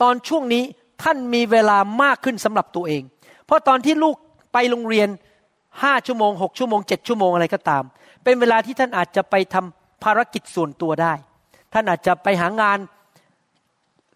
[0.02, 0.62] ตอนช่วงนี้
[1.02, 3.02] ท่านมีเวลามากขึ้นสำหรับตัวเอง
[3.46, 4.16] เพราะตอนที่ลูก
[4.52, 5.08] ไปโรงเรียน
[5.82, 7.82] ห้าชั่วโมงหกชั่วโมงเจ็ดชั่วโมงอะไรก็ตาม
[8.24, 11.12] เป็นเวลาที่ท่านอาจจะไปทำภารกิจส่วนตัวได้
[11.72, 12.78] ท่านอาจจะไปหางาน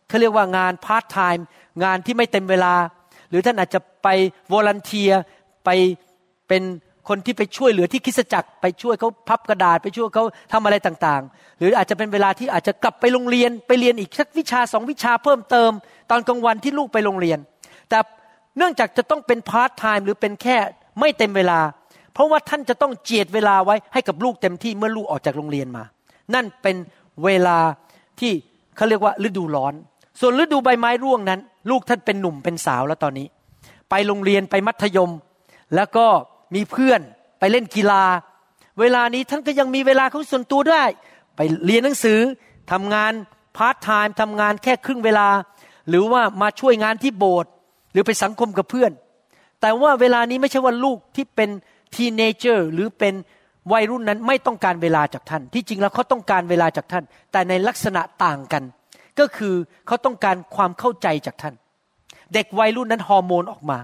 [0.09, 1.44] เขาเรียกว่างานพาร์ทไทม์
[1.84, 2.74] งานที่ไม่เต็มเวลา
[3.30, 4.09] หรือท่านอาจจะไป
[4.53, 5.12] volunteer
[5.64, 5.70] ไป
[6.48, 6.62] เป็น
[7.09, 15.70] คนที่ไปช่วยเหลือที่คริสตจักรไปช่วยเขาพับกระดาษไปช่วยเขาทำอะไรต่างๆ หรืออาจจะเป็นเวลาที่อาจจะกลับไปโรงเรียนไปเรียนอีกสักวิชาสองวิชาเพิ่มเติม
[16.11, 17.38] ตอนกลางวันที่ลูกไปโรงเรียน
[17.88, 17.98] แต่
[18.57, 20.57] เนื่องจากจะต้องเป็นพาร์ทไทม์หรือเป็นแค่
[21.01, 21.61] ไม่เต็มเวลา
[22.12, 25.84] เพราะว่าท่านจะต้องเจียดเวลาไว้ให้กับลูกเต็มที่เมื่อลูกออกจากโรงเรียนมา
[26.34, 26.76] นั่นเป็น
[27.24, 27.59] เวลา
[28.20, 28.32] ที่
[28.76, 29.74] เขาเรียกว่าฤดูร้อน
[30.20, 31.40] ส่วนฤดูใบไม้ร่วงนั้น
[31.70, 33.26] ลูกท่านเป็นหนุ่มเป็นสาวแล้วตอนนี้
[33.90, 35.11] ไปโรงเรียนไปมัธยม
[35.74, 36.07] แล้วก็
[36.55, 37.01] มีเพื่อน
[37.38, 38.05] ไปเล่นกีฬา
[38.80, 40.84] เวลานี้ท่านก็ยังมีเวลาของส่วนตัวได้
[41.36, 42.20] ไปเรียนหนังสือ
[42.72, 43.12] ทำงาน
[43.57, 45.28] พาร์ทไทม์ทำงานแค่ครึ่งเวลา
[45.88, 47.51] หรือว่ามาช่วยงานที่โบสถ์
[47.92, 48.92] หรือไปสังคมกับเพื่อน
[49.61, 51.50] แต่ว่าเวลานี้ไม่ใช่ว่าลูกที่เป็น
[51.95, 53.14] teenager หรือเป็น
[53.72, 58.62] วัยรุ่นนั้นไม่ต้องการเวลาจากท่าน ที่จริงแล้วเขาต้องการเวลาจากท่าน แต่ในลักษณะต่างกัน
[59.18, 59.54] ก็คือ
[59.86, 61.54] เขาต้องการความเข้าใจจากท่าน
[62.34, 63.78] เด็กวัยรุ่นนั้นฮอร์โมนออกมา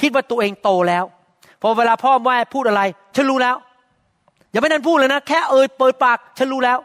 [0.00, 1.04] คิดว่าตัวเองโตแล้ว
[1.62, 2.82] พอเวลาพ่อแม่พูดอะไร
[3.16, 3.56] ฉันรู้แล้ว
[4.50, 6.78] อย่าไม่นั่นพูดเลยนะแค่เอ่ยเปิดปากฉันรู้แล้ว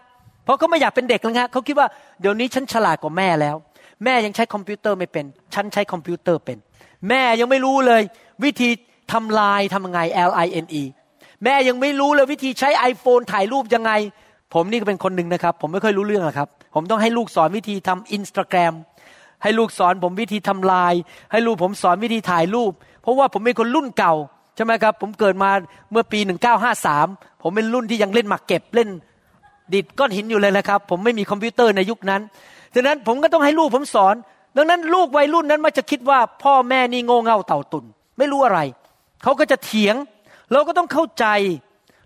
[0.44, 1.88] เพราะเขาไม่อยากเป็นเด็กแล้วฮะเขาคิดว่า
[2.22, 3.56] เดี๋ยวนี้ฉันฉลาดกว่าแม่แล้ว
[4.04, 6.58] แม่ยังใช้คอมพิวเตอร์ไม่เป็น ฉันใช้คอมพิวเตอร์เป็น
[7.10, 8.02] แม่ยังไม่รู้เลย
[8.44, 8.70] วิธี
[9.14, 10.84] ทำลายทำยังไง L I N E
[11.44, 13.92] แม่ยังไม่รู้เลยวิธีใช้ iPhone ถ่ายรูปยังไง
[14.54, 18.74] ผมนี่ก็เป็นคนหนึ่งนะครับ ผมไม่ค่อยรู้เรื่องอกครับ ผมต้องให้ลูกสอนวิธีทำอินสตาแกรม
[19.44, 20.94] ให้ลูกสอนผมวิธีทำลาย
[21.32, 22.72] ให้ลูกผมสอนวิธีถ่ายรูป
[23.02, 24.14] เพราะว่าผมเป็นคนรุ่นเก่า
[24.56, 25.50] ใช่ไหมครับ ผมเกิดมา
[25.92, 26.20] เมื่อปี
[26.82, 28.90] 1953 ผมเป็นรุ่นที่ยังเล่นหมากเก็บเล่น
[29.74, 32.22] ดิดก้อนหินอยู่เลยนะครับ ผมไม่มีคอมพิวเตอร์ในยุคนั้น
[32.74, 34.16] ดังนั้นผมก็ต้องให้ลูกผมสอน
[34.58, 37.86] ดังนั้นลูกวัยรุ่นนั้นมักจะคิดว่าพ่อแม่นี่โง่เง่าเต่าตุน
[38.18, 38.60] ไม่รู้อะไร
[39.24, 39.96] เขาก็จะเถียง
[40.52, 41.26] เราก็ต้องเข้าใจ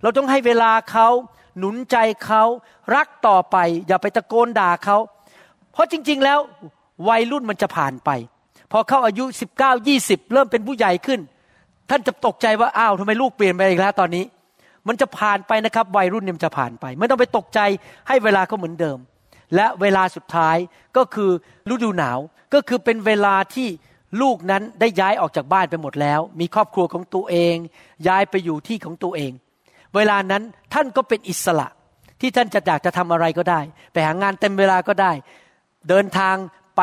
[0.01, 1.07] เราต้องให้เวลาเขา
[1.57, 2.43] หนุนใจเขา
[2.95, 4.97] รักต่อไป อย่าไปตะโกนด่าเขา
[5.73, 6.39] เพราะจริง ๆ แล้ว
[7.09, 8.09] วัยรุ่นมันจะผ่านไป
[8.71, 9.23] พอเข้าอายุ
[9.57, 11.19] 19 20 เริ่มเป็นผู้ใหญ่ขึ้น
[11.89, 14.23] ท่านจะตกใจว่าอ้าวทำไมลูกเปลี่ยนไปอีกแล้วตอนนี้
[14.87, 17.59] มันจะผ่านไปนะครับ วัยรุ่นเนี่ยจะผ่านไป ไม่ต้องไปตกใจ
[18.07, 18.97] ให้เวลาเขาเหมือนเดิม
[19.55, 20.57] และเวลาสุดท้าย
[20.97, 21.31] ก็คือ
[21.73, 22.19] ฤดูหนาว
[22.53, 23.67] ก็คือเป็นเวลาที่
[24.21, 27.55] ลูกนั้นได้ย้ายออกจากบ้านไปหมดแล้ว มีครอบครัวของตัวเอง
[28.07, 29.31] ย้ายไปอยู่ที่ของตัวเอง
[29.95, 30.43] เวลานั้น
[30.73, 31.67] ท่านก็เป็นอิสระ
[32.21, 33.61] ที่ท่านจะอยากจะทำอะไรก็ได้
[33.93, 35.11] ไปหางานเต็มเวลาก็ได้
[35.89, 36.35] เดินทาง
[36.77, 36.81] ไป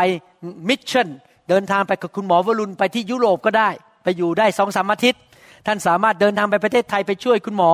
[0.68, 1.08] มิชชั่น
[1.48, 3.70] เดินทางไปกับคุณหมอวรุณไปที่ยุโรปก็ได้
[4.02, 5.20] ไปอยู่ได้สองสามอาทิตย์
[5.66, 7.72] ท่านสามารถเดินทางไปประเทศไทยไปช่วยคุณหมอ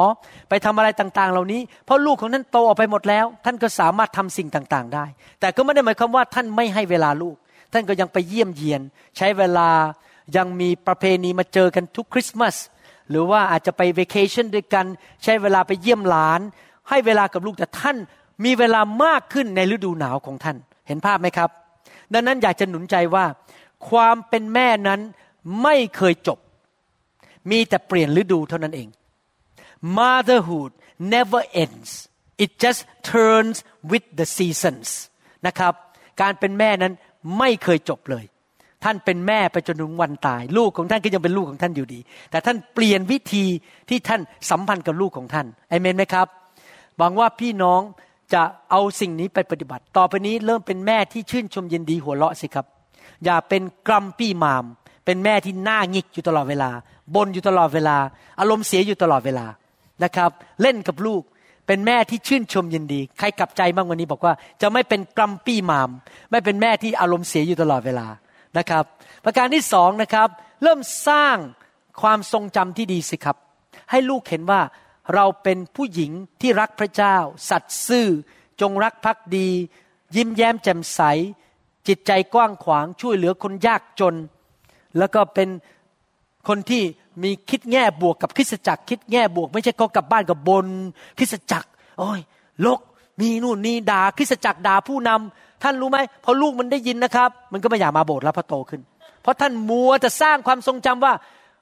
[0.48, 5.04] ไปทำอะไรต่างๆ เหล่านี้ เพราะลูกของท่านโตออกไปหมดแล้ว ท่านก็สามารถทำสิ่งต่างๆ ได้
[5.40, 7.36] แต่ก็ไม่ได้หมายความว่าท่านไม่ให้เวลาลูก
[7.72, 8.80] ท่านก็ยังไปเยี่ยมเยียน
[9.16, 9.68] ใช้เวลา
[10.36, 12.56] ยังมีประเพณีมาเจอกันทุกคริสต์มาส
[13.10, 14.86] หรือว่าอาจจะไปเวกชันด้วยกัน
[15.24, 16.40] ใช้เวลาไปเยี่ยมหลาน
[16.88, 17.96] ให้เวลากับลูกแต่ท่าน
[18.44, 20.56] มีเวลามากขึ้นในฤดูหนาวของท่าน
[20.86, 21.50] เห็นภาพไหมครับ
[22.12, 23.24] ดังนั้นอยากจะหนุนใจว่า
[23.88, 25.00] ความเป็นแม่นั้น
[25.62, 26.38] ไม่เคยจบ
[27.50, 28.88] มีแต่เปลี่ยนฤดูเท่านั้นเอง
[29.98, 30.72] motherhood
[31.14, 31.90] never ends
[32.44, 32.80] it just
[33.12, 33.56] turns
[33.90, 34.88] with the seasons
[35.46, 35.72] นะครับ
[36.20, 36.92] การเป็นแม่นั้น
[37.38, 38.24] ไม่เคยจบเลย
[38.84, 43.44] ท่านเป็นแม่ไปจนถึงวันตาย ลูกของท่านก็ยังเป็นลูกของท่านอยู่ดี แต่ท่านเปลี่ยนวิธี
[43.88, 44.20] ที่ท่าน
[44.50, 46.26] สัมพันธ์กับลูกของท่านเอเมนไหมครับ
[46.98, 47.80] หวังว่าพี่น้อง
[48.34, 52.66] จะเอาสิ่งนี้ไปปฏิบัติ ต่อไปนี้เริ่มเป็นแม่ที่ชื่นชมยินดีหัวเราะสิครับ
[53.24, 54.64] อย่าเป็นกรัมปี้มาม
[55.04, 56.70] เป็นแม่ที่หน้าหงิกอยู่ตลอดเวลา
[57.14, 57.96] บ่นอยู่ตลอดเวลา
[58.40, 59.46] อารมณ์เสียอยู่ตลอดเวลา
[60.04, 60.30] นะครับ
[60.62, 61.22] เล่นกับลูก
[61.66, 65.90] เป็นแม่ที่ชื่นชมยินดี ใครกลับใจบ้างวันนี้บอกว่า จะไม่เป็นกรัมปี้มาม
[66.30, 68.06] ไม่เป็นแม่ที่อารมณ์เสียอยู่ตลอดเวลา
[68.58, 68.84] นะครับ
[69.24, 70.28] ประการที่สองนะครับ
[70.62, 71.36] เริ่มสร้าง
[72.02, 73.36] ความทรงจำที่ดีสิครับ
[73.90, 74.60] ให้ลูกเห็นว่า
[75.14, 77.16] เราเป็นผู้หญิงที่รักพระเจ้า
[77.50, 78.08] สัตย์ซื่อ
[78.60, 79.48] จงรักภักดี
[80.16, 81.00] ยิ้มแย้มแจ่มใส
[81.88, 84.14] จิตใจกว้างขวางช่วยเหลือคนยากจน
[84.98, 85.48] แล้วก็เป็น
[86.48, 86.82] คนที่
[87.22, 90.66] มีคิดแง่บวกกับคริสจักร คิดแง่บวก ไม่ใช่เขากลับบ้านกับบน
[91.18, 91.68] คริสจักร
[91.98, 92.20] โอ้ย
[92.66, 92.80] ลก
[93.20, 98.80] มีนู่นนี่ด่าคริสจักรด่าผู้นำท่านรู้ไหมพอลูกมันได้ยินนะครับ มันก็ไม่อยากมาโบสถ์แล้วพอโตขึ้น
[99.22, 101.12] เพราะท่านมัวจะสร้างความทรงจำว่า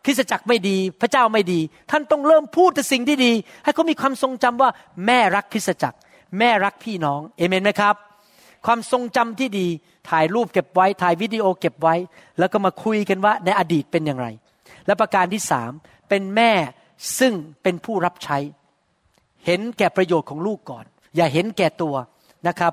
[0.05, 1.61] คริสจักรไม่ดี พระเจ้าไม่ดี
[1.91, 3.33] ท่านต้องเริ่มพูดแต่สิ่งที่ดี
[3.65, 4.71] ให้เขามีความทรงจำว่า
[5.07, 5.99] แม่รักคริสจักร
[6.39, 7.95] แม่รักพี่น้องเอเมนไหมครับ
[8.67, 9.67] ความทรงจำที่ดี
[10.11, 11.95] ถ่ายรูปเก็บไว้ถ่ายวิดีโอเก็บไว้
[12.39, 14.27] แล้วก็มาคุยกันว่าในอดีตเป็นอย่างไร
[14.87, 15.71] และประการที่สาม
[16.09, 16.53] เป็นแม่
[17.19, 18.39] ซึ่งเป็นผู้รับใช้
[19.47, 20.85] เห็นแก่ประโยชน์ของลูกก่อน
[21.17, 21.95] อย่าเห็นแก่ตัว
[22.49, 22.73] นะครับ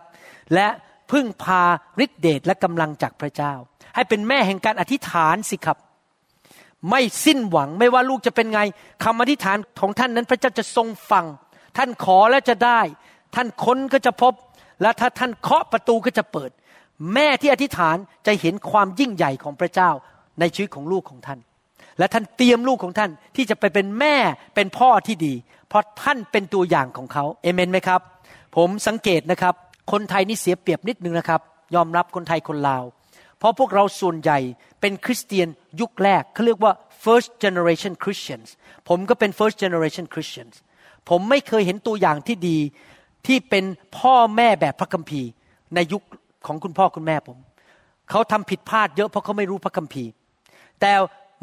[0.53, 0.67] และ
[1.11, 1.63] พึ่งพา
[2.03, 3.53] ฤทธิเดชและกำลังจากพระเจ้า
[3.95, 5.77] ให้เป็นแม่แห่งการอธิษฐานสิครับ
[6.89, 8.61] ไม่สิ้นหวังไม่ว่าลูกจะเป็นไง
[9.03, 11.25] คำอธิษฐานของท่านนั้นพระเจ้าจะทรงฟัง
[11.77, 12.81] ท่านขอแล้วจะได้
[13.35, 14.33] ท่านค้นก็จะพบ
[14.81, 16.49] และถ้าท่านเคาะประตูก็จะเปิด
[17.13, 17.97] แม่ที่อธิษฐาน
[18.27, 19.89] จะเห็นความยิ่งใหญ่ของพระเจ้า
[20.39, 21.39] ในชีวิตของลูกของท่าน
[21.97, 24.15] และท่านเตรียมลูกของท่านที่จะไปเป็นแม่
[24.55, 25.33] เป็นพ่อที่ดี
[25.69, 28.01] เพราะท่านเป็นตัวอย่างของเขาเอเมนไหมครับ
[28.55, 29.53] ผมสังเกตนะครับ
[29.91, 31.41] คนไทยนี่เสียเปรียบนิดนึงนะครับ
[31.75, 32.83] ยอมรับคนไทยคนลาว
[33.37, 34.39] เพราะพวกเราส่วนใหญ่
[34.81, 35.47] เป็นคริสเตียน
[35.79, 36.73] ยุคแรกเขาเรียกว่า
[37.03, 38.49] first generation Christians
[38.87, 40.55] ผมก็เป็น first generation Christians
[41.09, 42.57] ผมไม่เคยเห็นตัวอย่างที่ดี
[43.27, 43.65] ที่เป็น
[43.97, 45.29] พ่อแม่แบบพระคัมภีร์
[45.75, 46.03] ในยุค
[46.45, 47.37] ของคุณพ่อคุณแม่ผม
[48.09, 50.11] เขาทำผิดพลาดเยอะเพราะเขาไม่รู้พระคัมภีร์
[50.81, 50.91] แต่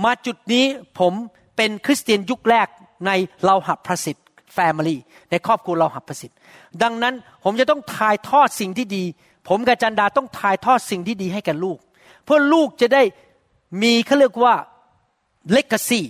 [0.05, 0.65] มาจุดนี้
[0.99, 1.13] ผม
[1.57, 2.69] เป็นคริสเตียนยุคแรก
[3.07, 3.11] ใน
[3.45, 4.25] เราหับประสิทธิ์
[4.55, 6.37] แฟมิลี่ในครอบครัวเราหับประสิทธิ์
[6.83, 9.05] ดังนั้นผมจะต้องถ่ายทอดสิ่งที่ดี
[9.49, 11.79] ผมกับจันดาต้องถ่ายทอดสิ่งที่ดีให้กับลูก
[12.25, 13.03] เพื่อลูกจะได้
[13.83, 14.55] มีเขาเรียกว่า
[15.53, 16.01] เลกซี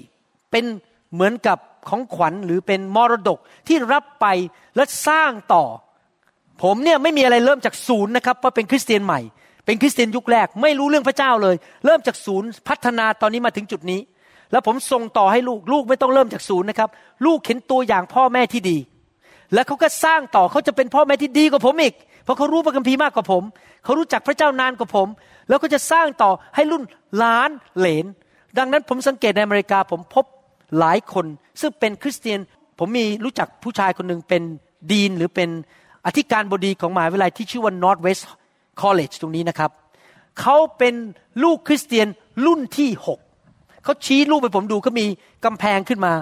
[0.50, 0.64] เป็น
[1.12, 1.58] เหมือนกับ
[1.88, 4.26] ของขวัญหรือเป็นมรดกที่รับไป
[4.76, 5.64] และสร้างต่อ
[6.62, 9.20] ผมเนี่ยไม่มีอะไรเริ่มจากศูนย์นะครับเพราะเป็นคริสเตียนใหม่
[9.66, 14.00] เป็นคริสเตียนยุคแรก ไม่รู้เรื่องพระเจ้าเลย เริ่มจากศูนย์พัฒนาตอนนี้มาถึงจุดนี้
[14.52, 16.88] แล้วผมส่งต่อให้ลูกลูกไม่ต้องเริ่มจากศูนย์นะครับ
[17.26, 18.78] ลูกเห็นตัวอย่างพ่อแม่ที่ดี
[19.54, 21.94] แล้วเขาก็สร้างต่อเขาจะเป็นพ่อแม่ที่ดีกว่าผมอีก
[22.24, 23.42] เพราะเขารู้พระคัมภีร์มากกว่าผม
[23.84, 25.08] เขารู้จักพระเจ้านานกว่าผม
[25.48, 26.82] แล้วก็จะสร้างต่อให้รุ่น
[27.22, 28.06] ล้านเหลน
[28.58, 30.24] ดังนั้นผมสังเกตในอเมริกาผมพบ
[30.78, 31.26] หลายคน
[31.60, 32.40] ซึ่งเป็นคริสเตียน
[32.78, 34.42] ผมมีรู้จักผู้ชายคนหนึ่งเป็น
[34.90, 35.50] ดีนหรือเป็น
[36.06, 38.22] อธิการบดีของมหาวิทยาลัยที่ชื่อว่า Northwest
[38.82, 39.70] College ตรงนี้นะครับ
[40.40, 40.94] เขาเป็น
[41.42, 42.06] ลูกคริสเตียน
[42.46, 43.18] รุ่นที่หก
[43.84, 45.06] เขาชี้รูปไปผมดูก็มี
[45.44, 46.12] กำแพงขึ้นมา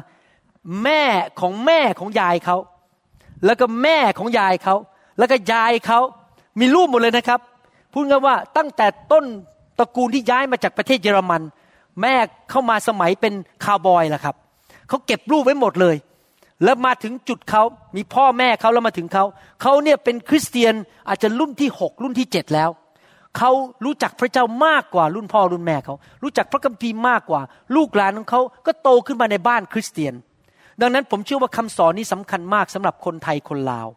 [0.85, 1.03] แม่
[1.41, 2.57] ของแม่ของยายเขา
[3.45, 4.75] แล้วก็แม่ของยายเขา
[5.19, 6.01] แล้วก็ยายเขา
[6.61, 7.41] มีรูปหมดเลยนะครับ
[7.93, 9.25] พูดง่ายว่าตั้งแต่ต้น
[9.79, 11.43] ตระกูลที่ย้ายมาจากประเทศเยอรมัน
[12.03, 12.15] แม่
[12.51, 14.37] เข้ามาสมัยเป็นคาวบอยล่ะครับ
[14.89, 15.97] เขาเก็บรูปไว้หมดเลย
[16.65, 17.63] แล้วมาถึงจุดเขา
[17.97, 19.25] มีพ่อแม่เขาแล้วมาถึงเขา
[19.63, 20.75] เขาเนี่ยเป็นคริสเตียน
[21.09, 22.71] อาจจะรุ่นที่หกรุ่นที่เจ็ดแล้ว
[23.39, 23.51] เขา
[23.85, 27.41] รู้จักพระเจ้ามากกว่ารุ่นพ่อรุ่นแม่เขารู้จักพระคัมภีร์มากกว่า
[27.77, 30.15] ลูกหลานของเขาก็โตขึ้นมาในบ้านคริสเตียน
[30.81, 33.89] ดังนั้นผมเชื่อว่าคำสอนนี้สำคัญมากสำหรับคนไทยคนลาว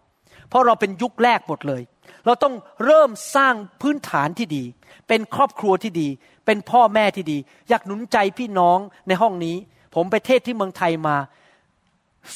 [0.50, 1.82] เพราะเราเป็นยุคแรกหมดเลย
[2.26, 2.54] เราต้อง
[2.86, 4.64] เริ่มสร้างพื้นฐานที่ดี
[5.08, 6.08] เป็นครอบครัวที่ดี
[6.46, 7.38] เป็นพ่อแม่ที่ดี
[7.70, 9.56] อยากหนุนใจพี่น้องในห้องนี้
[9.96, 11.18] ผมไปเทศที่เมืองไทยมา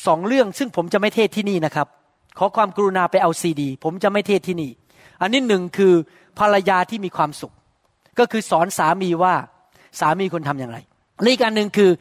[0.06, 1.88] สองเรื่องซึ่งผมจะไม่เทศที่นี่นะครับ
[2.38, 4.72] ขอความกรุณาไปเอาซีดี ผมจะไม่เทศที่นี่
[5.22, 5.94] อันนี้หนึ่งคือ
[6.40, 7.54] ภรรยาที่มีความสุข
[8.20, 9.34] ก็คือสอนสามีว่า
[10.00, 10.78] สามีควรทำอย่างไร
[11.24, 11.92] อีกการหนึ่งคือ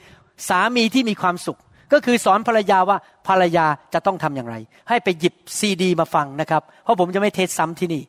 [0.49, 1.59] สามีที่มีความสุข
[1.93, 4.57] ก็คือสอนภรรยาว่าภรรยาจะต้องทำอย่างไร
[4.89, 8.03] ให้ไปหยิบซีดี มาฟังนะครับ เพราะผมจะไม่เทศซ้ำที่นี่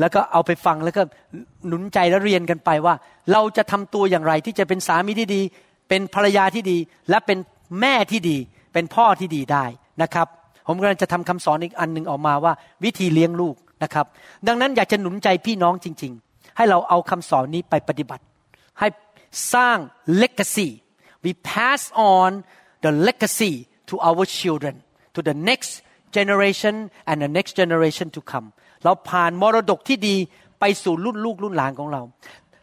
[0.00, 1.02] แล้วก็เอาไปฟังแล้วก็
[1.66, 2.94] หนุนใจและเรียนกันไปว่า
[3.32, 5.40] เราจะทำตัวอย่างไรที่จะเป็นสามีที่ดี
[5.88, 6.78] เป็นภรรยาที่ดี
[7.10, 7.38] และเป็น
[7.80, 8.38] แม่ที่ดี
[8.74, 9.64] เป็นพ่อที่ดีได้
[10.02, 10.28] นะครับ
[10.66, 12.52] ผมกำลังจะทำคำสอนอีกอันหนึ่งออกมาว่า
[12.84, 14.06] วิธีเลี้ยงลูกนะครับ
[14.46, 18.24] ดังนั้นอยากจะหนุนใจพี่น้องจริง ๆ ให้เราเอาคำสอนนี้ไปปฏิบัติ
[18.78, 18.88] ให้
[19.54, 19.78] สร้าง
[20.22, 20.68] legacy
[21.24, 21.80] we pass
[22.14, 22.30] on
[22.84, 23.52] the legacy
[23.88, 24.74] to our children
[25.14, 25.72] to the next
[26.16, 26.74] generation
[27.08, 28.46] and the next generation to come
[28.84, 30.16] เราผ่านมรดกที่ดี
[30.60, 32.02] ไปสู่รุ่นลูกรุ่นหลานของเรา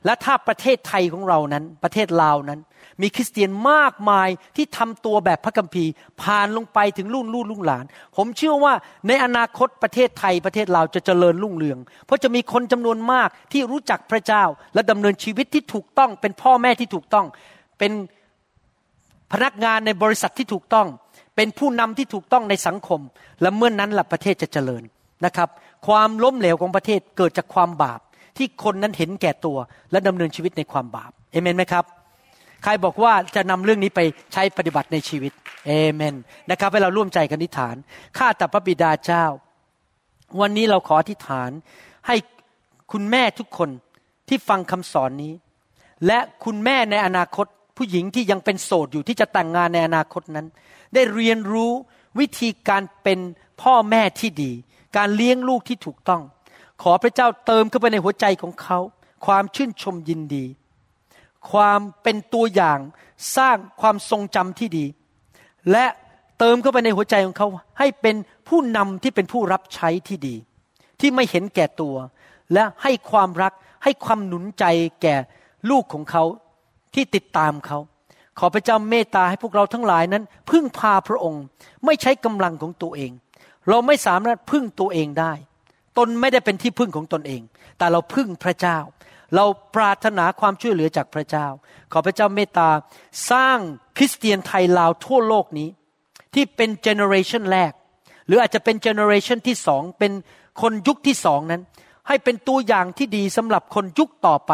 [0.05, 2.59] และถ้าประเทศไทยของเรานั้น ประเทศลาวนั้น
[3.01, 5.91] มีคริสเตียนมากมายที่ทำตัวแบบพระคัมภีร์
[6.21, 7.85] ผ่านลงไปถึงรุ่นลูกรุ่นหลาน
[8.17, 8.73] ผมเชื่อว่า
[9.07, 14.43] ในอนาคตประเทศไทยประเทศลาวจะเจริญรุ่งเรือง เพราะจะมีคนจำนวนมากที่รู้จักพระเจ้า
[14.73, 17.25] และดำเนินชีวิตที่ถูกต้อง เป็นพ่อแม่ที่ถูกต้อง
[17.79, 17.91] เป็น
[19.31, 20.87] พนักงานในบริษัทที่ถูกต้อง
[21.35, 23.01] เป็นผู้นำที่ถูกต้องในสังคม
[23.41, 24.83] และเมื่อนนั้นล่ะประเทศจะเจริญ
[25.25, 25.49] นะครับ
[25.87, 27.99] ความล้มเหลวของประเทศเกิดจากความบาป
[28.37, 29.57] ที่คนนั้นเห็นแก่ตัว
[29.91, 31.85] และดำเนินชีวิตในความบาปเอเมนไหมครับ
[32.63, 33.99] ใครบอกว่าจะนำเรื่องนี้ไป
[34.33, 35.31] ใช้ปฏิบัติในชีวิต
[35.67, 36.15] เอเมน
[36.51, 37.75] นะครับให้เราร่วมใจกันอธิษฐาน
[38.17, 39.25] ข้าแต่พระบิดาเจ้า
[40.41, 41.49] วันนี้เราขออธิษฐาน
[42.07, 42.15] ให้
[42.91, 43.69] คุณแม่ทุกคน
[44.27, 45.33] ที่ฟังคำสอนนี้
[46.07, 47.45] และคุณแม่ในอนาคต
[47.77, 50.47] ผู้หญิงที่ยังเป็นโสดอยู่ที่จะแต่งงานในอนาคตนั้น
[50.93, 51.71] ได้เรียนรู้
[52.19, 53.19] วิธีการเป็น
[53.61, 54.51] พ่อแม่ที่ดี
[54.97, 56.21] การเลี้ยงลูกที่ถูกต้อง
[56.81, 58.79] ขอพระเจ้าเติมเข้าไปในหัวใจของเขา
[59.25, 60.45] ความชื่นชมยินดี
[61.51, 62.79] ความเป็นตัวอย่าง
[63.37, 64.85] สร้างความทรงจำที่ดี
[65.71, 65.85] และ
[66.39, 67.47] เติมเข้าไปในหัวใจของเขา
[67.79, 68.15] ให้เป็น
[68.47, 70.35] ผู้นำที่เป็นผู้รับใช้ที่ดี
[70.99, 71.95] ที่ไม่เห็นแก่ตัว
[72.53, 73.53] และให้ความรัก
[73.83, 74.65] ให้ความหนุนใจ
[75.01, 75.15] แก่
[75.69, 76.23] ลูกของเขา
[76.93, 77.79] ที่ติดตามเขา
[78.39, 81.43] ขอพระเจ้าเมตตาให้พวกเราทั้งหลายนั้น พึ่งพาพระองค์
[81.85, 83.11] ไม่ใช้กำลังของตัวเอง
[83.67, 85.33] เราไม่สามารถพึ่งตัวเองได้
[85.97, 87.41] ตนไม่ได้เป็นที่พึ่งของตนเอง
[87.77, 88.77] แต่เราพึ่งพระเจ้า
[89.35, 91.47] เราปรารถนาความช่วยเหลือจากพระเจ้า
[91.91, 92.69] ขอพระเจ้าเมตตา
[93.31, 93.57] สร้าง
[93.97, 95.69] คริสเตียนไทยลาวทั่วโลกนี้
[96.33, 97.71] ที่เป็น generation แรก
[98.27, 100.11] หรืออาจจะเป็น generation ที่สองเป็น
[100.61, 101.61] คนยุคที่สองนั้น
[102.07, 104.51] ให้เป็นตัวอย่างที่ดีสำหรับคนยุคต่อไป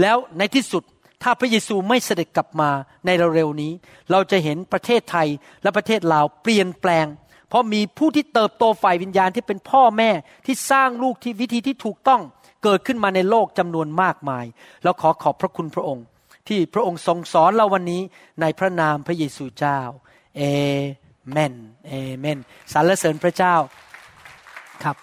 [0.00, 0.82] แล้วในที่สุด
[1.22, 2.70] ถ้าพระเยซูไม่เสด็จกลับมา
[3.06, 3.72] ในเร็วๆนี้
[4.10, 5.28] เราจะเห็นประเทศไทย
[5.62, 7.06] และประเทศลาวเปลี่ยนแปลง
[7.50, 10.10] เพราะมีผู้ที่เติบโตฝ่ายวิญญาณที่เป็นพ่อแม่
[10.46, 12.22] ที่สร้างลูกที่วิธีที่ถูกต้อง
[12.64, 14.44] เกิดขึ้นมาในโลกจำนวนมากมาย
[14.82, 16.04] เราขอขอบพระคุณพระองค์
[16.48, 18.00] ที่พระองค์ทรงสอนเราวันนี้
[18.40, 19.78] ในพระนามพระเยซูเจ้า
[20.36, 20.42] เอ
[21.30, 21.54] เมน
[21.88, 22.38] เอเมน
[22.72, 23.54] สรรเสริญพระเจ้า
[24.84, 24.96] ครับ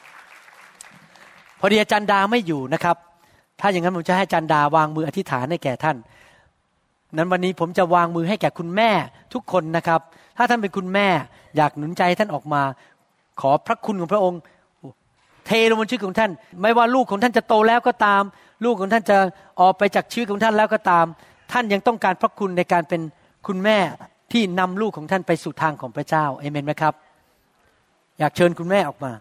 [1.60, 2.98] พอดีอาจารย์ดาไม่อยู่นะครับ
[3.60, 5.98] ถ้าอย่างนั้นผมจะให้อาจันดาวางมืออธิษฐานให้แก่ท่าน
[7.16, 8.92] นั้นวันนี้ผมจะวางมือให้แก่คุณแม่
[9.34, 10.02] ทุกคนนะครับ
[10.38, 11.08] ถ้าท่านเป็นคุณแม่
[11.58, 12.62] อยากหนุนใจท่านออกมา
[13.42, 14.40] ขอพระคุณของพระองค์
[15.46, 16.32] เทลงบนชีวิตของท่าน
[16.62, 18.24] ไม่ว่าลูกของท่านจะโตแล้วก็ตาม
[18.66, 19.18] ลูกของท่านจะ
[19.62, 21.06] ออกไปจากชีวิตของท่านแล้วก็ตาม
[21.52, 23.02] ท่านยังต้องการพระคุณในการเป็น
[23.48, 23.78] คุณแม่
[24.32, 26.94] ที่นำลูกของท่านไปสู่ทางของพระเจ้าเอเมนไหมครับ
[28.20, 29.14] อยากเชิญคุณแม่ออกมา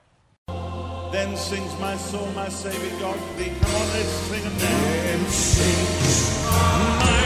[1.16, 3.52] Then sings my soul, my Savior God to thee.
[3.60, 7.25] Come on, let's sing a Then sings my